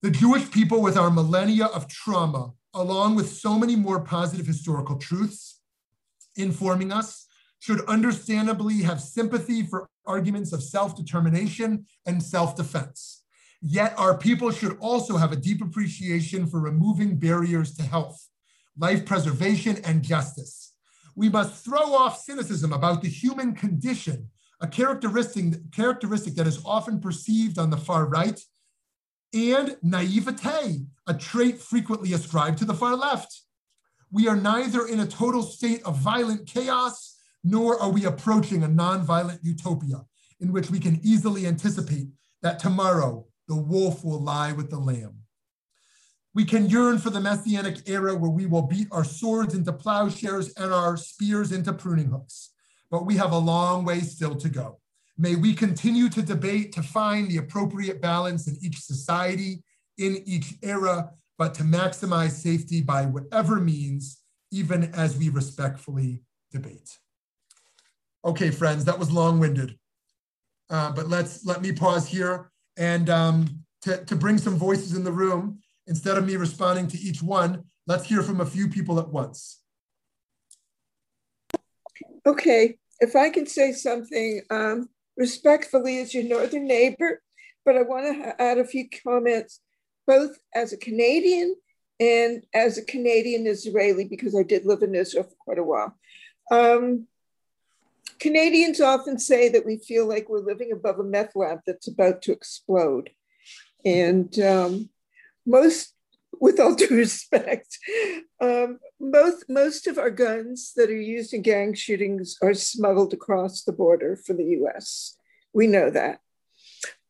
The 0.01 0.11
Jewish 0.11 0.51
people, 0.51 0.81
with 0.81 0.97
our 0.97 1.11
millennia 1.11 1.67
of 1.67 1.87
trauma, 1.87 2.53
along 2.73 3.17
with 3.17 3.29
so 3.29 3.59
many 3.59 3.77
more 3.77 4.01
positive 4.01 4.47
historical 4.47 4.97
truths 4.97 5.61
informing 6.37 6.93
us, 6.93 7.27
should 7.59 7.85
understandably 7.87 8.83
have 8.83 9.01
sympathy 9.01 9.63
for 9.63 9.89
arguments 10.07 10.53
of 10.53 10.63
self 10.63 10.97
determination 10.97 11.87
and 12.07 12.23
self 12.23 12.57
defense. 12.57 13.16
Yet, 13.69 13.95
our 13.99 14.17
people 14.17 14.53
should 14.53 14.79
also 14.79 15.17
have 15.17 15.33
a 15.33 15.37
deep 15.37 15.61
appreciation 15.61 16.47
for 16.47 16.61
removing 16.61 17.19
barriers 17.19 17.75
to 17.77 17.83
health, 17.83 18.29
life 18.79 19.05
preservation, 19.05 19.79
and 19.85 20.03
justice 20.03 20.67
we 21.17 21.31
must 21.31 21.65
throw 21.65 21.95
off 21.95 22.21
cynicism 22.21 22.73
about 22.73 23.03
the 23.03 23.09
human 23.09 23.55
condition, 23.55 24.29
a 24.61 24.69
characteristic, 24.69 25.73
characteristic 25.73 26.35
that 26.35 26.47
is 26.47 26.63
often 26.65 27.01
perceived 27.01 27.59
on 27.59 27.71
the 27.71 27.77
far 27.77 28.05
right, 28.07 28.39
and 29.35 29.77
naivete, 29.83 30.85
a 31.09 31.15
trait 31.15 31.59
frequently 31.59 32.13
ascribed 32.13 32.59
to 32.59 32.65
the 32.65 32.75
far 32.75 32.95
left. 32.95 33.43
We 34.13 34.29
are 34.29 34.37
neither 34.37 34.87
in 34.87 35.01
a 35.01 35.07
total 35.07 35.43
state 35.43 35.83
of 35.85 35.97
violent 35.97 36.47
chaos, 36.47 37.17
nor 37.43 37.81
are 37.81 37.91
we 37.91 38.05
approaching 38.05 38.63
a 38.63 38.69
nonviolent 38.69 39.41
utopia 39.43 40.05
in 40.41 40.53
which 40.53 40.71
we 40.71 40.79
can 40.79 41.01
easily 41.03 41.47
anticipate 41.47 42.09
that 42.43 42.59
tomorrow 42.59 43.26
the 43.49 43.57
wolf 43.57 44.05
will 44.05 44.21
lie 44.21 44.53
with 44.53 44.71
the 44.71 44.79
lamb. 44.79 45.23
We 46.35 46.45
can 46.45 46.69
yearn 46.69 46.99
for 46.99 47.11
the 47.11 47.21
messianic 47.21 47.89
era 47.89 48.15
where 48.15 48.31
we 48.31 48.45
will 48.45 48.63
beat 48.63 48.89
our 48.93 49.05
swords 49.05 49.55
into 49.55 49.73
plowshares 49.73 50.53
and 50.55 50.73
our 50.73 50.97
spears 50.97 51.51
into 51.51 51.73
pruning 51.73 52.11
hooks. 52.11 52.51
But 52.91 53.07
we 53.07 53.17
have 53.17 53.33
a 53.33 53.39
long 53.39 53.85
way 53.85 54.01
still 54.01 54.35
to 54.37 54.49
go. 54.49 54.81
May 55.17 55.35
we 55.35 55.55
continue 55.55 56.11
to 56.11 56.21
debate 56.21 56.73
to 56.73 56.83
find 56.83 57.31
the 57.31 57.39
appropriate 57.39 58.03
balance 58.03 58.47
in 58.49 58.59
each 58.61 58.81
society, 58.81 59.63
in 59.97 60.23
each 60.27 60.55
era, 60.63 61.11
but 61.39 61.55
to 61.55 61.63
maximize 61.63 62.33
safety 62.33 62.83
by 62.83 63.07
whatever 63.07 63.57
means, 63.57 64.21
even 64.51 64.93
as 64.95 65.17
we 65.17 65.31
respectfully 65.31 66.21
debate. 66.53 66.99
Okay, 68.27 68.51
friends, 68.51 68.85
that 68.85 68.99
was 68.99 69.11
long-winded, 69.11 69.79
uh, 70.69 70.93
but 70.93 71.09
let's 71.09 71.47
let 71.47 71.63
me 71.63 71.73
pause 71.73 72.07
here 72.07 72.51
and 72.77 73.09
um, 73.11 73.65
to, 73.83 74.05
to 74.05 74.17
bring 74.17 74.39
some 74.39 74.57
voices 74.57 74.97
in 74.97 75.05
the 75.05 75.13
room 75.13 75.61
instead 75.87 76.19
of 76.19 76.27
me 76.27 76.37
responding 76.37 76.89
to 76.89 76.99
each 76.99 77.23
one, 77.23 77.65
let's 77.87 78.07
hear 78.07 78.23
from 78.23 78.41
a 78.41 78.47
few 78.47 78.69
people 78.69 78.99
at 78.99 79.09
once. 79.09 79.61
Okay, 82.27 82.79
if 83.01 83.15
I 83.15 83.31
can 83.31 83.47
say 83.47 83.73
something 83.73 84.43
um, 84.51 84.89
respectfully 85.17 86.01
as 86.01 86.13
your 86.13 86.25
northern 86.25 86.67
neighbor, 86.67 87.23
but 87.65 87.77
I 87.77 87.83
want 87.83 88.23
to 88.23 88.43
add 88.43 88.59
a 88.59 88.65
few 88.65 88.89
comments, 89.05 89.61
both 90.07 90.37
as 90.55 90.73
a 90.73 90.77
Canadian 90.77 91.55
and 92.01 92.45
as 92.53 92.79
a 92.79 92.85
Canadian 92.85 93.47
Israeli, 93.47 94.05
because 94.05 94.37
I 94.37 94.43
did 94.43 94.67
live 94.67 94.83
in 94.83 94.95
Israel 94.95 95.25
for 95.25 95.37
quite 95.39 95.59
a 95.59 95.65
while. 95.65 95.97
Um, 96.51 97.07
Canadians 98.19 98.81
often 98.81 99.19
say 99.19 99.49
that 99.49 99.67
we 99.67 99.79
feel 99.79 100.07
like 100.07 100.29
we're 100.29 100.41
living 100.41 100.73
above 100.73 100.99
a 100.99 101.05
meth 101.05 101.37
lab 101.37 101.61
that's 101.67 101.89
about 101.89 102.23
to 102.23 102.33
explode. 102.33 103.11
And 103.85 104.39
um, 104.41 104.91
most 105.45 105.95
with 106.41 106.61
all 106.61 106.75
due 106.77 106.89
respect, 106.89 107.79
um, 108.41 108.79
most 109.01 109.49
most 109.49 109.87
of 109.87 109.99
our 109.99 110.11
guns 110.11 110.73
that 110.77 110.91
are 110.91 111.01
used 111.01 111.33
in 111.33 111.43
gang 111.43 111.75
shootings 111.75 112.37
are 112.43 112.55
smuggled 112.55 113.13
across 113.13 113.63
the 113.63 113.73
border 113.73 114.17
for 114.17 114.33
the 114.33 114.45
U.S. 114.45 115.17
We 115.53 115.67
know 115.67 115.91
that. 115.91 116.21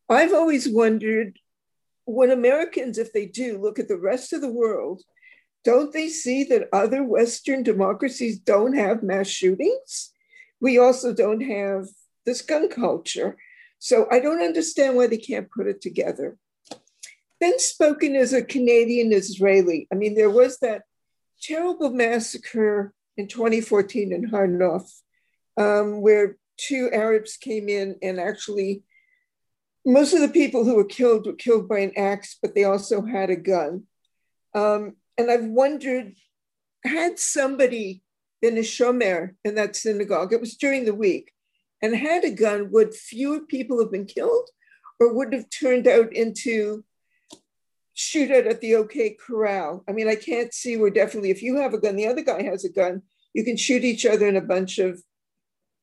I've 0.09 0.33
always 0.33 0.69
wondered 0.69 1.39
when 2.05 2.31
Americans, 2.31 2.99
if 2.99 3.13
they 3.13 3.27
do, 3.27 3.59
look 3.59 3.79
at 3.79 3.89
the 3.89 3.99
rest 3.99 4.33
of 4.33 4.41
the 4.41 4.53
world, 4.53 5.03
don't 5.65 5.93
they 5.93 6.09
see 6.09 6.45
that 6.45 6.69
other 6.73 7.03
Western 7.03 7.65
democracies 7.65 8.39
don't 8.39 8.75
have 8.75 9.03
mass 9.03 9.27
shootings? 9.27 10.13
We 10.61 10.79
also 10.79 11.13
don't 11.13 11.43
have 11.43 11.87
this 12.25 12.43
gun 12.43 12.69
culture. 12.69 13.37
So 13.79 14.07
I 14.11 14.21
don't 14.21 14.43
understand 14.43 14.97
why 14.97 15.07
they 15.07 15.19
can't 15.19 15.51
put 15.51 15.67
it 15.67 15.81
together 15.81 16.39
then 17.41 17.59
spoken 17.59 18.17
as 18.17 18.33
a 18.33 18.43
Canadian 18.43 19.13
Israeli. 19.13 19.87
I 19.93 19.97
mean, 19.97 20.15
there 20.15 20.31
was 20.31 20.59
that 20.59 20.83
terrible 21.43 21.91
massacre 21.91 22.93
in 23.17 23.29
2014 23.29 24.13
in 24.13 24.25
Har 24.25 24.47
Nof, 24.47 24.91
um, 25.57 26.01
where 26.01 26.37
two 26.57 26.91
Arabs 26.93 27.37
came 27.37 27.69
in 27.69 27.97
and 28.03 28.19
actually, 28.19 28.83
most 29.85 30.15
of 30.15 30.21
the 30.21 30.29
people 30.29 30.65
who 30.65 30.77
were 30.77 30.85
killed 30.85 31.27
were 31.27 31.35
killed 31.35 31.69
by 31.69 31.81
an 31.81 31.93
axe, 31.97 32.37
but 32.41 32.55
they 32.55 32.65
also 32.65 33.03
had 33.03 33.31
a 33.31 33.37
gun. 33.37 33.85
Um, 34.55 34.97
and 35.19 35.31
I've 35.31 35.45
wondered, 35.45 36.15
had 36.85 37.19
somebody 37.19 38.03
been 38.41 38.57
a 38.59 38.61
shomer 38.61 39.35
in 39.45 39.55
that 39.55 39.77
synagogue, 39.77 40.33
it 40.33 40.41
was 40.41 40.57
during 40.57 40.85
the 40.85 40.95
week, 40.95 41.33
and 41.83 41.95
had 41.95 42.25
a 42.25 42.31
gun, 42.31 42.71
would 42.73 42.95
fewer 42.95 43.41
people 43.41 43.81
have 43.81 43.93
been 43.93 44.07
killed 44.07 44.49
or 44.99 45.15
would 45.15 45.33
have 45.33 45.51
turned 45.51 45.87
out 45.87 46.13
into 46.13 46.85
shoot 47.97 48.31
it 48.31 48.47
at 48.47 48.61
the 48.61 48.75
OK 48.75 49.17
Corral. 49.19 49.83
I 49.89 49.93
mean, 49.93 50.09
I 50.09 50.17
can't 50.17 50.53
see 50.53 50.77
where 50.77 50.91
definitely 50.91 51.31
if 51.31 51.43
you 51.43 51.57
have 51.57 51.73
a 51.73 51.79
gun, 51.79 51.97
the 51.97 52.07
other 52.07 52.23
guy 52.23 52.43
has 52.43 52.65
a 52.65 52.69
gun, 52.69 53.03
you 53.33 53.43
can 53.43 53.57
shoot 53.57 53.85
each 53.85 54.05
other 54.05 54.29
in 54.29 54.37
a 54.37 54.43
bunch 54.43 54.79
of 54.79 55.03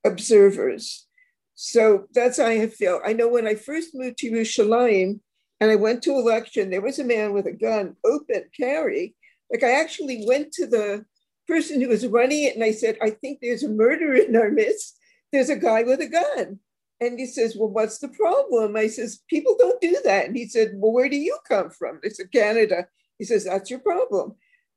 observers. 0.06 1.08
So 1.56 2.08
that's 2.14 2.38
how 2.38 2.45
I 2.45 2.68
feel. 2.68 3.01
I 3.04 3.14
know 3.14 3.28
when 3.28 3.47
I 3.47 3.56
first 3.56 3.95
moved 3.95 4.18
to 4.20 4.32
Yerushalayim 4.32 5.20
and 5.60 5.72
I 5.72 5.76
went 5.76 6.04
to 6.04 6.12
election, 6.12 6.70
there 6.70 6.82
was 6.82 6.99
a 6.99 7.04
man 7.04 7.34
with 7.34 7.47
a 7.47 7.51
gun, 7.51 7.95
open 8.06 8.43
carry. 8.56 9.16
Like 9.51 9.64
I 9.64 9.80
actually 9.82 10.26
went 10.28 10.51
to 10.54 10.68
the 10.68 11.06
person 11.48 11.82
who 11.82 11.89
was 11.89 12.08
running 12.08 12.44
it 12.44 12.56
and 12.56 12.64
I 12.64 12.72
said, 12.72 12.98
I 13.02 13.12
think 13.12 13.39
there's 13.41 13.64
a 13.64 13.70
murder 13.70 14.14
in 14.14 14.36
our 14.36 14.50
midst. 14.50 14.98
There's 15.32 15.50
a 15.50 15.56
guy 15.56 15.84
with 15.84 16.00
a 16.02 16.08
gun. 16.08 16.60
And 17.02 17.20
he 17.20 17.26
says, 17.26 17.56
Well, 17.58 17.70
what's 17.70 18.00
the 18.00 18.10
problem? 18.10 18.76
I 18.76 18.88
says, 18.88 19.22
People 19.30 19.56
don't 19.58 19.82
do 19.82 19.98
that. 20.04 20.28
And 20.28 20.36
he 20.36 20.48
said, 20.48 20.74
Well, 20.76 20.94
where 20.94 21.10
do 21.10 21.18
you 21.18 21.38
come 21.48 21.70
from? 21.70 22.00
I 22.06 22.10
said, 22.10 22.32
Canada. 22.32 22.88
He 23.20 23.26
says, 23.26 23.46
That's 23.46 23.70
your 23.70 23.80
problem. 23.80 24.36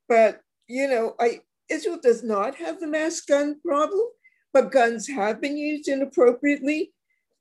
But, 0.09 0.41
you 0.67 0.89
know, 0.89 1.14
I 1.21 1.41
Israel 1.69 1.99
does 2.03 2.23
not 2.23 2.55
have 2.57 2.81
the 2.81 2.87
mass 2.87 3.21
gun 3.21 3.61
problem, 3.61 4.07
but 4.53 4.73
guns 4.73 5.09
have 5.09 5.41
been 5.41 5.57
used 5.57 5.89
inappropriately 5.89 6.93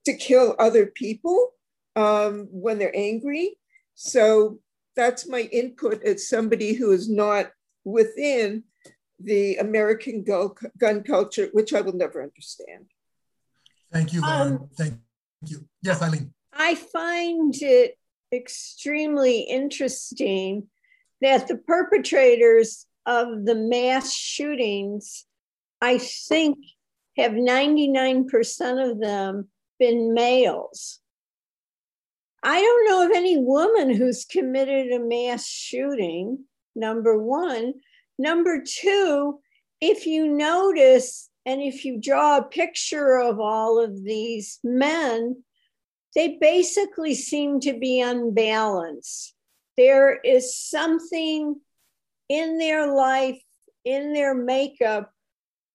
to 0.05 0.13
kill 0.13 0.55
other 0.59 0.87
people 0.87 1.51
um, 1.95 2.47
when 2.51 2.77
they're 2.77 2.95
angry. 2.95 3.57
So 3.95 4.59
that's 4.95 5.27
my 5.27 5.41
input 5.51 6.03
as 6.03 6.27
somebody 6.27 6.73
who 6.73 6.91
is 6.91 7.09
not 7.09 7.51
within 7.83 8.63
the 9.19 9.57
American 9.57 10.23
gun 10.23 11.03
culture, 11.03 11.49
which 11.53 11.73
I 11.73 11.81
will 11.81 11.93
never 11.93 12.21
understand. 12.21 12.85
Thank 13.91 14.13
you, 14.13 14.21
Lauren. 14.21 14.53
Um, 14.53 14.69
Thank 14.75 14.95
you. 15.45 15.65
Yes, 15.81 16.01
Eileen. 16.01 16.33
I 16.53 16.75
find 16.75 17.53
it 17.61 17.97
extremely 18.33 19.41
interesting 19.41 20.67
that 21.21 21.47
the 21.47 21.57
perpetrators 21.57 22.85
of 23.05 23.45
the 23.45 23.55
mass 23.55 24.13
shootings, 24.13 25.25
I 25.81 25.97
think, 25.97 26.57
have 27.17 27.31
99% 27.31 28.91
of 28.91 28.99
them 28.99 29.47
been 29.79 30.13
males. 30.13 30.99
I 32.43 32.61
don't 32.61 32.87
know 32.87 33.05
of 33.05 33.15
any 33.15 33.37
woman 33.37 33.93
who's 33.93 34.25
committed 34.25 34.91
a 34.91 34.99
mass 34.99 35.47
shooting, 35.47 36.45
number 36.75 37.17
one. 37.17 37.73
Number 38.17 38.63
two, 38.65 39.39
if 39.81 40.05
you 40.05 40.27
notice 40.27 41.29
and 41.45 41.61
if 41.61 41.85
you 41.85 41.99
draw 41.99 42.37
a 42.37 42.43
picture 42.43 43.17
of 43.17 43.39
all 43.39 43.79
of 43.83 44.03
these 44.03 44.59
men, 44.63 45.43
they 46.15 46.37
basically 46.39 47.13
seem 47.13 47.59
to 47.61 47.77
be 47.77 48.01
unbalanced. 48.01 49.33
There 49.77 50.17
is 50.17 50.57
something 50.57 51.55
in 52.29 52.57
their 52.57 52.93
life, 52.93 53.41
in 53.83 54.13
their 54.13 54.33
makeup, 54.33 55.11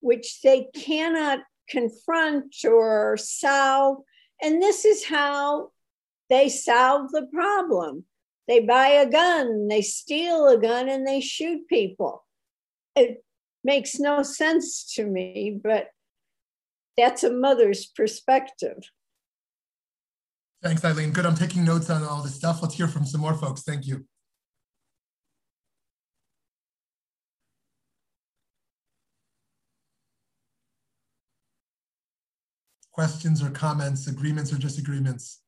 which 0.00 0.40
they 0.42 0.68
cannot 0.74 1.40
confront 1.68 2.56
or 2.64 3.16
solve. 3.18 3.98
And 4.42 4.62
this 4.62 4.84
is 4.84 5.04
how 5.04 5.70
they 6.30 6.48
solve 6.48 7.12
the 7.12 7.28
problem. 7.32 8.04
They 8.48 8.60
buy 8.60 8.88
a 8.88 9.08
gun, 9.08 9.68
they 9.68 9.82
steal 9.82 10.48
a 10.48 10.58
gun, 10.58 10.88
and 10.88 11.06
they 11.06 11.20
shoot 11.20 11.68
people. 11.68 12.24
It 12.96 13.24
makes 13.62 13.98
no 13.98 14.22
sense 14.22 14.84
to 14.94 15.04
me, 15.04 15.58
but 15.62 15.88
that's 16.96 17.24
a 17.24 17.32
mother's 17.32 17.86
perspective. 17.86 18.78
Thanks, 20.62 20.84
Eileen. 20.84 21.12
Good. 21.12 21.24
I'm 21.24 21.34
taking 21.34 21.64
notes 21.64 21.88
on 21.88 22.02
all 22.02 22.22
this 22.22 22.34
stuff. 22.34 22.60
Let's 22.60 22.74
hear 22.74 22.88
from 22.88 23.06
some 23.06 23.20
more 23.20 23.34
folks. 23.34 23.62
Thank 23.62 23.86
you. 23.86 24.04
Questions 32.92 33.42
or 33.42 33.48
comments, 33.50 34.06
agreements 34.06 34.52
or 34.52 34.58
disagreements? 34.58 35.40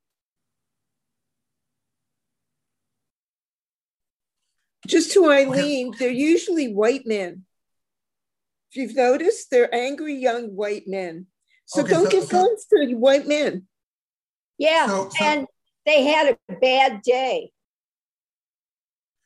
Just 4.87 5.13
to 5.13 5.31
Eileen, 5.31 5.89
okay. 5.89 5.99
they're 5.99 6.11
usually 6.11 6.73
white 6.73 7.07
men. 7.07 7.45
If 8.71 8.77
you've 8.77 8.97
noticed, 8.97 9.51
they're 9.51 9.73
angry 9.75 10.15
young 10.15 10.57
white 10.57 10.85
men. 10.87 11.27
So 11.67 11.83
okay, 11.83 11.91
don't 11.91 12.05
so, 12.05 12.11
give 12.11 12.25
so, 12.25 12.31
guns 12.31 12.67
to 12.67 12.95
white 12.95 13.27
men. 13.27 13.67
Yeah, 14.59 14.87
so, 14.87 15.09
so, 15.11 15.25
and 15.25 15.47
they 15.87 16.05
had 16.05 16.37
a 16.49 16.55
bad 16.61 17.03
day. 17.03 17.53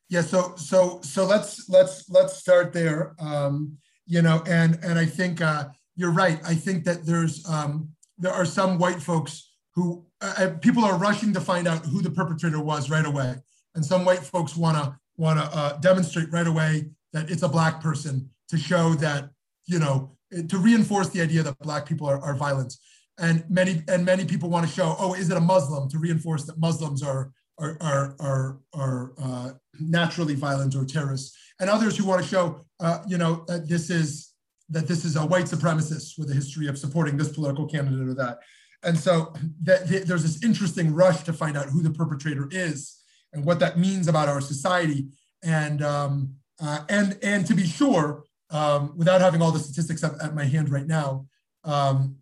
Yeah, 0.09 0.23
so 0.23 0.55
so 0.57 1.01
so 1.03 1.25
let's 1.25 1.69
let's 1.69 2.09
let's 2.09 2.37
start 2.37 2.73
there. 2.73 3.15
Um, 3.19 3.79
you 4.07 4.23
know, 4.23 4.43
and 4.47 4.79
and 4.83 4.99
I 4.99 5.07
think 5.07 5.41
uh, 5.41 5.69
you're 5.97 6.13
right. 6.13 6.41
I 6.45 6.55
think 6.55 6.85
that 6.85 7.05
there's 7.05 7.49
um, 7.49 7.91
there 8.19 8.33
are 8.33 8.45
some 8.45 8.79
white 8.79 9.03
folks 9.03 9.53
who 9.75 10.07
uh, 10.21 10.35
uh 10.39 10.51
people 10.61 10.85
are 10.85 10.97
rushing 10.97 11.33
to 11.35 11.41
find 11.41 11.67
out 11.67 11.85
who 11.85 12.03
the 12.03 12.11
perpetrator 12.11 12.61
was 12.61 12.89
right 12.89 13.05
away, 13.05 13.35
and 13.75 13.85
some 13.85 14.05
white 14.05 14.21
folks 14.21 14.57
want 14.57 14.77
to 14.77 14.97
want 15.17 15.39
to 15.39 15.57
uh, 15.57 15.79
demonstrate 15.79 16.31
right 16.33 16.47
away 16.47 16.91
that 17.13 17.31
it's 17.31 17.43
a 17.43 17.49
black 17.49 17.81
person 17.81 18.31
to 18.49 18.59
show 18.59 18.95
that 18.95 19.31
you 19.67 19.79
know 19.79 20.17
to 20.49 20.59
reinforce 20.59 21.09
the 21.09 21.21
idea 21.21 21.43
that 21.43 21.59
black 21.59 21.87
people 21.87 22.07
are, 22.09 22.21
are 22.21 22.35
violent. 22.35 22.75
And 23.19 23.45
many 23.49 23.83
and 23.89 24.05
many 24.05 24.25
people 24.27 24.51
want 24.51 24.67
to 24.67 24.73
show, 24.73 24.95
oh, 24.99 25.15
is 25.15 25.31
it 25.31 25.37
a 25.37 25.41
Muslim? 25.41 25.89
To 25.89 25.99
reinforce 25.99 26.45
that 26.45 26.59
Muslims 26.59 27.03
are 27.03 27.33
are 27.59 27.79
are 27.81 28.17
are, 28.21 28.59
are 28.75 29.13
uh, 29.19 29.51
naturally 29.81 30.35
violent 30.35 30.75
or 30.75 30.85
terrorists, 30.85 31.37
and 31.59 31.71
others 31.71 31.97
who 31.97 32.05
want 32.05 32.23
to 32.23 32.29
show, 32.29 32.67
uh, 32.81 32.99
you 33.07 33.17
know, 33.17 33.45
that 33.49 33.69
this 33.69 33.89
is 33.89 34.33
that 34.69 34.87
this 34.87 35.05
is 35.05 35.17
a 35.17 35.25
white 35.25 35.47
supremacist 35.47 36.19
with 36.19 36.31
a 36.31 36.35
history 36.35 36.67
of 36.67 36.77
supporting 36.77 37.17
this 37.17 37.33
political 37.33 37.67
candidate 37.67 38.07
or 38.07 38.15
that, 38.15 38.41
and 38.83 38.99
so 38.99 39.33
that, 39.63 39.89
that 39.89 40.07
there's 40.07 40.23
this 40.23 40.45
interesting 40.45 40.93
rush 40.93 41.23
to 41.23 41.33
find 41.33 41.57
out 41.57 41.71
who 41.71 41.83
the 41.83 41.91
perpetrator 41.91 42.49
is 42.51 42.96
and 43.37 43.45
what 43.45 43.61
that 43.61 43.79
means 43.79 44.09
about 44.09 44.29
our 44.29 44.41
society, 44.41 45.07
and 45.45 45.83
um, 45.83 46.35
uh, 46.61 46.81
and 46.89 47.19
and 47.23 47.47
to 47.47 47.55
be 47.55 47.67
sure, 47.67 48.25
um, 48.51 48.93
without 48.97 49.21
having 49.21 49.43
all 49.43 49.53
the 49.53 49.59
statistics 49.59 50.03
at, 50.03 50.21
at 50.21 50.35
my 50.35 50.45
hand 50.45 50.71
right 50.71 50.87
now. 50.87 51.27
Um, 51.65 52.17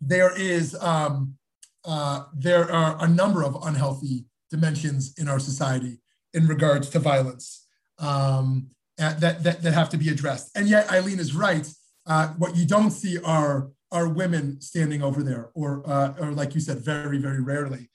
there 0.00 0.36
is 0.38 0.74
um, 0.80 1.36
uh, 1.84 2.24
there 2.34 2.70
are 2.70 2.96
a 3.04 3.08
number 3.08 3.42
of 3.44 3.56
unhealthy 3.62 4.24
dimensions 4.50 5.14
in 5.18 5.28
our 5.28 5.38
society 5.38 5.98
in 6.34 6.46
regards 6.46 6.90
to 6.90 6.98
violence 6.98 7.66
um, 7.98 8.68
that, 8.98 9.20
that, 9.20 9.62
that 9.62 9.72
have 9.72 9.88
to 9.90 9.96
be 9.96 10.08
addressed. 10.08 10.50
And 10.56 10.68
yet 10.68 10.90
Eileen 10.90 11.18
is 11.18 11.34
right. 11.34 11.66
Uh, 12.06 12.28
what 12.38 12.56
you 12.56 12.66
don't 12.66 12.90
see 12.90 13.18
are, 13.18 13.70
are 13.90 14.08
women 14.08 14.60
standing 14.60 15.02
over 15.02 15.22
there 15.22 15.50
or, 15.54 15.82
uh, 15.88 16.14
or 16.20 16.32
like 16.32 16.54
you 16.54 16.60
said, 16.60 16.78
very, 16.78 17.18
very 17.18 17.40
rarely. 17.40 17.88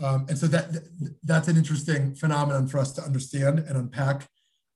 Um, 0.00 0.26
and 0.28 0.38
so 0.38 0.46
that, 0.46 0.84
that's 1.24 1.48
an 1.48 1.56
interesting 1.56 2.14
phenomenon 2.14 2.68
for 2.68 2.78
us 2.78 2.92
to 2.92 3.02
understand 3.02 3.58
and 3.60 3.76
unpack. 3.76 4.28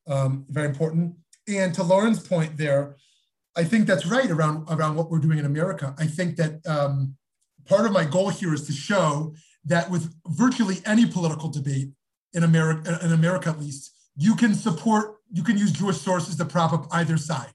Um, 0.09 0.45
very 0.49 0.67
important. 0.67 1.15
And 1.47 1.75
to 1.75 1.83
Lauren's 1.83 2.27
point 2.27 2.57
there, 2.57 2.97
I 3.57 3.65
think 3.65 3.87
that's 3.87 4.07
right 4.07 4.31
around 4.31 4.67
around 4.71 4.97
what 4.97 5.11
we're 5.11 5.19
doing 5.19 5.39
in 5.39 5.45
America. 5.45 5.95
I 5.99 6.07
think 6.07 6.37
that 6.37 6.67
um, 6.67 7.17
part 7.67 7.87
of 7.87 7.93
my 7.93 8.05
goal 8.05 8.31
here 8.31 8.55
is 8.55 8.67
to 8.67 8.73
show 8.73 9.35
that 9.67 9.91
with 9.91 10.13
virtually 10.27 10.79
any 10.87 11.07
political 11.07 11.49
debate 11.49 11.91
in 12.33 12.43
America, 12.43 12.99
in 13.03 13.13
America 13.13 13.51
at 13.51 13.61
least, 13.61 13.95
you 14.17 14.35
can 14.35 14.55
support, 14.55 15.17
you 15.33 15.43
can 15.43 15.57
use 15.57 15.71
Jewish 15.71 15.99
sources 15.99 16.37
to 16.37 16.45
prop 16.45 16.73
up 16.73 16.87
either 16.91 17.17
side. 17.17 17.53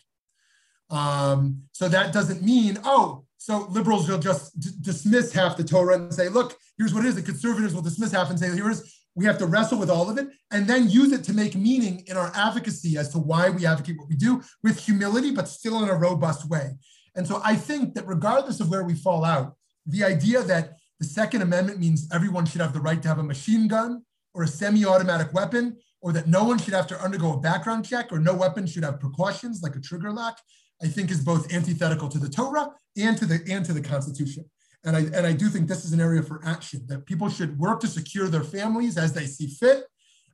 Um, 0.89 1.63
so 1.73 1.89
that 1.89 2.13
doesn't 2.13 2.41
mean, 2.43 2.79
oh, 2.85 3.25
so 3.37 3.67
liberals 3.69 4.09
will 4.09 4.19
just 4.19 4.59
d- 4.59 4.69
dismiss 4.81 5.31
half 5.31 5.57
the 5.57 5.63
Torah 5.63 5.95
and 5.95 6.13
say, 6.13 6.29
look, 6.29 6.57
here's 6.77 6.93
what 6.93 7.05
it 7.05 7.09
is. 7.09 7.15
The 7.15 7.21
conservatives 7.21 7.73
will 7.73 7.81
dismiss 7.81 8.11
half 8.11 8.29
and 8.29 8.39
say, 8.39 8.49
here's 8.49 8.97
we 9.17 9.25
have 9.25 9.39
to 9.39 9.47
wrestle 9.47 9.79
with 9.79 9.89
all 9.89 10.11
of 10.11 10.19
it 10.19 10.27
and 10.51 10.67
then 10.67 10.87
use 10.87 11.11
it 11.11 11.23
to 11.23 11.33
make 11.33 11.55
meaning 11.55 12.03
in 12.05 12.15
our 12.15 12.31
advocacy 12.35 12.97
as 12.99 13.09
to 13.09 13.17
why 13.17 13.49
we 13.49 13.65
advocate 13.65 13.97
what 13.97 14.07
we 14.07 14.15
do 14.15 14.43
with 14.63 14.79
humility, 14.79 15.31
but 15.31 15.47
still 15.47 15.81
in 15.81 15.89
a 15.89 15.95
robust 15.95 16.47
way. 16.47 16.69
And 17.15 17.27
so 17.27 17.41
I 17.43 17.55
think 17.55 17.95
that 17.95 18.05
regardless 18.05 18.59
of 18.59 18.69
where 18.69 18.83
we 18.83 18.93
fall 18.93 19.25
out, 19.25 19.55
the 19.87 20.03
idea 20.03 20.43
that 20.43 20.73
the 20.99 21.05
Second 21.05 21.41
Amendment 21.41 21.79
means 21.79 22.07
everyone 22.13 22.45
should 22.45 22.61
have 22.61 22.73
the 22.73 22.79
right 22.79 23.01
to 23.01 23.07
have 23.07 23.17
a 23.17 23.23
machine 23.23 23.67
gun 23.67 24.03
or 24.35 24.43
a 24.43 24.47
semi 24.47 24.85
automatic 24.85 25.33
weapon, 25.33 25.77
or 25.99 26.13
that 26.13 26.27
no 26.27 26.43
one 26.43 26.59
should 26.59 26.75
have 26.75 26.85
to 26.87 27.01
undergo 27.01 27.33
a 27.33 27.39
background 27.39 27.85
check 27.85 28.11
or 28.11 28.19
no 28.19 28.35
weapon 28.35 28.67
should 28.67 28.83
have 28.83 28.99
precautions 28.99 29.63
like 29.63 29.75
a 29.75 29.81
trigger 29.81 30.11
lock, 30.11 30.39
I 30.81 30.87
think 30.87 31.11
is 31.11 31.23
both 31.23 31.51
antithetical 31.53 32.09
to 32.09 32.19
the 32.19 32.29
Torah 32.29 32.69
and 32.97 33.17
to 33.17 33.25
the, 33.25 33.41
and 33.49 33.65
to 33.65 33.73
the 33.73 33.81
Constitution. 33.81 34.45
And 34.83 34.95
I, 34.95 34.99
and 34.99 35.25
I 35.25 35.33
do 35.33 35.49
think 35.49 35.67
this 35.67 35.85
is 35.85 35.93
an 35.93 35.99
area 35.99 36.21
for 36.21 36.39
action 36.45 36.85
that 36.87 37.05
people 37.05 37.29
should 37.29 37.57
work 37.57 37.79
to 37.81 37.87
secure 37.87 38.27
their 38.27 38.43
families 38.43 38.97
as 38.97 39.11
they 39.13 39.25
see 39.25 39.47
fit, 39.47 39.85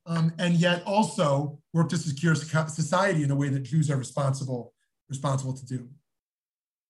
um, 0.05 0.33
and 0.37 0.55
yet 0.55 0.83
also 0.85 1.59
work 1.71 1.89
to 1.89 1.97
secure 1.97 2.35
society 2.35 3.23
in 3.23 3.31
a 3.31 3.35
way 3.35 3.49
that 3.49 3.61
Jews 3.61 3.89
are 3.89 3.97
responsible 3.97 4.73
responsible 5.09 5.53
to 5.53 5.65
do. 5.65 5.89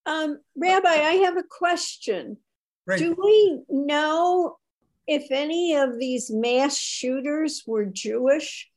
Um, 0.05 0.39
Rabbi, 0.55 0.89
I 0.89 1.13
have 1.25 1.37
a 1.37 1.43
question. 1.43 2.37
Great. 2.85 2.99
Do 2.99 3.15
we 3.17 3.61
know 3.69 4.57
if 5.07 5.27
any 5.31 5.75
of 5.75 5.99
these 5.99 6.29
mass 6.31 6.77
shooters 6.77 7.63
were 7.65 7.85
Jewish? 7.85 8.69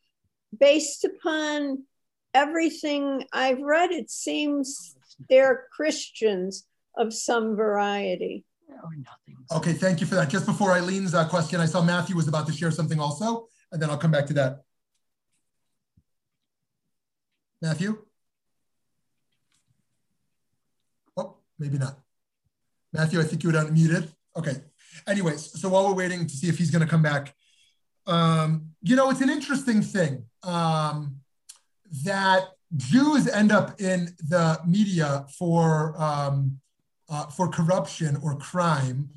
Based 0.57 1.05
upon 1.05 1.85
everything 2.37 3.24
I've 3.32 3.61
read, 3.61 3.91
it 3.91 4.11
seems 4.11 4.95
they're 5.30 5.64
Christians 5.72 6.66
of 6.97 7.14
some 7.14 7.57
variety 7.57 8.45
or 8.68 8.91
nothing. 8.97 9.37
Okay, 9.53 9.72
thank 9.72 10.01
you 10.01 10.07
for 10.07 10.16
that. 10.16 10.28
Just 10.28 10.45
before 10.45 10.70
Eileen's 10.72 11.14
uh, 11.14 11.26
question, 11.28 11.61
I 11.61 11.66
saw 11.66 11.82
Matthew 11.82 12.14
was 12.14 12.28
about 12.28 12.47
to 12.49 12.53
share 12.53 12.70
something 12.70 13.01
also, 13.01 13.49
and 13.72 13.80
then 13.80 13.89
I'll 13.91 13.99
come 13.99 14.11
back 14.11 14.26
to 14.26 14.34
that. 14.34 14.62
Matthew? 17.62 18.05
Oh, 21.16 21.37
maybe 21.59 21.78
not. 21.78 21.99
Matthew, 22.93 23.18
I 23.18 23.24
think 23.24 23.43
you 23.43 23.51
were 23.51 23.59
unmuted. 23.59 24.12
Okay. 24.37 24.57
Anyways, 25.07 25.59
so 25.59 25.70
while 25.70 25.87
we're 25.87 25.95
waiting 25.95 26.26
to 26.26 26.34
see 26.34 26.49
if 26.49 26.59
he's 26.59 26.70
going 26.70 26.84
to 26.84 26.91
come 26.91 27.03
back, 27.03 27.34
um, 28.07 28.72
you 28.82 28.95
know, 28.95 29.11
it's 29.11 29.22
an 29.22 29.30
interesting 29.30 29.80
thing 29.80 30.24
um, 30.43 31.16
that 32.05 32.49
Jews 32.76 33.28
end 33.28 33.53
up 33.53 33.80
in 33.80 34.14
the 34.28 34.59
media 34.66 35.26
for 35.39 35.95
um, 36.01 36.59
uh, 37.09 37.26
for 37.26 37.49
corruption 37.49 38.18
or 38.22 38.37
crime, 38.37 39.09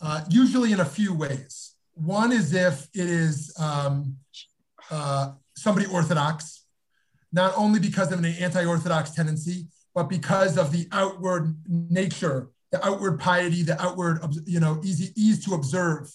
uh, 0.00 0.24
usually 0.28 0.72
in 0.72 0.80
a 0.80 0.84
few 0.84 1.14
ways. 1.14 1.74
One 1.94 2.32
is 2.32 2.52
if 2.52 2.88
it 2.94 3.08
is 3.08 3.54
um, 3.58 4.16
uh, 4.90 5.32
somebody 5.56 5.86
orthodox, 5.86 6.64
not 7.32 7.52
only 7.56 7.80
because 7.80 8.12
of 8.12 8.18
an 8.18 8.24
anti-orthodox 8.24 9.12
tendency, 9.12 9.66
but 9.94 10.04
because 10.04 10.56
of 10.56 10.72
the 10.72 10.88
outward 10.92 11.56
nature, 11.66 12.50
the 12.70 12.84
outward 12.86 13.18
piety, 13.18 13.62
the 13.62 13.80
outward, 13.80 14.20
you 14.46 14.60
know, 14.60 14.80
easy 14.84 15.12
ease 15.16 15.44
to 15.44 15.54
observe, 15.54 16.12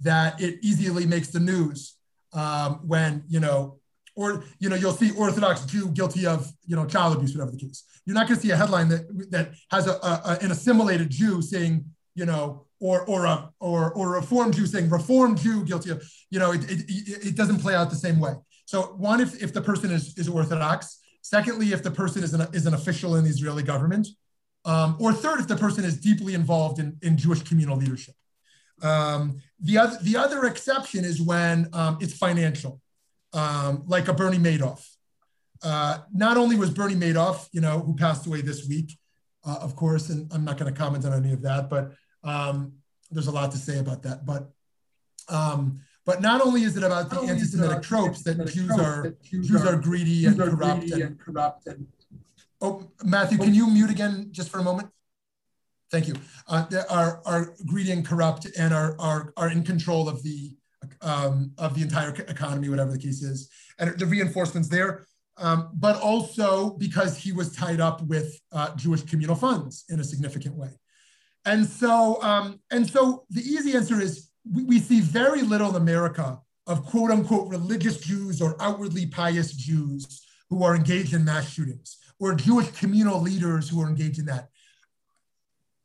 that 0.00 0.40
it 0.40 0.58
easily 0.62 1.06
makes 1.06 1.28
the 1.28 1.40
news 1.40 1.96
um, 2.32 2.80
when 2.86 3.24
you 3.28 3.40
know 3.40 3.78
or 4.16 4.44
you 4.58 4.68
know, 4.68 4.76
you'll 4.76 4.92
see 4.92 5.12
Orthodox 5.12 5.64
Jew 5.66 5.88
guilty 5.90 6.26
of 6.26 6.50
you 6.66 6.74
know 6.74 6.86
child 6.86 7.14
abuse, 7.16 7.34
whatever 7.34 7.52
the 7.52 7.58
case. 7.58 7.84
You're 8.04 8.14
not 8.14 8.26
going 8.28 8.40
to 8.40 8.46
see 8.46 8.52
a 8.52 8.56
headline 8.56 8.88
that 8.88 9.30
that 9.30 9.52
has 9.70 9.86
a, 9.86 9.92
a, 9.92 10.38
an 10.40 10.50
assimilated 10.50 11.10
Jew 11.10 11.42
saying 11.42 11.84
you 12.16 12.24
know, 12.24 12.66
or 12.80 13.02
or 13.02 13.26
a 13.26 13.50
or 13.60 13.92
or 13.92 14.16
a 14.16 14.20
reformed 14.20 14.54
Jew 14.54 14.66
saying 14.66 14.90
reformed 14.90 15.38
Jew 15.38 15.64
guilty 15.64 15.90
of 15.90 16.02
you 16.30 16.40
know, 16.40 16.52
it, 16.52 16.68
it, 16.68 17.26
it 17.28 17.36
doesn't 17.36 17.58
play 17.58 17.74
out 17.74 17.90
the 17.90 17.96
same 17.96 18.18
way. 18.18 18.32
So 18.64 18.82
one, 18.96 19.20
if 19.20 19.40
if 19.40 19.52
the 19.52 19.62
person 19.62 19.92
is 19.92 20.18
is 20.18 20.28
Orthodox. 20.28 20.98
Secondly, 21.22 21.72
if 21.72 21.82
the 21.82 21.90
person 21.90 22.22
is 22.22 22.34
an 22.34 22.46
is 22.52 22.66
an 22.66 22.74
official 22.74 23.16
in 23.16 23.24
the 23.24 23.30
Israeli 23.30 23.62
government. 23.62 24.08
Um, 24.64 24.96
or 24.98 25.12
third, 25.12 25.38
if 25.38 25.46
the 25.46 25.56
person 25.56 25.84
is 25.84 25.96
deeply 26.00 26.34
involved 26.34 26.80
in, 26.80 26.96
in 27.00 27.16
Jewish 27.16 27.42
communal 27.42 27.76
leadership. 27.76 28.16
Um, 28.82 29.40
the, 29.60 29.78
other, 29.78 29.96
the 30.02 30.16
other 30.16 30.44
exception 30.46 31.04
is 31.04 31.22
when 31.22 31.68
um, 31.72 31.98
it's 32.00 32.14
financial, 32.14 32.80
um, 33.36 33.84
like 33.86 34.08
a 34.08 34.12
Bernie 34.12 34.38
Madoff. 34.38 34.84
Uh, 35.62 35.98
not 36.12 36.36
only 36.36 36.56
was 36.56 36.70
Bernie 36.70 36.94
Madoff, 36.94 37.48
you 37.52 37.60
know, 37.60 37.78
who 37.80 37.94
passed 37.94 38.26
away 38.26 38.40
this 38.40 38.66
week, 38.68 38.98
uh, 39.44 39.58
of 39.60 39.76
course, 39.76 40.10
and 40.10 40.30
I'm 40.32 40.44
not 40.44 40.58
going 40.58 40.72
to 40.72 40.78
comment 40.78 41.04
on 41.04 41.12
any 41.12 41.32
of 41.32 41.42
that, 41.42 41.70
but 41.70 41.92
um, 42.24 42.72
there's 43.10 43.28
a 43.28 43.32
lot 43.32 43.52
to 43.52 43.58
say 43.58 43.78
about 43.78 44.02
that. 44.02 44.26
But 44.26 44.50
um, 45.28 45.80
but 46.04 46.20
not 46.20 46.40
only 46.40 46.62
is 46.62 46.76
it 46.76 46.84
about 46.84 47.10
the 47.10 47.20
anti-Semitic 47.20 47.82
tropes 47.82 48.22
that 48.22 48.46
Jews 48.46 48.78
are 48.78 49.16
Jews 49.22 49.64
are 49.64 49.76
greedy 49.76 50.26
and 50.26 50.38
corrupt 50.38 50.90
and 50.90 51.18
corrupt 51.18 51.66
and 51.66 51.86
Oh, 52.60 52.90
Matthew, 53.04 53.38
can 53.38 53.54
you 53.54 53.68
mute 53.68 53.90
again 53.90 54.28
just 54.30 54.50
for 54.50 54.58
a 54.58 54.62
moment? 54.62 54.88
Thank 55.90 56.08
you. 56.08 56.14
Uh, 56.48 56.66
are, 56.88 57.20
are 57.26 57.54
greedy 57.66 57.92
and 57.92 58.04
corrupt 58.04 58.46
and 58.58 58.72
are, 58.72 58.96
are, 58.98 59.32
are 59.36 59.50
in 59.50 59.62
control 59.62 60.08
of 60.08 60.22
the, 60.22 60.56
um, 61.02 61.52
of 61.58 61.74
the 61.74 61.82
entire 61.82 62.10
economy, 62.10 62.68
whatever 62.68 62.92
the 62.92 62.98
case 62.98 63.22
is. 63.22 63.50
And 63.78 63.98
the 63.98 64.06
reinforcements 64.06 64.68
there, 64.68 65.06
um, 65.38 65.70
but 65.74 66.00
also 66.00 66.70
because 66.70 67.18
he 67.18 67.32
was 67.32 67.54
tied 67.54 67.80
up 67.80 68.02
with 68.02 68.40
uh, 68.52 68.74
Jewish 68.76 69.02
communal 69.02 69.36
funds 69.36 69.84
in 69.88 70.00
a 70.00 70.04
significant 70.04 70.54
way. 70.56 70.70
And 71.44 71.66
so, 71.66 72.20
um, 72.22 72.60
and 72.70 72.88
so 72.88 73.24
the 73.30 73.42
easy 73.42 73.76
answer 73.76 74.00
is 74.00 74.30
we, 74.50 74.64
we 74.64 74.80
see 74.80 75.00
very 75.00 75.42
little 75.42 75.70
in 75.70 75.76
America 75.76 76.40
of 76.66 76.84
quote 76.84 77.10
unquote 77.10 77.48
religious 77.48 78.00
Jews 78.00 78.42
or 78.42 78.60
outwardly 78.60 79.06
pious 79.06 79.52
Jews 79.52 80.26
who 80.50 80.64
are 80.64 80.74
engaged 80.74 81.14
in 81.14 81.24
mass 81.24 81.48
shootings 81.48 81.98
or 82.18 82.34
Jewish 82.34 82.70
communal 82.72 83.20
leaders 83.20 83.68
who 83.68 83.80
are 83.80 83.88
engaged 83.88 84.18
in 84.18 84.26
that. 84.26 84.48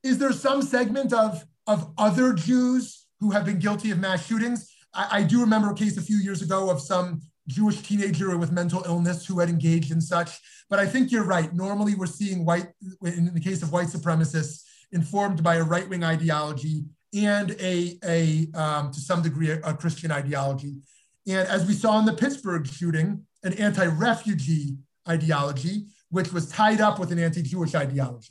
Is 0.03 0.17
there 0.17 0.31
some 0.31 0.61
segment 0.61 1.13
of, 1.13 1.45
of 1.67 1.91
other 1.97 2.33
Jews 2.33 3.05
who 3.19 3.31
have 3.31 3.45
been 3.45 3.59
guilty 3.59 3.91
of 3.91 3.99
mass 3.99 4.25
shootings? 4.25 4.70
I, 4.93 5.19
I 5.19 5.23
do 5.23 5.41
remember 5.41 5.71
a 5.71 5.75
case 5.75 5.97
a 5.97 6.01
few 6.01 6.17
years 6.17 6.41
ago 6.41 6.69
of 6.69 6.81
some 6.81 7.21
Jewish 7.47 7.81
teenager 7.81 8.37
with 8.37 8.51
mental 8.51 8.83
illness 8.85 9.25
who 9.25 9.39
had 9.39 9.49
engaged 9.49 9.91
in 9.91 10.01
such. 10.01 10.39
But 10.69 10.79
I 10.79 10.85
think 10.85 11.11
you're 11.11 11.25
right. 11.25 11.53
Normally, 11.53 11.95
we're 11.95 12.05
seeing 12.05 12.45
white, 12.45 12.67
in 13.03 13.33
the 13.33 13.39
case 13.39 13.61
of 13.61 13.71
white 13.71 13.87
supremacists, 13.87 14.63
informed 14.91 15.43
by 15.43 15.55
a 15.55 15.63
right 15.63 15.87
wing 15.87 16.03
ideology 16.03 16.83
and 17.13 17.51
a, 17.59 17.97
a 18.05 18.47
um, 18.53 18.91
to 18.91 18.99
some 18.99 19.21
degree, 19.21 19.51
a, 19.51 19.59
a, 19.61 19.73
Christian 19.73 20.11
ideology. 20.11 20.75
And 21.27 21.47
as 21.47 21.65
we 21.65 21.73
saw 21.73 21.99
in 21.99 22.05
the 22.05 22.13
Pittsburgh 22.13 22.65
shooting, 22.65 23.25
an 23.43 23.53
anti 23.53 23.85
refugee 23.85 24.77
ideology 25.07 25.87
which 26.11 26.31
was 26.31 26.49
tied 26.49 26.81
up 26.81 26.99
with 26.99 27.11
an 27.11 27.19
anti-Jewish 27.19 27.73
ideology. 27.73 28.29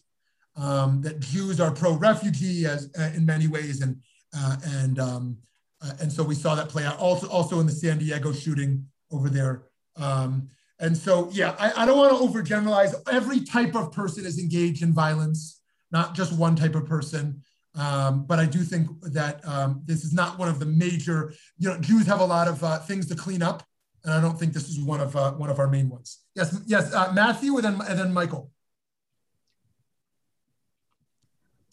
Um, 0.56 1.00
that 1.02 1.20
Jews 1.20 1.58
are 1.60 1.70
pro-refugee 1.70 2.66
as 2.66 2.90
uh, 2.98 3.10
in 3.14 3.24
many 3.24 3.46
ways, 3.46 3.80
and 3.80 3.96
uh, 4.36 4.56
and 4.64 4.98
um, 4.98 5.38
uh, 5.82 5.92
and 6.00 6.12
so 6.12 6.22
we 6.22 6.34
saw 6.34 6.54
that 6.54 6.68
play 6.68 6.84
out 6.84 6.98
also 6.98 7.28
also 7.28 7.60
in 7.60 7.66
the 7.66 7.72
San 7.72 7.98
Diego 7.98 8.32
shooting 8.32 8.86
over 9.10 9.28
there. 9.28 9.64
Um, 9.96 10.48
and 10.78 10.96
so 10.96 11.28
yeah, 11.32 11.54
I, 11.58 11.82
I 11.82 11.86
don't 11.86 11.98
want 11.98 12.16
to 12.16 12.26
overgeneralize. 12.26 12.94
Every 13.10 13.40
type 13.40 13.74
of 13.74 13.92
person 13.92 14.24
is 14.24 14.38
engaged 14.38 14.82
in 14.82 14.92
violence, 14.92 15.60
not 15.90 16.14
just 16.14 16.32
one 16.32 16.56
type 16.56 16.74
of 16.74 16.86
person. 16.86 17.42
Um, 17.74 18.24
but 18.24 18.38
I 18.38 18.46
do 18.46 18.60
think 18.60 18.88
that 19.02 19.46
um, 19.46 19.82
this 19.84 20.04
is 20.04 20.12
not 20.12 20.38
one 20.38 20.48
of 20.48 20.58
the 20.58 20.66
major. 20.66 21.32
You 21.58 21.68
know, 21.68 21.78
Jews 21.78 22.06
have 22.06 22.20
a 22.20 22.24
lot 22.24 22.48
of 22.48 22.62
uh, 22.64 22.78
things 22.80 23.06
to 23.08 23.14
clean 23.14 23.42
up, 23.42 23.62
and 24.04 24.12
I 24.12 24.20
don't 24.20 24.38
think 24.38 24.52
this 24.52 24.68
is 24.68 24.80
one 24.80 25.00
of 25.00 25.14
uh, 25.14 25.32
one 25.32 25.50
of 25.50 25.58
our 25.58 25.68
main 25.68 25.88
ones. 25.88 26.18
Yes, 26.34 26.60
yes, 26.66 26.92
uh, 26.92 27.12
Matthew, 27.12 27.56
and 27.56 27.64
then 27.64 27.80
and 27.88 27.98
then 27.98 28.12
Michael. 28.12 28.50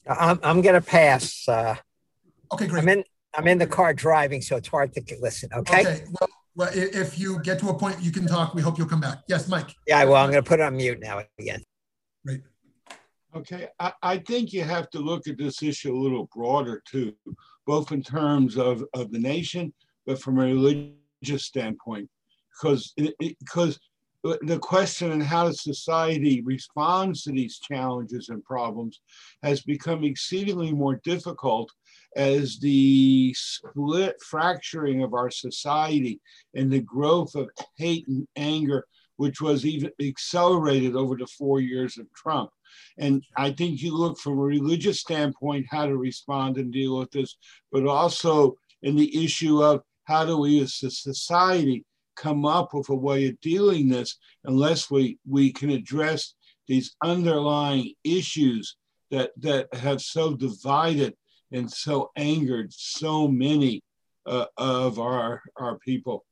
I'm 0.07 0.39
I'm 0.43 0.61
gonna 0.61 0.81
pass. 0.81 1.47
Uh, 1.47 1.75
okay, 2.51 2.67
great. 2.67 2.83
I'm 2.83 2.89
in 2.89 3.03
I'm 3.35 3.47
in 3.47 3.57
the 3.57 3.67
car 3.67 3.93
driving, 3.93 4.41
so 4.41 4.55
it's 4.55 4.67
hard 4.67 4.93
to 4.93 5.03
listen. 5.19 5.49
Okay. 5.53 5.81
Okay. 5.81 6.03
Well, 6.19 6.29
well, 6.55 6.69
if 6.73 7.19
you 7.19 7.39
get 7.43 7.59
to 7.59 7.69
a 7.69 7.73
point 7.77 8.01
you 8.01 8.11
can 8.11 8.25
talk, 8.25 8.55
we 8.55 8.61
hope 8.61 8.77
you'll 8.77 8.87
come 8.87 9.01
back. 9.01 9.19
Yes, 9.27 9.47
Mike. 9.47 9.75
Yeah, 9.85 10.03
well, 10.05 10.15
I'm 10.15 10.29
gonna 10.31 10.41
put 10.41 10.59
it 10.59 10.63
on 10.63 10.75
mute 10.75 10.99
now 10.99 11.21
again. 11.37 11.63
Right. 12.25 12.41
Okay, 13.35 13.67
I, 13.79 13.93
I 14.01 14.17
think 14.17 14.53
you 14.53 14.63
have 14.63 14.89
to 14.91 14.99
look 14.99 15.27
at 15.27 15.37
this 15.37 15.61
issue 15.61 15.95
a 15.95 15.99
little 15.99 16.27
broader 16.33 16.81
too, 16.89 17.13
both 17.67 17.91
in 17.91 18.01
terms 18.01 18.57
of, 18.57 18.83
of 18.95 19.11
the 19.11 19.19
nation, 19.19 19.71
but 20.07 20.19
from 20.19 20.39
a 20.39 20.45
religious 20.45 21.45
standpoint 21.45 22.09
because 22.59 22.93
because 23.19 23.79
the 24.23 24.59
question 24.59 25.11
on 25.11 25.21
how 25.21 25.51
society 25.51 26.41
responds 26.41 27.23
to 27.23 27.31
these 27.31 27.59
challenges 27.59 28.29
and 28.29 28.43
problems 28.43 29.01
has 29.43 29.61
become 29.61 30.03
exceedingly 30.03 30.73
more 30.73 30.99
difficult 31.03 31.71
as 32.15 32.59
the 32.59 33.33
split 33.35 34.15
fracturing 34.21 35.03
of 35.03 35.13
our 35.13 35.29
society 35.29 36.19
and 36.55 36.71
the 36.71 36.81
growth 36.81 37.35
of 37.35 37.49
hate 37.77 38.07
and 38.07 38.27
anger 38.35 38.85
which 39.17 39.41
was 39.41 39.65
even 39.65 39.91
accelerated 40.01 40.95
over 40.95 41.17
the 41.17 41.27
four 41.27 41.59
years 41.59 41.97
of 41.97 42.11
Trump. 42.13 42.49
And 42.97 43.23
I 43.35 43.51
think 43.51 43.81
you 43.81 43.95
look 43.95 44.17
from 44.17 44.33
a 44.33 44.43
religious 44.43 45.01
standpoint 45.01 45.65
how 45.69 45.87
to 45.87 45.97
respond 45.97 46.57
and 46.57 46.71
deal 46.71 46.99
with 46.99 47.11
this, 47.11 47.35
but 47.71 47.85
also 47.85 48.55
in 48.83 48.95
the 48.95 49.23
issue 49.23 49.63
of 49.63 49.81
how 50.05 50.25
do 50.25 50.37
we 50.37 50.61
as 50.61 50.81
a 50.83 50.91
society 50.91 51.83
come 52.15 52.45
up 52.45 52.73
with 52.73 52.89
a 52.89 52.95
way 52.95 53.27
of 53.27 53.39
dealing 53.41 53.89
this 53.89 54.17
unless 54.45 54.89
we, 54.89 55.17
we 55.27 55.51
can 55.51 55.69
address 55.69 56.33
these 56.67 56.95
underlying 57.03 57.93
issues 58.03 58.75
that, 59.11 59.31
that 59.37 59.73
have 59.73 60.01
so 60.01 60.35
divided 60.35 61.15
and 61.51 61.71
so 61.71 62.11
angered 62.15 62.73
so 62.73 63.27
many 63.27 63.81
uh, 64.25 64.45
of 64.57 64.99
our, 64.99 65.41
our 65.55 65.77
people. 65.79 66.25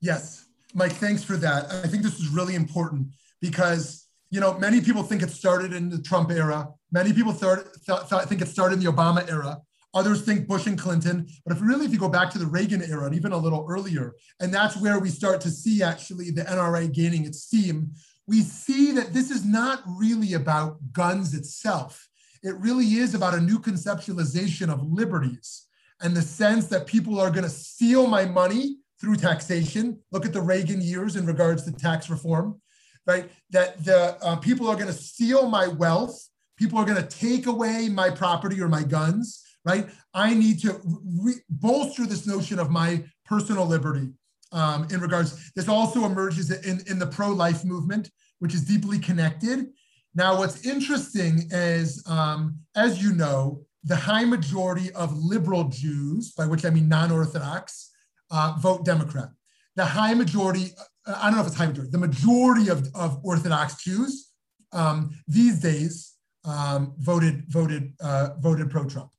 Yes, 0.00 0.46
Mike, 0.74 0.92
thanks 0.92 1.22
for 1.22 1.36
that. 1.36 1.70
I 1.70 1.86
think 1.86 2.02
this 2.02 2.18
is 2.18 2.28
really 2.28 2.54
important 2.54 3.08
because, 3.40 4.06
you 4.30 4.40
know, 4.40 4.58
many 4.58 4.80
people 4.80 5.02
think 5.02 5.22
it 5.22 5.30
started 5.30 5.72
in 5.72 5.90
the 5.90 6.00
Trump 6.00 6.30
era. 6.30 6.68
Many 6.90 7.12
people 7.12 7.32
thought, 7.32 7.66
thought, 7.86 8.28
think 8.28 8.40
it 8.40 8.48
started 8.48 8.78
in 8.78 8.84
the 8.84 8.90
Obama 8.90 9.28
era. 9.30 9.58
Others 9.94 10.22
think 10.22 10.48
Bush 10.48 10.66
and 10.66 10.78
Clinton. 10.78 11.28
But 11.44 11.56
if 11.56 11.62
really, 11.62 11.84
if 11.84 11.92
you 11.92 11.98
go 11.98 12.08
back 12.08 12.30
to 12.30 12.38
the 12.38 12.46
Reagan 12.46 12.82
era 12.82 13.04
and 13.04 13.14
even 13.14 13.32
a 13.32 13.36
little 13.36 13.66
earlier, 13.68 14.14
and 14.40 14.52
that's 14.52 14.76
where 14.76 14.98
we 14.98 15.10
start 15.10 15.40
to 15.42 15.50
see 15.50 15.82
actually 15.82 16.30
the 16.30 16.42
NRA 16.42 16.90
gaining 16.92 17.26
its 17.26 17.42
steam, 17.42 17.92
we 18.26 18.40
see 18.40 18.92
that 18.92 19.12
this 19.12 19.30
is 19.30 19.44
not 19.44 19.82
really 19.86 20.32
about 20.34 20.78
guns 20.92 21.34
itself. 21.34 22.08
It 22.42 22.56
really 22.56 22.84
is 22.84 23.14
about 23.14 23.34
a 23.34 23.40
new 23.40 23.58
conceptualization 23.58 24.72
of 24.72 24.82
liberties 24.82 25.66
and 26.00 26.16
the 26.16 26.22
sense 26.22 26.66
that 26.68 26.86
people 26.86 27.20
are 27.20 27.30
going 27.30 27.44
to 27.44 27.50
steal 27.50 28.06
my 28.06 28.24
money 28.24 28.76
through 29.00 29.16
taxation. 29.16 29.98
Look 30.10 30.26
at 30.26 30.32
the 30.32 30.40
Reagan 30.40 30.80
years 30.80 31.16
in 31.16 31.26
regards 31.26 31.64
to 31.64 31.72
tax 31.72 32.10
reform, 32.10 32.60
right? 33.06 33.30
That 33.50 33.84
the 33.84 34.16
uh, 34.22 34.36
people 34.36 34.68
are 34.68 34.74
going 34.74 34.88
to 34.88 34.92
steal 34.92 35.48
my 35.48 35.68
wealth. 35.68 36.28
People 36.56 36.78
are 36.78 36.84
going 36.84 37.02
to 37.02 37.08
take 37.08 37.46
away 37.46 37.88
my 37.88 38.10
property 38.10 38.60
or 38.60 38.68
my 38.68 38.82
guns 38.82 39.42
right? 39.64 39.88
I 40.14 40.34
need 40.34 40.60
to 40.60 40.80
re- 40.84 41.42
bolster 41.48 42.06
this 42.06 42.26
notion 42.26 42.58
of 42.58 42.70
my 42.70 43.04
personal 43.24 43.66
liberty 43.66 44.08
um, 44.52 44.86
in 44.90 45.00
regards. 45.00 45.52
This 45.54 45.68
also 45.68 46.04
emerges 46.04 46.50
in, 46.50 46.80
in 46.88 46.98
the 46.98 47.06
pro 47.06 47.28
life 47.28 47.64
movement, 47.64 48.10
which 48.40 48.54
is 48.54 48.64
deeply 48.64 48.98
connected. 48.98 49.66
Now, 50.14 50.38
what's 50.38 50.66
interesting 50.66 51.48
is, 51.50 52.02
um, 52.06 52.58
as 52.76 53.02
you 53.02 53.14
know, 53.14 53.62
the 53.84 53.96
high 53.96 54.24
majority 54.24 54.92
of 54.92 55.16
liberal 55.16 55.64
Jews, 55.64 56.32
by 56.32 56.46
which 56.46 56.64
I 56.64 56.70
mean 56.70 56.88
non 56.88 57.10
Orthodox, 57.10 57.90
uh, 58.30 58.56
vote 58.60 58.84
Democrat. 58.84 59.28
The 59.74 59.84
high 59.84 60.14
majority, 60.14 60.72
uh, 61.06 61.14
I 61.16 61.24
don't 61.24 61.36
know 61.36 61.40
if 61.40 61.48
it's 61.48 61.56
high 61.56 61.66
majority, 61.66 61.90
the 61.90 61.98
majority 61.98 62.68
of, 62.68 62.88
of 62.94 63.20
Orthodox 63.24 63.82
Jews 63.82 64.32
um, 64.72 65.10
these 65.26 65.60
days 65.60 66.14
um, 66.44 66.94
voted 66.98 67.44
voted 67.48 67.92
uh, 68.00 68.30
voted 68.38 68.70
pro 68.70 68.84
Trump. 68.84 69.10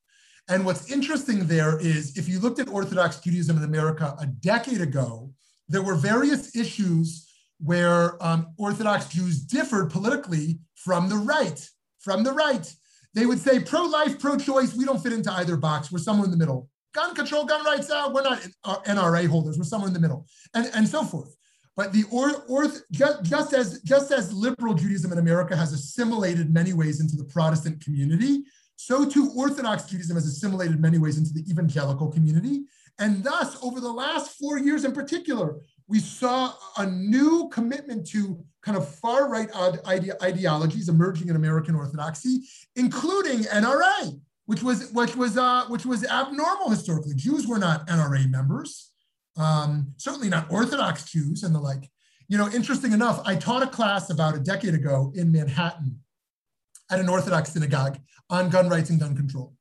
And 0.50 0.66
what's 0.66 0.92
interesting 0.92 1.48
there 1.48 1.80
is 1.80 2.18
if 2.18 2.28
you 2.28 2.40
looked 2.40 2.60
at 2.60 2.68
Orthodox 2.68 3.20
Judaism 3.20 3.58
in 3.58 3.64
America 3.64 4.16
a 4.20 4.26
decade 4.26 4.82
ago, 4.82 5.32
there 5.70 5.82
were 5.82 5.96
various 5.96 6.56
issues 6.56 7.30
where 7.60 8.22
um, 8.24 8.54
Orthodox 8.58 9.08
Jews 9.08 9.42
differed 9.42 9.90
politically 9.90 10.60
from 10.84 11.10
the 11.10 11.18
right. 11.18 11.70
From 12.00 12.24
the 12.24 12.34
right. 12.34 12.74
They 13.14 13.26
would 13.26 13.40
say 13.40 13.60
pro 13.60 13.84
life, 13.84 14.20
pro 14.20 14.38
choice, 14.38 14.76
we 14.76 14.86
don't 14.86 15.02
fit 15.02 15.14
into 15.14 15.32
either 15.32 15.56
box. 15.56 15.92
We're 15.92 16.00
somewhere 16.00 16.26
in 16.26 16.32
the 16.32 16.38
middle. 16.38 16.70
Gun 16.94 17.16
control, 17.16 17.46
gun 17.46 17.64
rights, 17.66 17.90
uh, 17.90 18.12
we're 18.14 18.24
not 18.24 18.40
NRA 18.86 19.28
holders, 19.28 19.58
we're 19.58 19.64
somewhere 19.64 19.88
in 19.88 19.94
the 19.94 20.00
middle, 20.00 20.28
and, 20.54 20.70
and 20.76 20.88
so 20.88 21.04
forth. 21.04 21.36
But 21.76 21.92
the 21.92 22.04
or, 22.12 22.44
orth, 22.48 22.84
just, 22.92 23.24
just 23.24 23.54
as 23.54 23.82
just 23.82 24.12
as 24.12 24.32
liberal 24.32 24.76
Judaism 24.76 25.12
in 25.12 25.18
America 25.18 25.56
has 25.56 25.74
assimilated 25.74 26.54
many 26.54 26.74
ways 26.74 27.02
into 27.02 27.16
the 27.16 27.24
Protestant 27.24 27.84
community, 27.84 28.44
so 28.76 29.06
too 29.06 29.32
Orthodox 29.36 29.86
Judaism 29.86 30.16
has 30.16 30.28
assimilated 30.28 30.80
many 30.80 31.00
ways 31.00 31.18
into 31.18 31.34
the 31.34 31.44
evangelical 31.50 32.10
community. 32.10 32.66
And 33.00 33.24
thus, 33.24 33.58
over 33.64 33.80
the 33.80 33.92
last 33.92 34.38
four 34.38 34.60
years 34.60 34.86
in 34.86 34.92
particular, 34.92 35.62
we 35.88 36.00
saw 36.00 36.54
a 36.78 36.86
new 36.86 37.50
commitment 37.50 38.08
to 38.10 38.44
kind 38.64 38.78
of 38.78 38.88
far 38.96 39.30
right 39.30 39.50
ide- 39.56 40.12
ideologies 40.22 40.90
emerging 40.90 41.30
in 41.30 41.36
American 41.36 41.76
Orthodoxy, 41.76 42.42
including 42.76 43.40
NRA, 43.44 44.20
which 44.46 44.64
was 44.64 44.92
which 44.92 45.16
was 45.16 45.38
uh, 45.38 45.66
which 45.68 45.86
was 45.86 46.06
abnormal 46.06 46.70
historically. 46.70 47.14
Jews 47.16 47.48
were 47.48 47.60
not 47.60 47.88
NRA 47.88 48.30
members 48.30 48.94
um, 49.38 49.94
certainly 49.98 50.30
not 50.30 50.52
Orthodox 50.52 51.06
Jews 51.06 51.44
and 51.44 51.54
the 51.54 51.60
like. 51.60 51.90
You 52.28 52.38
know, 52.38 52.50
interesting 52.50 52.94
enough, 52.94 53.22
I 53.26 53.36
taught 53.36 53.64
a 53.64 53.68
class 53.68 54.10
about 54.10 54.36
a 54.36 54.40
decade 54.40 54.74
ago 54.74 55.12
in 55.16 55.32
Manhattan 55.32 56.00
at 56.90 57.00
an 57.00 57.10
Orthodox 57.10 57.52
synagogue 57.52 58.00
on 58.30 58.50
gun 58.50 58.70
rights 58.70 58.90
and 58.90 59.00
gun 59.00 59.16
control. 59.16 59.54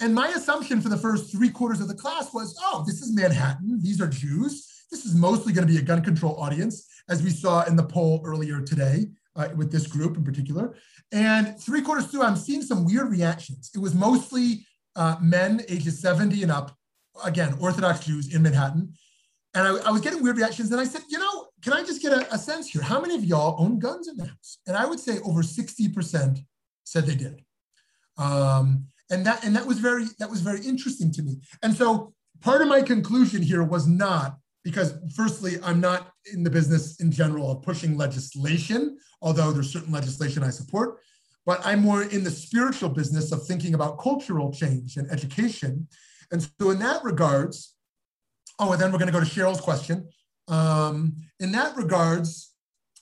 And 0.00 0.14
my 0.14 0.28
assumption 0.28 0.80
for 0.80 0.88
the 0.88 0.96
first 0.96 1.32
three 1.32 1.48
quarters 1.48 1.80
of 1.80 1.88
the 1.88 1.94
class 1.94 2.32
was, 2.32 2.58
oh, 2.62 2.84
this 2.86 3.00
is 3.00 3.14
Manhattan. 3.14 3.80
These 3.82 4.00
are 4.00 4.06
Jews. 4.06 4.84
This 4.90 5.04
is 5.04 5.14
mostly 5.14 5.52
going 5.52 5.66
to 5.66 5.72
be 5.72 5.78
a 5.78 5.82
gun 5.82 6.02
control 6.02 6.40
audience, 6.40 6.86
as 7.08 7.22
we 7.22 7.30
saw 7.30 7.64
in 7.64 7.76
the 7.76 7.82
poll 7.82 8.22
earlier 8.24 8.60
today 8.60 9.06
uh, 9.36 9.48
with 9.56 9.72
this 9.72 9.86
group 9.86 10.16
in 10.16 10.24
particular. 10.24 10.74
And 11.12 11.58
three 11.58 11.80
quarters 11.80 12.06
through, 12.06 12.22
I'm 12.22 12.36
seeing 12.36 12.62
some 12.62 12.84
weird 12.84 13.10
reactions. 13.10 13.70
It 13.74 13.78
was 13.78 13.94
mostly 13.94 14.66
uh, 14.96 15.16
men 15.20 15.62
ages 15.68 16.00
70 16.00 16.42
and 16.42 16.52
up, 16.52 16.76
again, 17.24 17.56
Orthodox 17.60 18.04
Jews 18.04 18.34
in 18.34 18.42
Manhattan. 18.42 18.92
And 19.54 19.66
I, 19.66 19.88
I, 19.88 19.90
was 19.90 20.02
getting 20.02 20.22
weird 20.22 20.36
reactions. 20.36 20.70
And 20.70 20.80
I 20.80 20.84
said, 20.84 21.02
you 21.08 21.18
know, 21.18 21.46
can 21.62 21.72
I 21.72 21.82
just 21.82 22.02
get 22.02 22.12
a, 22.12 22.34
a, 22.34 22.38
sense 22.38 22.68
here? 22.68 22.82
How 22.82 23.00
many 23.00 23.14
of 23.14 23.24
y'all 23.24 23.56
own 23.58 23.78
guns 23.78 24.08
in 24.08 24.16
the 24.16 24.26
house? 24.26 24.58
And 24.66 24.76
I 24.76 24.84
would 24.84 25.00
say 25.00 25.18
over 25.20 25.42
60% 25.42 26.38
said 26.84 27.06
they 27.06 27.14
did. 27.14 27.42
Um, 28.18 28.84
and 29.10 29.24
that 29.24 29.42
and 29.44 29.56
that 29.56 29.64
was 29.64 29.78
very 29.78 30.04
that 30.18 30.28
was 30.28 30.42
very 30.42 30.60
interesting 30.60 31.10
to 31.12 31.22
me. 31.22 31.36
And 31.62 31.74
so 31.74 32.12
part 32.42 32.60
of 32.60 32.68
my 32.68 32.82
conclusion 32.82 33.42
here 33.42 33.62
was 33.62 33.86
not 33.86 34.36
because 34.64 34.94
firstly, 35.14 35.54
I'm 35.62 35.80
not 35.80 36.12
in 36.32 36.42
the 36.42 36.50
business 36.50 37.00
in 37.00 37.10
general 37.10 37.50
of 37.50 37.62
pushing 37.62 37.96
legislation, 37.96 38.98
although 39.22 39.52
there's 39.52 39.72
certain 39.72 39.92
legislation 39.92 40.42
I 40.42 40.50
support, 40.50 40.98
but 41.46 41.60
I'm 41.64 41.80
more 41.80 42.02
in 42.02 42.24
the 42.24 42.30
spiritual 42.30 42.90
business 42.90 43.32
of 43.32 43.46
thinking 43.46 43.74
about 43.74 43.98
cultural 43.98 44.52
change 44.52 44.96
and 44.96 45.10
education. 45.10 45.88
And 46.30 46.42
so 46.42 46.70
in 46.70 46.78
that 46.80 47.02
regards, 47.04 47.74
Oh, 48.58 48.72
and 48.72 48.80
then 48.80 48.90
we're 48.90 48.98
going 48.98 49.12
to 49.12 49.12
go 49.12 49.24
to 49.24 49.26
Cheryl's 49.26 49.60
question. 49.60 50.08
Um, 50.48 51.16
in 51.38 51.52
that 51.52 51.76
regards, 51.76 52.54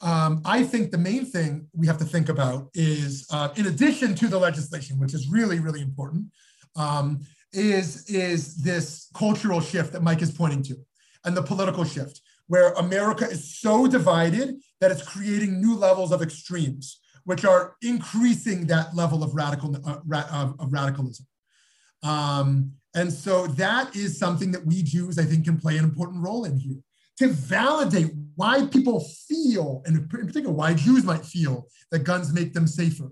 um, 0.03 0.43
I 0.45 0.63
think 0.63 0.91
the 0.91 0.99
main 0.99 1.25
thing 1.25 1.69
we 1.75 1.87
have 1.87 1.99
to 1.99 2.05
think 2.05 2.29
about 2.29 2.69
is, 2.75 3.27
uh, 3.33 3.49
in 3.57 3.67
addition 3.67 4.15
to 4.17 4.29
the 4.29 4.39
legislation, 4.39 4.99
which 4.99 5.15
is 5.15 5.29
really, 5.29 5.59
really 5.61 5.81
important, 5.81 6.27
um, 6.75 7.21
is, 7.53 8.05
is 8.11 8.57
this 8.57 9.09
cultural 9.15 9.61
shift 9.61 9.93
that 9.95 10.03
Mike 10.03 10.21
is 10.21 10.31
pointing 10.31 10.63
to 10.65 10.77
and 11.25 11.35
the 11.35 11.43
political 11.43 11.85
shift, 11.85 12.21
where 12.47 12.73
America 12.73 13.29
is 13.29 13.59
so 13.59 13.87
divided 13.87 14.57
that 14.81 14.91
it's 14.91 15.03
creating 15.03 15.61
new 15.61 15.77
levels 15.77 16.13
of 16.13 16.23
extremes, 16.23 17.01
which 17.25 17.45
are 17.45 17.77
increasing 17.83 18.67
that 18.67 18.95
level 18.95 19.23
of 19.23 19.35
radical 19.35 19.77
uh, 19.85 19.99
ra- 20.07 20.29
of, 20.33 20.55
of 20.61 20.73
radicalism. 20.73 21.27
Um, 22.03 22.73
and 22.95 23.13
so 23.13 23.47
that 23.49 23.95
is 23.97 24.19
something 24.19 24.53
that 24.53 24.65
we 24.65 24.83
Jews, 24.83 25.19
I 25.19 25.25
think, 25.25 25.45
can 25.45 25.59
play 25.59 25.77
an 25.77 25.85
important 25.85 26.23
role 26.23 26.45
in 26.45 26.57
here 26.57 26.81
to 27.19 27.29
validate 27.29 28.13
why 28.37 28.67
people 28.67 29.01
feel, 29.01 29.83
and 29.87 29.97
in 29.97 30.09
particular, 30.09 30.53
why 30.53 30.75
Jews 30.75 31.05
might 31.05 31.25
feel 31.25 31.67
that 31.91 32.01
guns 32.01 32.33
make 32.33 32.53
them 32.53 32.67
safer, 32.67 33.11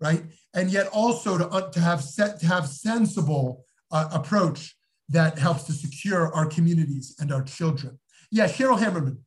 right? 0.00 0.24
And 0.54 0.70
yet 0.70 0.86
also 0.88 1.38
to, 1.38 1.48
uh, 1.48 1.70
to 1.70 1.80
have 1.80 2.02
set, 2.02 2.40
to 2.40 2.46
have 2.46 2.66
sensible 2.66 3.64
uh, 3.90 4.08
approach 4.12 4.74
that 5.10 5.38
helps 5.38 5.64
to 5.64 5.72
secure 5.72 6.34
our 6.34 6.46
communities 6.46 7.14
and 7.20 7.30
our 7.32 7.42
children. 7.42 7.98
Yeah, 8.32 8.46
Cheryl 8.46 8.78
Hammerman. 8.78 9.18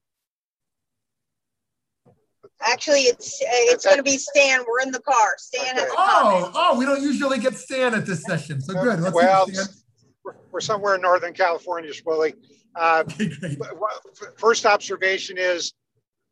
Actually, 2.60 3.02
it's 3.02 3.40
uh, 3.40 3.46
it's 3.72 3.86
going 3.86 3.98
to 3.98 4.04
be 4.04 4.18
Stan. 4.18 4.64
We're 4.68 4.82
in 4.82 4.92
the 4.92 5.00
car. 5.00 5.36
Stan 5.38 5.76
has. 5.76 5.88
Oh, 5.92 6.52
oh, 6.56 6.80
we 6.80 6.86
don't 6.86 7.02
usually 7.02 7.38
get 7.38 7.54
Stan 7.54 7.94
at 7.94 8.08
this 8.08 8.24
session, 8.24 8.60
so 8.60 8.74
good. 8.74 9.00
Let's 9.00 9.14
well, 9.14 9.46
we're 10.52 10.60
somewhere 10.60 10.96
in 10.96 11.02
Northern 11.02 11.34
California, 11.34 11.92
Willie. 12.04 12.34
Uh, 12.76 13.04
okay, 13.12 13.30
great. 13.40 13.60
First 14.38 14.66
observation 14.66 15.38
is 15.38 15.74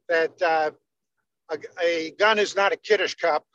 that 0.09 0.41
uh, 0.41 0.71
a, 1.51 1.57
a, 1.83 2.11
gun 2.11 2.39
is 2.39 2.55
not 2.55 2.73
a 2.73 2.77
kiddush 2.77 3.13
cup. 3.13 3.45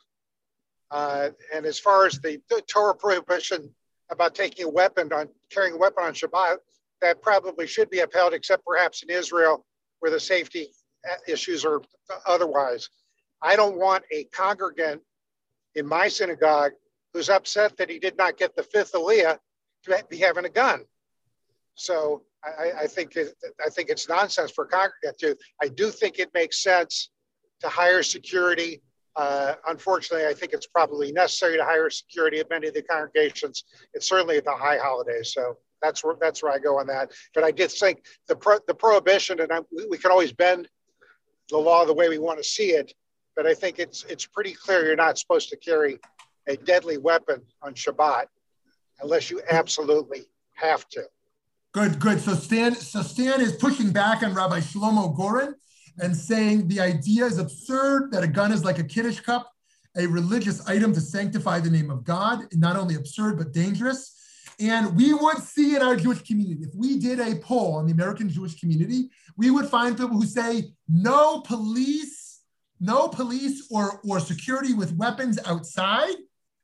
Uh, 0.89 1.29
and 1.53 1.65
as 1.65 1.77
far 1.77 2.05
as 2.05 2.19
the, 2.21 2.41
the, 2.49 2.61
Torah 2.67 2.95
prohibition 2.95 3.69
about 4.09 4.33
taking 4.33 4.65
a 4.65 4.69
weapon 4.69 5.11
on 5.13 5.27
carrying 5.51 5.75
a 5.75 5.77
weapon 5.77 6.03
on 6.03 6.13
Shabbat, 6.13 6.57
that 7.01 7.21
probably 7.21 7.67
should 7.67 7.89
be 7.89 7.99
upheld, 7.99 8.33
except 8.33 8.65
perhaps 8.65 9.03
in 9.03 9.09
Israel, 9.09 9.65
where 9.99 10.11
the 10.11 10.19
safety 10.19 10.69
issues 11.27 11.65
are 11.65 11.81
otherwise. 12.25 12.89
I 13.41 13.55
don't 13.55 13.77
want 13.77 14.03
a 14.11 14.25
congregant 14.25 15.01
in 15.75 15.85
my 15.85 16.07
synagogue 16.07 16.73
who's 17.13 17.29
upset 17.29 17.77
that 17.77 17.89
he 17.89 17.99
did 17.99 18.17
not 18.17 18.37
get 18.37 18.55
the 18.55 18.63
fifth 18.63 18.93
aliyah 18.93 19.37
to 19.83 20.05
be 20.09 20.17
having 20.17 20.45
a 20.45 20.49
gun. 20.49 20.83
So 21.75 22.23
I, 22.43 22.71
I 22.81 22.87
think 22.87 23.15
it, 23.15 23.33
I 23.65 23.69
think 23.69 23.89
it's 23.89 24.09
nonsense 24.09 24.51
for 24.51 24.65
a 24.65 24.67
congregant 24.67 25.17
to. 25.19 25.37
I 25.61 25.69
do 25.69 25.89
think 25.89 26.19
it 26.19 26.29
makes 26.33 26.61
sense 26.61 27.09
to 27.61 27.69
hire 27.69 28.03
security. 28.03 28.81
Uh, 29.15 29.55
unfortunately, 29.67 30.27
I 30.27 30.33
think 30.33 30.53
it's 30.53 30.67
probably 30.67 31.11
necessary 31.11 31.57
to 31.57 31.63
hire 31.63 31.89
security 31.89 32.39
at 32.39 32.49
many 32.49 32.67
of 32.67 32.73
the 32.73 32.81
congregations. 32.83 33.63
It's 33.93 34.07
certainly 34.07 34.37
at 34.37 34.45
the 34.45 34.51
high 34.51 34.77
holidays. 34.77 35.33
So 35.33 35.57
that's 35.81 36.03
where 36.03 36.15
that's 36.19 36.43
where 36.43 36.51
I 36.51 36.59
go 36.59 36.79
on 36.79 36.87
that. 36.87 37.11
But 37.33 37.43
I 37.43 37.51
did 37.51 37.71
think 37.71 38.03
the 38.27 38.35
pro, 38.35 38.57
the 38.67 38.73
prohibition, 38.73 39.39
and 39.39 39.51
I, 39.51 39.59
we 39.89 39.97
can 39.97 40.11
always 40.11 40.31
bend 40.31 40.67
the 41.49 41.57
law 41.57 41.85
the 41.85 41.93
way 41.93 42.09
we 42.09 42.17
want 42.17 42.37
to 42.37 42.43
see 42.43 42.71
it. 42.71 42.93
But 43.35 43.45
I 43.45 43.53
think 43.53 43.79
it's 43.79 44.03
it's 44.09 44.25
pretty 44.25 44.53
clear 44.53 44.85
you're 44.85 44.95
not 44.95 45.17
supposed 45.17 45.49
to 45.49 45.57
carry 45.57 45.99
a 46.47 46.57
deadly 46.57 46.97
weapon 46.97 47.41
on 47.61 47.73
Shabbat 47.73 48.25
unless 49.01 49.29
you 49.29 49.41
absolutely 49.49 50.25
have 50.55 50.87
to. 50.89 51.03
Good, 51.71 51.99
good. 51.99 52.19
So 52.19 52.33
Stan, 52.33 52.75
so 52.75 53.01
Stan 53.01 53.41
is 53.41 53.53
pushing 53.53 53.91
back 53.91 54.23
on 54.23 54.33
Rabbi 54.33 54.59
Shlomo 54.59 55.15
Goren 55.15 55.55
and 55.99 56.15
saying 56.15 56.67
the 56.67 56.79
idea 56.79 57.25
is 57.25 57.37
absurd 57.37 58.11
that 58.11 58.23
a 58.23 58.27
gun 58.27 58.51
is 58.51 58.65
like 58.65 58.79
a 58.79 58.83
kiddush 58.83 59.19
cup, 59.19 59.51
a 59.95 60.07
religious 60.07 60.67
item 60.67 60.93
to 60.93 61.01
sanctify 61.01 61.59
the 61.59 61.69
name 61.69 61.91
of 61.91 62.03
God, 62.03 62.45
not 62.53 62.75
only 62.75 62.95
absurd 62.95 63.37
but 63.37 63.53
dangerous. 63.53 64.18
And 64.59 64.95
we 64.95 65.13
would 65.13 65.37
see 65.37 65.75
in 65.75 65.81
our 65.81 65.95
Jewish 65.95 66.21
community, 66.21 66.63
if 66.63 66.75
we 66.75 66.99
did 66.99 67.19
a 67.19 67.35
poll 67.35 67.79
in 67.79 67.85
the 67.85 67.93
American 67.93 68.29
Jewish 68.29 68.59
community, 68.59 69.09
we 69.37 69.51
would 69.51 69.67
find 69.67 69.97
people 69.97 70.17
who 70.17 70.25
say 70.25 70.73
no 70.87 71.41
police, 71.41 72.41
no 72.79 73.07
police 73.07 73.67
or, 73.71 74.01
or 74.07 74.19
security 74.19 74.73
with 74.73 74.95
weapons 74.97 75.39
outside, 75.45 76.15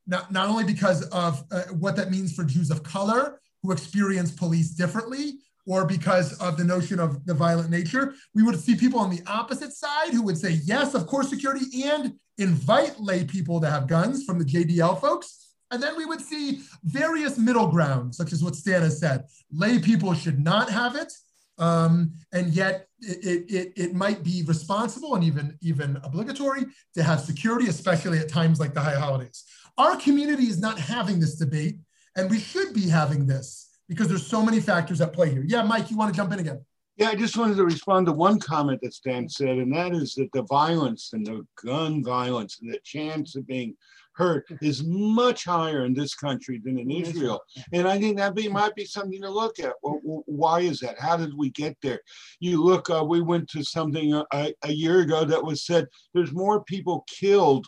not, 0.07 0.31
not 0.31 0.49
only 0.49 0.65
because 0.65 1.03
of 1.09 1.43
uh, 1.51 1.63
what 1.79 1.95
that 1.95 2.11
means 2.11 2.35
for 2.35 2.43
Jews 2.43 2.69
of 2.69 2.83
color 2.83 3.39
who 3.63 3.71
experience 3.71 4.31
police 4.31 4.71
differently, 4.71 5.39
or 5.67 5.85
because 5.85 6.33
of 6.39 6.57
the 6.57 6.63
notion 6.63 6.99
of 6.99 7.25
the 7.25 7.33
violent 7.33 7.69
nature. 7.69 8.13
We 8.33 8.43
would 8.43 8.59
see 8.59 8.75
people 8.75 8.99
on 8.99 9.09
the 9.09 9.23
opposite 9.25 9.73
side 9.73 10.11
who 10.11 10.21
would 10.23 10.37
say, 10.37 10.59
yes, 10.63 10.93
of 10.93 11.07
course, 11.07 11.29
security, 11.29 11.83
and 11.83 12.13
invite 12.37 12.99
lay 12.99 13.23
people 13.23 13.59
to 13.61 13.69
have 13.69 13.87
guns 13.87 14.25
from 14.25 14.37
the 14.37 14.45
JDL 14.45 14.99
folks. 15.01 15.44
And 15.71 15.81
then 15.81 15.97
we 15.97 16.05
would 16.05 16.21
see 16.21 16.61
various 16.83 17.37
middle 17.37 17.67
grounds, 17.67 18.17
such 18.17 18.31
as 18.33 18.43
what 18.43 18.55
Stan 18.55 18.81
has 18.81 18.99
said. 18.99 19.25
Lay 19.51 19.79
people 19.79 20.13
should 20.13 20.39
not 20.39 20.69
have 20.69 20.95
it, 20.95 21.11
um, 21.57 22.13
and 22.31 22.53
yet 22.53 22.87
it, 22.99 23.49
it, 23.49 23.73
it 23.75 23.93
might 23.93 24.23
be 24.23 24.43
responsible 24.45 25.15
and 25.15 25.23
even, 25.23 25.57
even 25.61 25.97
obligatory 26.03 26.65
to 26.93 27.03
have 27.03 27.19
security, 27.21 27.67
especially 27.67 28.19
at 28.19 28.29
times 28.29 28.59
like 28.59 28.73
the 28.73 28.81
high 28.81 28.99
holidays. 28.99 29.43
Our 29.77 29.97
community 29.97 30.45
is 30.45 30.59
not 30.59 30.79
having 30.79 31.19
this 31.19 31.35
debate, 31.35 31.77
and 32.15 32.29
we 32.29 32.39
should 32.39 32.73
be 32.73 32.87
having 32.87 33.25
this 33.25 33.79
because 33.89 34.07
there's 34.07 34.25
so 34.25 34.43
many 34.43 34.59
factors 34.59 35.01
at 35.01 35.13
play 35.13 35.31
here. 35.31 35.43
Yeah, 35.45 35.63
Mike, 35.63 35.91
you 35.91 35.97
want 35.97 36.13
to 36.13 36.17
jump 36.17 36.31
in 36.33 36.39
again? 36.39 36.63
Yeah, 36.97 37.09
I 37.09 37.15
just 37.15 37.35
wanted 37.35 37.57
to 37.57 37.65
respond 37.65 38.05
to 38.05 38.13
one 38.13 38.39
comment 38.39 38.79
that 38.81 38.93
Stan 38.93 39.27
said, 39.27 39.57
and 39.57 39.75
that 39.75 39.93
is 39.93 40.15
that 40.15 40.29
the 40.31 40.43
violence 40.43 41.11
and 41.11 41.25
the 41.25 41.45
gun 41.61 42.01
violence 42.03 42.59
and 42.61 42.73
the 42.73 42.79
chance 42.85 43.35
of 43.35 43.45
being 43.45 43.75
hurt 44.15 44.45
is 44.61 44.83
much 44.83 45.45
higher 45.45 45.85
in 45.85 45.93
this 45.93 46.15
country 46.15 46.61
than 46.63 46.79
in 46.79 46.89
Israel. 46.89 47.41
And 47.73 47.87
I 47.87 47.99
think 47.99 48.17
that 48.17 48.35
be, 48.35 48.47
might 48.47 48.75
be 48.75 48.85
something 48.85 49.21
to 49.21 49.29
look 49.29 49.59
at. 49.59 49.73
Well, 49.83 50.23
why 50.25 50.61
is 50.61 50.79
that? 50.79 50.99
How 50.99 51.17
did 51.17 51.33
we 51.35 51.49
get 51.51 51.77
there? 51.81 52.01
You 52.39 52.63
look, 52.63 52.89
uh, 52.89 53.03
we 53.03 53.21
went 53.21 53.49
to 53.49 53.63
something 53.63 54.13
a, 54.13 54.53
a 54.63 54.71
year 54.71 55.01
ago 55.01 55.25
that 55.25 55.43
was 55.43 55.65
said 55.65 55.87
there's 56.13 56.31
more 56.31 56.63
people 56.63 57.05
killed 57.07 57.67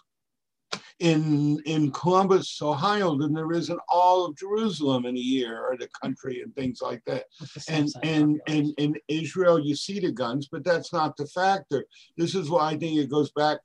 in 0.99 1.61
in 1.65 1.91
Columbus, 1.91 2.59
Ohio, 2.61 3.15
than 3.17 3.33
there 3.33 3.51
is 3.51 3.69
in 3.69 3.77
all 3.87 4.25
of 4.25 4.35
Jerusalem 4.35 5.05
in 5.05 5.15
a 5.15 5.19
year 5.19 5.63
or 5.63 5.77
the 5.77 5.89
country 6.01 6.41
and 6.41 6.53
things 6.55 6.81
like 6.81 7.03
that. 7.05 7.25
And 7.69 7.89
and 8.03 8.41
and 8.47 8.73
in 8.77 8.95
Israel, 9.07 9.59
you 9.59 9.75
see 9.75 9.99
the 9.99 10.11
guns, 10.11 10.47
but 10.51 10.63
that's 10.63 10.91
not 10.91 11.15
the 11.15 11.27
factor. 11.27 11.85
This 12.17 12.33
is 12.33 12.49
why 12.49 12.71
I 12.71 12.77
think 12.77 12.97
it 12.97 13.11
goes 13.11 13.31
back 13.31 13.59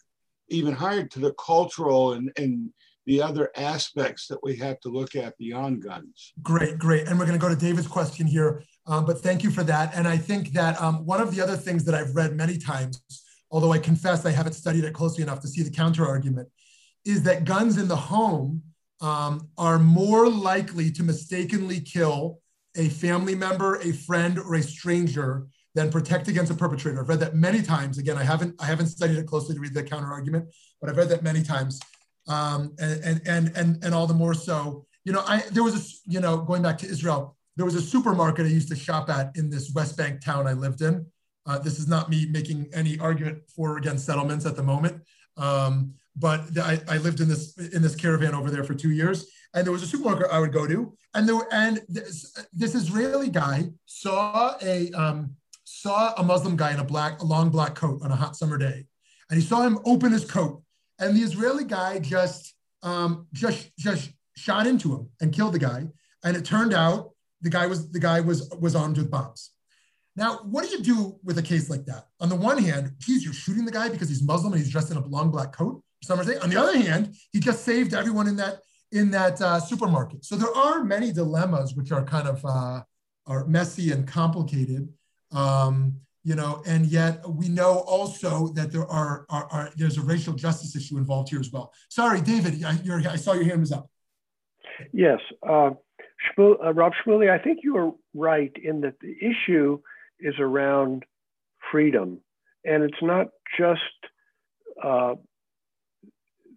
even 0.53 0.75
higher 0.75 1.05
to 1.05 1.19
the 1.19 1.33
cultural 1.35 2.13
and 2.13 2.31
and 2.37 2.71
the 3.07 3.21
other 3.21 3.51
aspects 3.57 4.29
that 4.29 4.39
we 4.43 4.55
have 4.57 4.79
to 4.81 4.89
look 4.89 5.17
at 5.17 5.37
beyond 5.37 5.83
guns. 5.83 6.33
Great, 6.41 6.79
great. 6.79 7.09
And 7.09 7.19
we're 7.19 7.27
going 7.27 7.39
to 7.39 7.43
go 7.43 7.49
to 7.49 7.57
David's 7.57 7.89
question 7.89 8.27
here, 8.27 8.63
um, 8.87 9.05
but 9.05 9.21
thank 9.21 9.43
you 9.43 9.51
for 9.51 9.65
that. 9.65 9.93
And 9.95 10.07
I 10.07 10.17
think 10.17 10.53
that 10.53 10.81
um, 10.81 11.05
one 11.05 11.21
of 11.21 11.35
the 11.35 11.41
other 11.41 11.57
things 11.57 11.85
that 11.87 11.95
I've 11.95 12.15
read 12.15 12.37
many 12.37 12.59
times, 12.59 13.03
although 13.51 13.73
I 13.73 13.79
confess 13.79 14.25
I 14.25 14.31
haven't 14.31 14.53
studied 14.53 14.85
it 14.85 14.95
closely 14.95 15.23
enough 15.23 15.41
to 15.41 15.49
see 15.49 15.63
the 15.63 15.71
counter 15.71 16.07
argument, 16.07 16.49
is 17.05 17.25
that 17.25 17.45
guns 17.45 17.77
in 17.77 17.89
the 17.89 17.97
home 17.97 18.63
um, 19.01 19.49
are 19.59 19.81
more 19.81 20.29
likely 20.29 20.93
to 20.93 21.03
mistakenly 21.03 21.81
kill 21.81 22.39
a 22.77 22.89
family 22.89 23.35
member, 23.35 23.77
a 23.77 23.93
friend, 23.93 24.39
or 24.39 24.55
a 24.55 24.63
stranger 24.63 25.47
than 25.75 25.91
protect 25.91 26.29
against 26.29 26.53
a 26.53 26.55
perpetrator. 26.55 27.01
I've 27.01 27.09
read 27.09 27.21
that 27.21 27.35
many 27.35 27.63
times. 27.63 27.99
Again, 27.99 28.19
I 28.19 28.25
haven't 28.25 28.55
I 28.61 28.67
haven't 28.67 28.89
studied 28.89 29.19
it 29.19 29.27
closely 29.27 29.55
to 29.55 29.61
read 29.61 29.75
the 29.75 29.83
counter 29.83 30.13
argument, 30.13 30.53
but 30.81 30.91
I've 30.91 30.97
read 30.97 31.09
that 31.09 31.23
many 31.23 31.43
times, 31.43 31.81
um, 32.29 32.75
and, 32.79 33.21
and 33.27 33.53
and 33.57 33.85
and 33.85 33.95
all 33.95 34.07
the 34.07 34.15
more 34.15 34.35
so. 34.35 34.87
You 35.05 35.13
know, 35.13 35.23
I 35.27 35.43
there 35.51 35.63
was 35.63 35.75
a 35.75 36.11
you 36.11 36.21
know 36.21 36.39
going 36.39 36.63
back 36.63 36.79
to 36.79 36.87
Israel, 36.87 37.37
there 37.57 37.65
was 37.65 37.75
a 37.75 37.83
supermarket 37.83 38.47
I 38.47 38.51
used 38.51 38.69
to 38.69 38.77
shop 38.77 39.11
at 39.11 39.37
in 39.37 39.51
this 39.51 39.73
West 39.75 39.97
Bank 39.97 40.25
town 40.25 40.47
I 40.47 40.53
lived 40.53 40.83
in. 40.83 41.07
Uh, 41.45 41.59
this 41.59 41.79
is 41.79 41.89
not 41.89 42.09
me 42.09 42.27
making 42.27 42.69
any 42.73 42.99
argument 42.99 43.43
for 43.55 43.73
or 43.73 43.79
against 43.79 44.07
settlements 44.07 44.47
at 44.47 44.57
the 44.57 44.63
moment. 44.63 45.03
Um, 45.37 45.95
but 46.15 46.43
I, 46.59 46.81
I 46.89 46.99
lived 46.99 47.21
in 47.21 47.29
this 47.29 47.57
in 47.57 47.83
this 47.83 47.97
caravan 47.97 48.35
over 48.35 48.51
there 48.51 48.65
for 48.65 48.75
two 48.75 48.91
years, 48.91 49.27
and 49.55 49.65
there 49.65 49.73
was 49.73 49.83
a 49.83 49.87
supermarket 49.87 50.27
I 50.31 50.39
would 50.39 50.53
go 50.53 50.67
to, 50.67 50.95
and 51.15 51.29
there 51.29 51.41
and 51.51 51.83
this, 51.89 52.37
this 52.53 52.75
Israeli 52.75 53.31
guy 53.31 53.71
saw 53.87 54.57
a 54.63 54.91
um, 54.93 55.35
saw 55.83 56.15
a 56.15 56.23
Muslim 56.23 56.57
guy 56.57 56.73
in 56.73 56.81
a 56.81 56.85
black 56.85 57.21
a 57.21 57.25
long 57.25 57.51
black 57.51 57.75
coat 57.75 58.01
on 58.03 58.11
a 58.11 58.17
hot 58.17 58.37
summer 58.37 58.59
day, 58.59 58.87
and 59.29 59.41
he 59.41 59.45
saw 59.45 59.63
him 59.63 59.79
open 59.85 60.13
his 60.13 60.25
coat, 60.25 60.63
and 60.99 61.17
the 61.17 61.23
Israeli 61.29 61.65
guy 61.65 61.99
just 61.99 62.55
um, 62.83 63.27
just 63.33 63.71
just 63.79 64.11
shot 64.37 64.67
into 64.67 64.95
him 64.95 65.09
and 65.21 65.33
killed 65.33 65.55
the 65.55 65.59
guy, 65.59 65.87
and 66.25 66.37
it 66.37 66.45
turned 66.45 66.73
out 66.73 67.11
the 67.41 67.51
guy 67.51 67.67
was 67.67 67.91
the 67.91 68.01
guy 68.01 68.21
was 68.21 68.49
was 68.61 68.75
armed 68.77 68.99
with 68.99 69.11
bombs. 69.11 69.51
Now, 70.15 70.41
what 70.45 70.65
do 70.65 70.71
you 70.71 70.83
do 70.83 71.19
with 71.25 71.39
a 71.39 71.43
case 71.43 71.71
like 71.71 71.87
that? 71.87 72.07
On 72.21 72.29
the 72.29 72.37
one 72.37 72.59
hand, 72.59 72.93
geez, 72.99 73.25
you're 73.25 73.33
shooting 73.33 73.65
the 73.65 73.73
guy 73.73 73.89
because 73.89 74.11
he's 74.11 74.23
Muslim 74.23 74.53
and 74.53 74.61
he's 74.63 74.71
dressed 74.71 74.91
in 74.91 74.99
a 74.99 75.07
long 75.07 75.31
black 75.31 75.53
coat. 75.53 75.83
Summer 76.05 76.25
day. 76.25 76.37
On 76.39 76.51
the 76.51 76.61
other 76.61 76.77
hand, 76.77 77.15
he 77.33 77.39
just 77.39 77.65
saved 77.65 77.95
everyone 77.95 78.27
in 78.27 78.37
that 78.37 78.59
in 78.91 79.11
that 79.13 79.41
uh, 79.41 79.59
supermarket. 79.59 80.25
So 80.25 80.37
there 80.37 80.55
are 80.55 80.85
many 80.85 81.13
dilemmas 81.13 81.75
which 81.75 81.93
are 81.93 82.05
kind 82.05 82.29
of 82.29 82.45
uh, 82.45 82.83
are 83.27 83.47
messy 83.47 83.93
and 83.93 84.07
complicated. 84.07 84.89
Um, 85.33 86.01
you 86.25 86.37
know, 86.37 86.63
and 86.67 86.87
yet 86.87 87.29
we 87.29 87.49
know 87.49 87.81
also 87.81 88.49
that 88.49 88.71
there 88.71 88.87
are, 88.87 89.27
are, 89.29 89.49
are, 89.51 89.71
there's 89.77 89.99
a 89.99 90.03
racial 90.03 90.35
justice 90.35 90.77
issue 90.77 90.97
involved 90.97 91.31
here 91.31 91.41
as 91.41 91.51
well. 91.51 91.73
Sorry, 91.89 92.21
David, 92.21 92.63
I, 92.63 92.79
I 93.11 93.17
saw 93.17 93.33
your 93.33 93.45
hand 93.45 93.61
was 93.61 93.73
up. 93.73 93.91
Yes, 94.93 95.19
uh, 95.43 95.71
Shmul, 96.39 96.65
uh, 96.65 96.73
Rob 96.73 96.93
Shmuly, 97.05 97.31
I 97.31 97.43
think 97.43 97.61
you 97.63 97.77
are 97.77 97.93
right 98.15 98.53
in 98.63 98.83
that 98.83 99.01
the 99.01 99.17
issue 99.21 99.81
is 100.21 100.35
around 100.39 101.05
freedom, 101.71 102.21
and 102.65 102.85
it's 102.85 103.03
not 103.03 103.29
just 103.59 103.81
uh, 104.83 105.15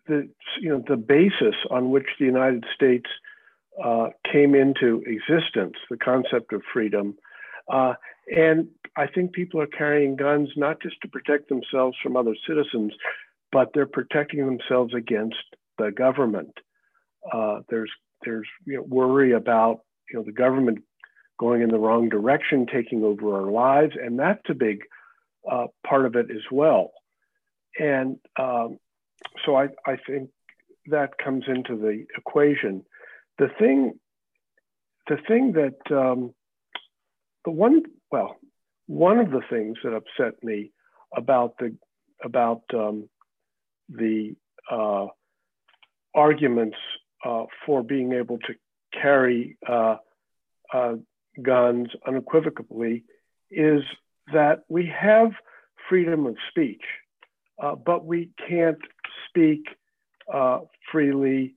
the 0.08 0.30
you 0.62 0.70
know 0.70 0.84
the 0.88 0.98
basis 0.98 1.56
on 1.72 1.90
which 1.90 2.06
the 2.20 2.26
United 2.26 2.66
States 2.76 3.10
uh, 3.84 4.10
came 4.32 4.56
into 4.56 5.04
existence, 5.06 5.76
the 5.90 5.98
concept 5.98 6.54
of 6.54 6.62
freedom, 6.72 7.16
uh, 7.72 7.94
and 8.36 8.68
I 8.98 9.08
think 9.08 9.34
people 9.34 9.62
are 9.62 9.68
carrying 9.68 10.16
guns 10.16 10.50
not 10.56 10.82
just 10.82 10.96
to 11.02 11.08
protect 11.08 11.50
themselves 11.50 11.98
from 12.02 12.16
other 12.16 12.36
citizens, 12.48 12.94
but 13.52 13.72
they're 13.74 13.86
protecting 13.86 14.46
themselves 14.46 14.94
against 14.94 15.44
the 15.78 15.92
government. 15.92 16.54
Uh, 17.32 17.60
there's 17.70 17.92
there's 18.24 18.48
you 18.66 18.78
know, 18.78 18.84
worry 18.84 19.34
about 19.34 19.80
you 20.10 20.18
know 20.18 20.26
the 20.26 20.32
government 20.32 20.80
going 21.40 21.62
in 21.62 21.70
the 21.70 21.80
wrong 21.80 22.10
direction, 22.10 22.66
taking 22.66 23.04
over 23.04 23.36
our 23.36 23.52
lives, 23.52 23.96
and 24.02 24.18
that's 24.18 24.50
a 24.50 24.54
big 24.54 24.82
uh, 25.50 25.68
part 25.86 26.06
of 26.06 26.16
it 26.16 26.32
as 26.32 26.44
well. 26.52 26.92
And 27.78 28.18
um, 28.40 28.80
so 29.46 29.56
I, 29.56 29.68
I 29.86 29.98
think 30.08 30.30
that 30.88 31.18
comes 31.18 31.46
into 31.48 31.76
the 31.76 32.06
equation. 32.18 32.86
The 33.38 33.50
thing, 33.60 34.00
the 35.08 35.18
thing 35.28 35.54
that 35.54 35.96
um, 35.96 36.34
the 37.46 37.52
one, 37.52 37.84
well, 38.12 38.38
one 38.88 39.20
of 39.20 39.32
the 39.32 39.42
things 39.50 39.78
that 39.84 39.94
upset 39.94 40.44
me 40.44 40.72
about 41.16 41.58
the 41.60 41.76
about 42.24 42.64
um, 42.74 43.08
the 43.90 44.36
uh, 44.70 45.08
arguments 46.14 46.78
uh, 47.24 47.46
for 47.66 47.84
being 47.84 48.14
able 48.14 48.40
to 48.40 48.54
carry 48.94 49.58
uh, 49.68 49.98
uh 50.74 50.94
guns 51.42 51.90
unequivocally 52.08 53.04
is 53.52 53.82
that 54.34 54.64
we 54.70 54.88
have 54.88 55.32
freedom 55.90 56.26
of 56.26 56.36
speech, 56.50 56.82
uh, 57.62 57.76
but 57.76 58.06
we 58.06 58.30
can't 58.48 58.80
speak 59.30 59.66
uh, 60.34 60.60
freely 60.92 61.56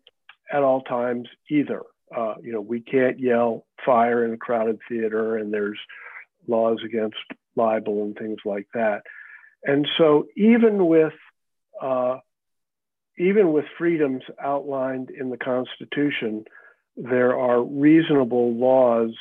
at 0.53 0.63
all 0.63 0.83
times 0.83 1.29
either. 1.51 1.83
Uh, 2.15 2.35
you 2.43 2.53
know, 2.53 2.61
we 2.61 2.81
can't 2.81 3.19
yell 3.19 3.67
fire 3.85 4.25
in 4.25 4.33
a 4.33 4.37
crowded 4.37 4.79
theater, 4.89 5.37
and 5.37 5.53
there's 5.53 5.79
laws 6.47 6.79
against 6.85 7.17
libel 7.57 8.05
and 8.05 8.17
things 8.17 8.39
like 8.45 8.67
that. 8.75 9.03
And 9.65 9.87
so, 9.99 10.27
even 10.37 10.87
with 10.87 11.13
uh, 11.81 12.19
even 13.19 13.53
with 13.53 13.65
freedoms 13.77 14.23
outlined 14.43 15.11
in 15.11 15.31
the 15.31 15.37
Constitution, 15.37 16.45
there 16.97 17.39
are 17.39 17.63
reasonable 17.63 18.55
laws 18.55 19.15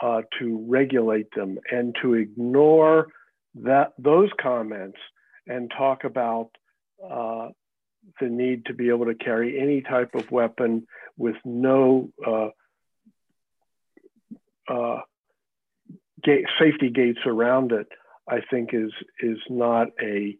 uh, 0.00 0.22
to 0.38 0.64
regulate 0.68 1.28
them, 1.34 1.58
and 1.70 1.96
to 2.02 2.14
ignore 2.14 3.08
that 3.54 3.92
those 3.98 4.30
comments 4.40 4.98
and 5.46 5.70
talk 5.70 6.04
about 6.04 6.50
uh, 7.02 7.48
the 8.20 8.28
need 8.28 8.66
to 8.66 8.74
be 8.74 8.88
able 8.88 9.06
to 9.06 9.14
carry 9.14 9.60
any 9.60 9.82
type 9.82 10.14
of 10.14 10.30
weapon 10.30 10.86
with 11.16 11.36
no 11.44 12.10
uh, 12.26 12.48
uh, 14.68 15.00
gate, 16.22 16.44
safety 16.60 16.90
gates 16.90 17.20
around 17.26 17.72
it, 17.72 17.88
I 18.28 18.40
think 18.50 18.70
is 18.72 18.92
is 19.20 19.38
not 19.48 19.88
a 20.02 20.36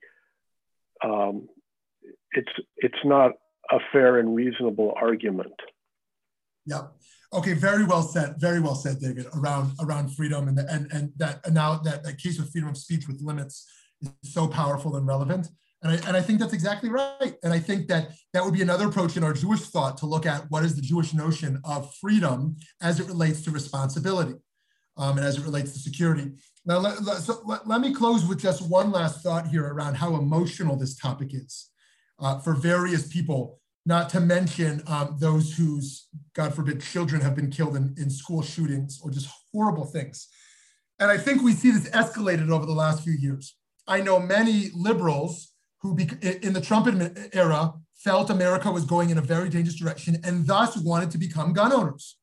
um, 1.05 1.49
it's 2.33 2.53
it's 2.77 3.05
not 3.05 3.33
a 3.71 3.79
fair 3.93 4.19
and 4.19 4.35
reasonable 4.35 4.95
argument. 5.01 5.55
Yeah. 6.64 6.89
Okay. 7.33 7.55
Very 7.55 7.85
well 7.85 8.03
said. 8.03 8.37
Very 8.39 8.61
well 8.61 8.75
said, 8.75 9.01
David. 9.01 9.27
Around 9.35 9.73
around 9.81 10.14
freedom 10.14 10.49
and 10.49 10.59
the, 10.59 10.67
and 10.73 10.91
and 10.93 11.12
that 11.17 11.41
and 11.45 11.55
now 11.55 11.77
that 11.79 12.03
that 12.05 12.19
case 12.19 12.39
of 12.39 12.51
freedom 12.51 12.71
of 12.71 12.77
speech 12.77 13.07
with 13.07 13.21
limits 13.21 13.67
is 14.03 14.33
so 14.33 14.49
powerful 14.49 14.97
and 14.97 15.07
relevant. 15.07 15.49
And 15.83 15.93
I, 15.93 16.07
and 16.07 16.16
I 16.16 16.22
think 16.22 16.41
that's 16.41 16.53
exactly 16.53 16.89
right. 16.89 17.35
And 17.43 17.53
I 17.53 17.59
think 17.59 17.89
that 17.89 18.12
that 18.33 18.45
would 18.45 18.55
be 18.55 18.62
another 18.62 18.89
approach 18.89 19.16
in 19.16 19.22
our 19.22 19.33
Jewish 19.33 19.61
thought 19.61 19.99
to 19.99 20.07
look 20.07 20.27
at 20.27 20.51
what 20.51 20.64
is 20.64 20.74
the 20.74 20.83
Jewish 20.83 21.12
notion 21.12 21.61
of 21.64 21.95
freedom 21.97 22.57
as 22.81 22.99
it 22.99 23.07
relates 23.07 23.43
to 23.43 23.51
responsibility 23.51 24.35
um, 24.97 25.18
and 25.18 25.27
as 25.27 25.37
it 25.37 25.43
relates 25.43 25.72
to 25.72 25.79
security. 25.79 26.33
Now, 26.64 26.79
let, 26.79 27.03
let, 27.03 27.18
so 27.18 27.41
let, 27.45 27.68
let, 27.68 27.81
me 27.81 27.95
close 27.95 28.27
with 28.27 28.41
just 28.41 28.68
one 28.68 28.91
last 28.91 29.22
thought 29.22 29.49
here 29.49 29.64
around 29.64 29.95
how 29.95 30.16
emotional 30.16 30.77
this 30.77 30.97
topic 30.97 31.29
is 31.33 31.70
uh, 32.18 32.39
for 32.39 32.55
various 32.55 33.07
people, 33.07 33.61
not 33.85 34.09
to 34.11 34.20
mention 34.20 34.83
um, 34.87 35.16
those 35.20 35.57
whose, 35.57 36.09
God 36.35 36.55
forbid, 36.55 36.81
children 36.81 37.20
have 37.20 37.37
been 37.37 37.51
killed 37.51 37.77
in, 37.77 37.95
in 37.99 38.11
school 38.11 38.43
shootings 38.43 38.99
or 39.03 39.11
just 39.11 39.29
horrible 39.53 39.85
things. 39.85 40.29
And 40.99 41.11
I 41.11 41.18
think 41.18 41.43
we 41.43 41.53
see 41.53 41.70
this 41.70 41.89
escalated 41.91 42.51
over 42.51 42.66
the 42.66 42.72
last 42.72 43.05
few 43.05 43.12
years. 43.12 43.55
I 43.87 44.01
know 44.01 44.18
many 44.18 44.70
liberals 44.74 45.53
who 45.95 45.99
in 46.22 46.53
the 46.53 46.61
Trump 46.61 46.87
era 47.32 47.74
felt 47.95 48.30
America 48.30 48.70
was 48.70 48.84
going 48.84 49.11
in 49.11 49.18
a 49.18 49.22
very 49.22 49.49
dangerous 49.49 49.76
direction 49.76 50.18
and 50.24 50.47
thus 50.47 50.76
wanted 50.76 51.11
to 51.11 51.18
become 51.18 51.53
gun 51.53 51.72
owners. 51.72 52.16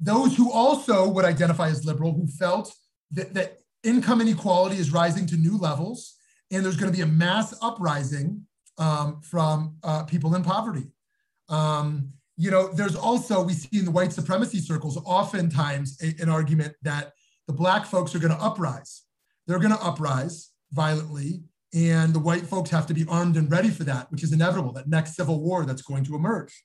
Those 0.00 0.36
who 0.36 0.50
also 0.50 1.08
would 1.08 1.24
identify 1.24 1.68
as 1.68 1.84
liberal, 1.84 2.12
who 2.12 2.26
felt 2.26 2.74
that, 3.12 3.34
that 3.34 3.58
income 3.84 4.20
inequality 4.20 4.76
is 4.76 4.92
rising 4.92 5.26
to 5.26 5.36
new 5.36 5.56
levels 5.56 6.16
and 6.50 6.64
there's 6.64 6.76
going 6.76 6.90
to 6.90 6.96
be 6.96 7.02
a 7.02 7.06
mass 7.06 7.54
uprising 7.62 8.46
um, 8.78 9.20
from 9.22 9.76
uh, 9.82 10.04
people 10.04 10.34
in 10.34 10.42
poverty. 10.42 10.88
Um, 11.48 12.12
you 12.36 12.50
know, 12.50 12.72
there's 12.72 12.96
also, 12.96 13.42
we 13.42 13.52
see 13.52 13.78
in 13.78 13.84
the 13.84 13.90
white 13.90 14.12
supremacy 14.12 14.58
circles, 14.58 14.96
oftentimes 15.04 15.98
a, 16.02 16.20
an 16.22 16.28
argument 16.28 16.74
that 16.82 17.12
the 17.46 17.52
Black 17.52 17.86
folks 17.86 18.14
are 18.14 18.18
going 18.18 18.34
to 18.34 18.42
uprise. 18.42 19.02
They're 19.46 19.58
going 19.58 19.76
to 19.76 19.82
uprise 19.82 20.50
violently 20.72 21.42
And 21.74 22.12
the 22.12 22.18
white 22.18 22.46
folks 22.46 22.70
have 22.70 22.86
to 22.88 22.94
be 22.94 23.06
armed 23.08 23.36
and 23.36 23.50
ready 23.50 23.70
for 23.70 23.84
that, 23.84 24.10
which 24.12 24.22
is 24.22 24.32
inevitable, 24.32 24.72
that 24.72 24.88
next 24.88 25.16
civil 25.16 25.40
war 25.40 25.64
that's 25.64 25.82
going 25.82 26.04
to 26.04 26.14
emerge. 26.14 26.64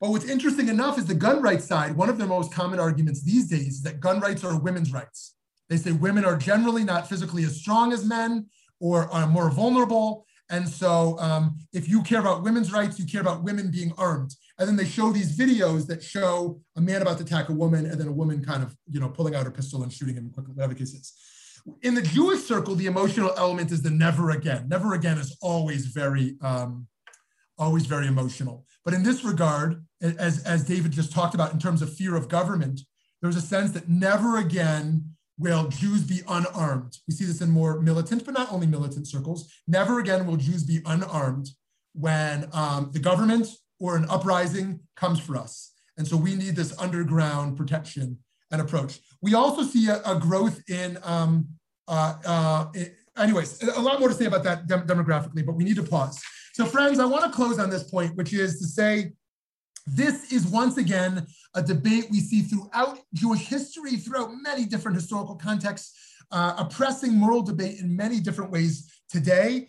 But 0.00 0.10
what's 0.10 0.28
interesting 0.28 0.68
enough 0.68 0.98
is 0.98 1.06
the 1.06 1.14
gun 1.14 1.40
rights 1.40 1.64
side, 1.64 1.96
one 1.96 2.10
of 2.10 2.18
their 2.18 2.26
most 2.26 2.52
common 2.52 2.78
arguments 2.78 3.22
these 3.22 3.48
days 3.48 3.68
is 3.68 3.82
that 3.82 4.00
gun 4.00 4.20
rights 4.20 4.44
are 4.44 4.60
women's 4.60 4.92
rights. 4.92 5.34
They 5.70 5.78
say 5.78 5.92
women 5.92 6.24
are 6.24 6.36
generally 6.36 6.84
not 6.84 7.08
physically 7.08 7.44
as 7.44 7.56
strong 7.56 7.92
as 7.92 8.04
men 8.04 8.46
or 8.78 9.10
are 9.10 9.26
more 9.26 9.50
vulnerable. 9.50 10.26
And 10.50 10.68
so 10.68 11.18
um, 11.18 11.58
if 11.72 11.88
you 11.88 12.02
care 12.02 12.20
about 12.20 12.42
women's 12.42 12.72
rights, 12.72 12.98
you 12.98 13.06
care 13.06 13.22
about 13.22 13.42
women 13.42 13.70
being 13.70 13.92
armed. 13.96 14.34
And 14.58 14.68
then 14.68 14.76
they 14.76 14.84
show 14.84 15.10
these 15.12 15.36
videos 15.36 15.86
that 15.88 16.02
show 16.02 16.60
a 16.76 16.80
man 16.80 17.02
about 17.02 17.18
to 17.18 17.24
attack 17.24 17.48
a 17.48 17.52
woman 17.52 17.86
and 17.86 17.98
then 17.98 18.06
a 18.06 18.12
woman 18.12 18.44
kind 18.44 18.62
of, 18.62 18.76
you 18.88 19.00
know, 19.00 19.08
pulling 19.08 19.34
out 19.34 19.44
her 19.44 19.50
pistol 19.50 19.82
and 19.82 19.92
shooting 19.92 20.14
him 20.14 20.30
quickly, 20.30 20.54
whatever 20.54 20.74
the 20.74 20.78
case 20.78 20.94
is. 20.94 21.14
In 21.82 21.94
the 21.94 22.02
Jewish 22.02 22.42
circle, 22.44 22.74
the 22.74 22.86
emotional 22.86 23.32
element 23.36 23.72
is 23.72 23.82
the 23.82 23.90
never 23.90 24.30
again. 24.30 24.68
Never 24.68 24.94
again 24.94 25.18
is 25.18 25.36
always 25.40 25.86
very, 25.86 26.36
um, 26.40 26.86
always 27.58 27.86
very 27.86 28.06
emotional. 28.06 28.66
But 28.84 28.94
in 28.94 29.02
this 29.02 29.24
regard, 29.24 29.84
as, 30.00 30.44
as 30.44 30.64
David 30.64 30.92
just 30.92 31.12
talked 31.12 31.34
about 31.34 31.52
in 31.52 31.58
terms 31.58 31.82
of 31.82 31.92
fear 31.92 32.14
of 32.14 32.28
government, 32.28 32.80
there's 33.20 33.36
a 33.36 33.40
sense 33.40 33.72
that 33.72 33.88
never 33.88 34.36
again 34.36 35.16
will 35.38 35.68
Jews 35.68 36.02
be 36.02 36.20
unarmed. 36.28 36.96
We 37.08 37.14
see 37.14 37.24
this 37.24 37.40
in 37.40 37.50
more 37.50 37.80
militant, 37.80 38.24
but 38.24 38.34
not 38.34 38.52
only 38.52 38.66
militant 38.66 39.06
circles. 39.08 39.52
Never 39.66 39.98
again 39.98 40.26
will 40.26 40.36
Jews 40.36 40.62
be 40.62 40.80
unarmed 40.86 41.48
when 41.94 42.48
um, 42.52 42.90
the 42.92 42.98
government 42.98 43.48
or 43.80 43.96
an 43.96 44.06
uprising 44.08 44.80
comes 44.94 45.18
for 45.18 45.36
us. 45.36 45.72
And 45.98 46.06
so 46.06 46.16
we 46.16 46.34
need 46.34 46.56
this 46.56 46.78
underground 46.78 47.56
protection 47.56 48.18
and 48.50 48.60
approach. 48.60 49.00
We 49.20 49.34
also 49.34 49.62
see 49.62 49.88
a, 49.88 50.00
a 50.04 50.18
growth 50.18 50.62
in, 50.68 50.98
um, 51.02 51.48
it, 51.88 52.96
anyways, 53.16 53.62
a 53.62 53.80
lot 53.80 54.00
more 54.00 54.08
to 54.08 54.14
say 54.14 54.26
about 54.26 54.44
that 54.44 54.66
dem 54.66 54.86
demographically, 54.86 55.44
but 55.44 55.54
we 55.54 55.64
need 55.64 55.76
to 55.76 55.82
pause. 55.82 56.20
So 56.54 56.64
friends, 56.64 56.98
I 56.98 57.04
wanna 57.04 57.30
close 57.30 57.58
on 57.58 57.70
this 57.70 57.84
point, 57.84 58.16
which 58.16 58.32
is 58.32 58.58
to 58.60 58.66
say, 58.66 59.12
this 59.86 60.32
is 60.32 60.46
once 60.46 60.78
again 60.78 61.26
a 61.54 61.62
debate 61.62 62.06
we 62.10 62.20
see 62.20 62.42
throughout 62.42 62.98
Jewish 63.14 63.46
history, 63.46 63.96
throughout 63.96 64.30
many 64.42 64.64
different 64.64 64.96
historical 64.96 65.36
contexts, 65.36 65.92
uh, 66.32 66.54
a 66.58 66.64
pressing 66.64 67.14
moral 67.14 67.42
debate 67.42 67.78
in 67.78 67.94
many 67.94 68.18
different 68.18 68.50
ways 68.50 68.90
today 69.08 69.68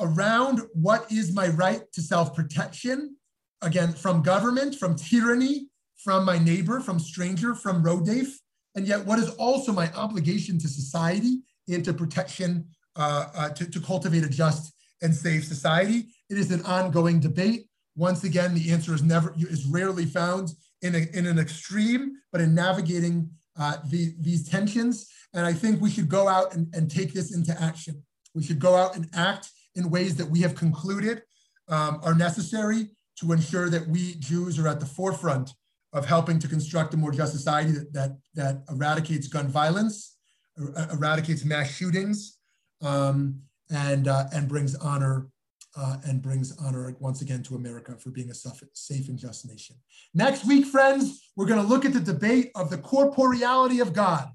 around 0.00 0.62
what 0.72 1.10
is 1.12 1.32
my 1.32 1.48
right 1.48 1.82
to 1.92 2.00
self-protection, 2.00 3.16
again, 3.60 3.92
from 3.92 4.22
government, 4.22 4.74
from 4.74 4.96
tyranny, 4.96 5.68
from 6.02 6.24
my 6.24 6.38
neighbor, 6.38 6.80
from 6.80 6.98
stranger, 6.98 7.54
from 7.54 7.84
rodef, 7.84 8.28
and 8.74 8.86
yet 8.86 9.04
what 9.06 9.18
is 9.18 9.30
also 9.36 9.72
my 9.72 9.92
obligation 9.92 10.58
to 10.58 10.66
society 10.66 11.42
and 11.68 11.84
to 11.84 11.92
protection, 11.92 12.66
uh, 12.96 13.26
uh, 13.34 13.48
to, 13.50 13.70
to 13.70 13.80
cultivate 13.80 14.24
a 14.24 14.28
just 14.28 14.72
and 15.02 15.14
safe 15.14 15.44
society. 15.44 16.06
It 16.30 16.38
is 16.38 16.50
an 16.50 16.62
ongoing 16.62 17.20
debate. 17.20 17.68
Once 17.96 18.24
again, 18.24 18.54
the 18.54 18.70
answer 18.70 18.94
is 18.94 19.02
never 19.02 19.34
is 19.36 19.66
rarely 19.66 20.06
found 20.06 20.50
in, 20.80 20.94
a, 20.94 21.06
in 21.12 21.26
an 21.26 21.38
extreme, 21.38 22.12
but 22.30 22.40
in 22.40 22.54
navigating 22.54 23.30
uh, 23.58 23.76
the, 23.88 24.14
these 24.18 24.48
tensions. 24.48 25.08
And 25.34 25.44
I 25.46 25.52
think 25.52 25.80
we 25.80 25.90
should 25.90 26.08
go 26.08 26.28
out 26.28 26.54
and, 26.54 26.72
and 26.74 26.90
take 26.90 27.12
this 27.12 27.34
into 27.34 27.60
action. 27.60 28.02
We 28.34 28.42
should 28.42 28.58
go 28.58 28.76
out 28.76 28.96
and 28.96 29.08
act 29.14 29.50
in 29.74 29.90
ways 29.90 30.16
that 30.16 30.28
we 30.28 30.40
have 30.40 30.54
concluded 30.54 31.22
um, 31.68 32.00
are 32.02 32.14
necessary 32.14 32.88
to 33.20 33.32
ensure 33.32 33.68
that 33.70 33.86
we 33.88 34.14
Jews 34.14 34.58
are 34.58 34.68
at 34.68 34.80
the 34.80 34.86
forefront 34.86 35.50
of 35.92 36.06
helping 36.06 36.38
to 36.38 36.48
construct 36.48 36.94
a 36.94 36.96
more 36.96 37.12
just 37.12 37.32
society 37.32 37.72
that, 37.72 37.92
that, 37.92 38.10
that 38.34 38.62
eradicates 38.70 39.28
gun 39.28 39.48
violence, 39.48 40.11
eradicates 40.56 41.44
mass 41.44 41.70
shootings, 41.70 42.38
um, 42.82 43.40
and, 43.70 44.08
uh, 44.08 44.24
and 44.32 44.48
brings 44.48 44.74
honor 44.76 45.28
uh, 45.76 45.96
and 46.04 46.20
brings 46.20 46.56
honor 46.58 46.94
once 47.00 47.22
again 47.22 47.42
to 47.42 47.54
America 47.54 47.96
for 47.96 48.10
being 48.10 48.30
a 48.30 48.34
safe 48.34 49.08
and 49.08 49.18
just 49.18 49.48
nation. 49.48 49.76
Next 50.14 50.46
week, 50.46 50.66
friends, 50.66 51.30
we're 51.36 51.46
going 51.46 51.62
to 51.62 51.66
look 51.66 51.84
at 51.84 51.92
the 51.92 52.00
debate 52.00 52.50
of 52.54 52.70
the 52.70 52.78
corporeality 52.78 53.80
of 53.80 53.92
God. 53.92 54.28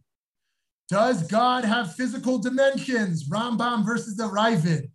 Does 0.89 1.27
God 1.27 1.65
have 1.65 1.95
physical 1.95 2.39
dimensions? 2.39 3.29
Rambam 3.29 3.85
versus 3.85 4.15
the 4.15 4.23
Raavad. 4.23 4.89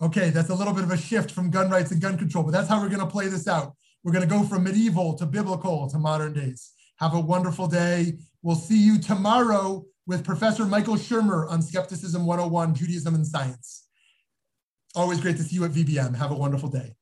Okay, 0.00 0.30
that's 0.30 0.50
a 0.50 0.54
little 0.54 0.74
bit 0.74 0.84
of 0.84 0.90
a 0.90 0.96
shift 0.96 1.30
from 1.30 1.50
gun 1.50 1.70
rights 1.70 1.90
and 1.90 2.00
gun 2.00 2.18
control, 2.18 2.44
but 2.44 2.50
that's 2.52 2.68
how 2.68 2.80
we're 2.80 2.88
going 2.88 3.00
to 3.00 3.06
play 3.06 3.28
this 3.28 3.48
out. 3.48 3.74
We're 4.04 4.12
going 4.12 4.28
to 4.28 4.32
go 4.32 4.42
from 4.42 4.64
medieval 4.64 5.14
to 5.14 5.26
biblical 5.26 5.88
to 5.90 5.98
modern 5.98 6.32
days. 6.32 6.72
Have 6.98 7.14
a 7.14 7.20
wonderful 7.20 7.66
day. 7.66 8.18
We'll 8.42 8.56
see 8.56 8.78
you 8.78 8.98
tomorrow 8.98 9.84
with 10.08 10.24
Professor 10.24 10.64
Michael 10.64 10.96
Shermer 10.96 11.48
on 11.50 11.60
Skepticism 11.60 12.24
101 12.24 12.74
Judaism 12.74 13.14
and 13.14 13.26
Science. 13.26 13.84
Always 14.96 15.20
great 15.20 15.36
to 15.36 15.42
see 15.42 15.56
you 15.56 15.64
at 15.66 15.70
VBM. 15.70 16.16
Have 16.16 16.30
a 16.30 16.34
wonderful 16.34 16.70
day. 16.70 16.94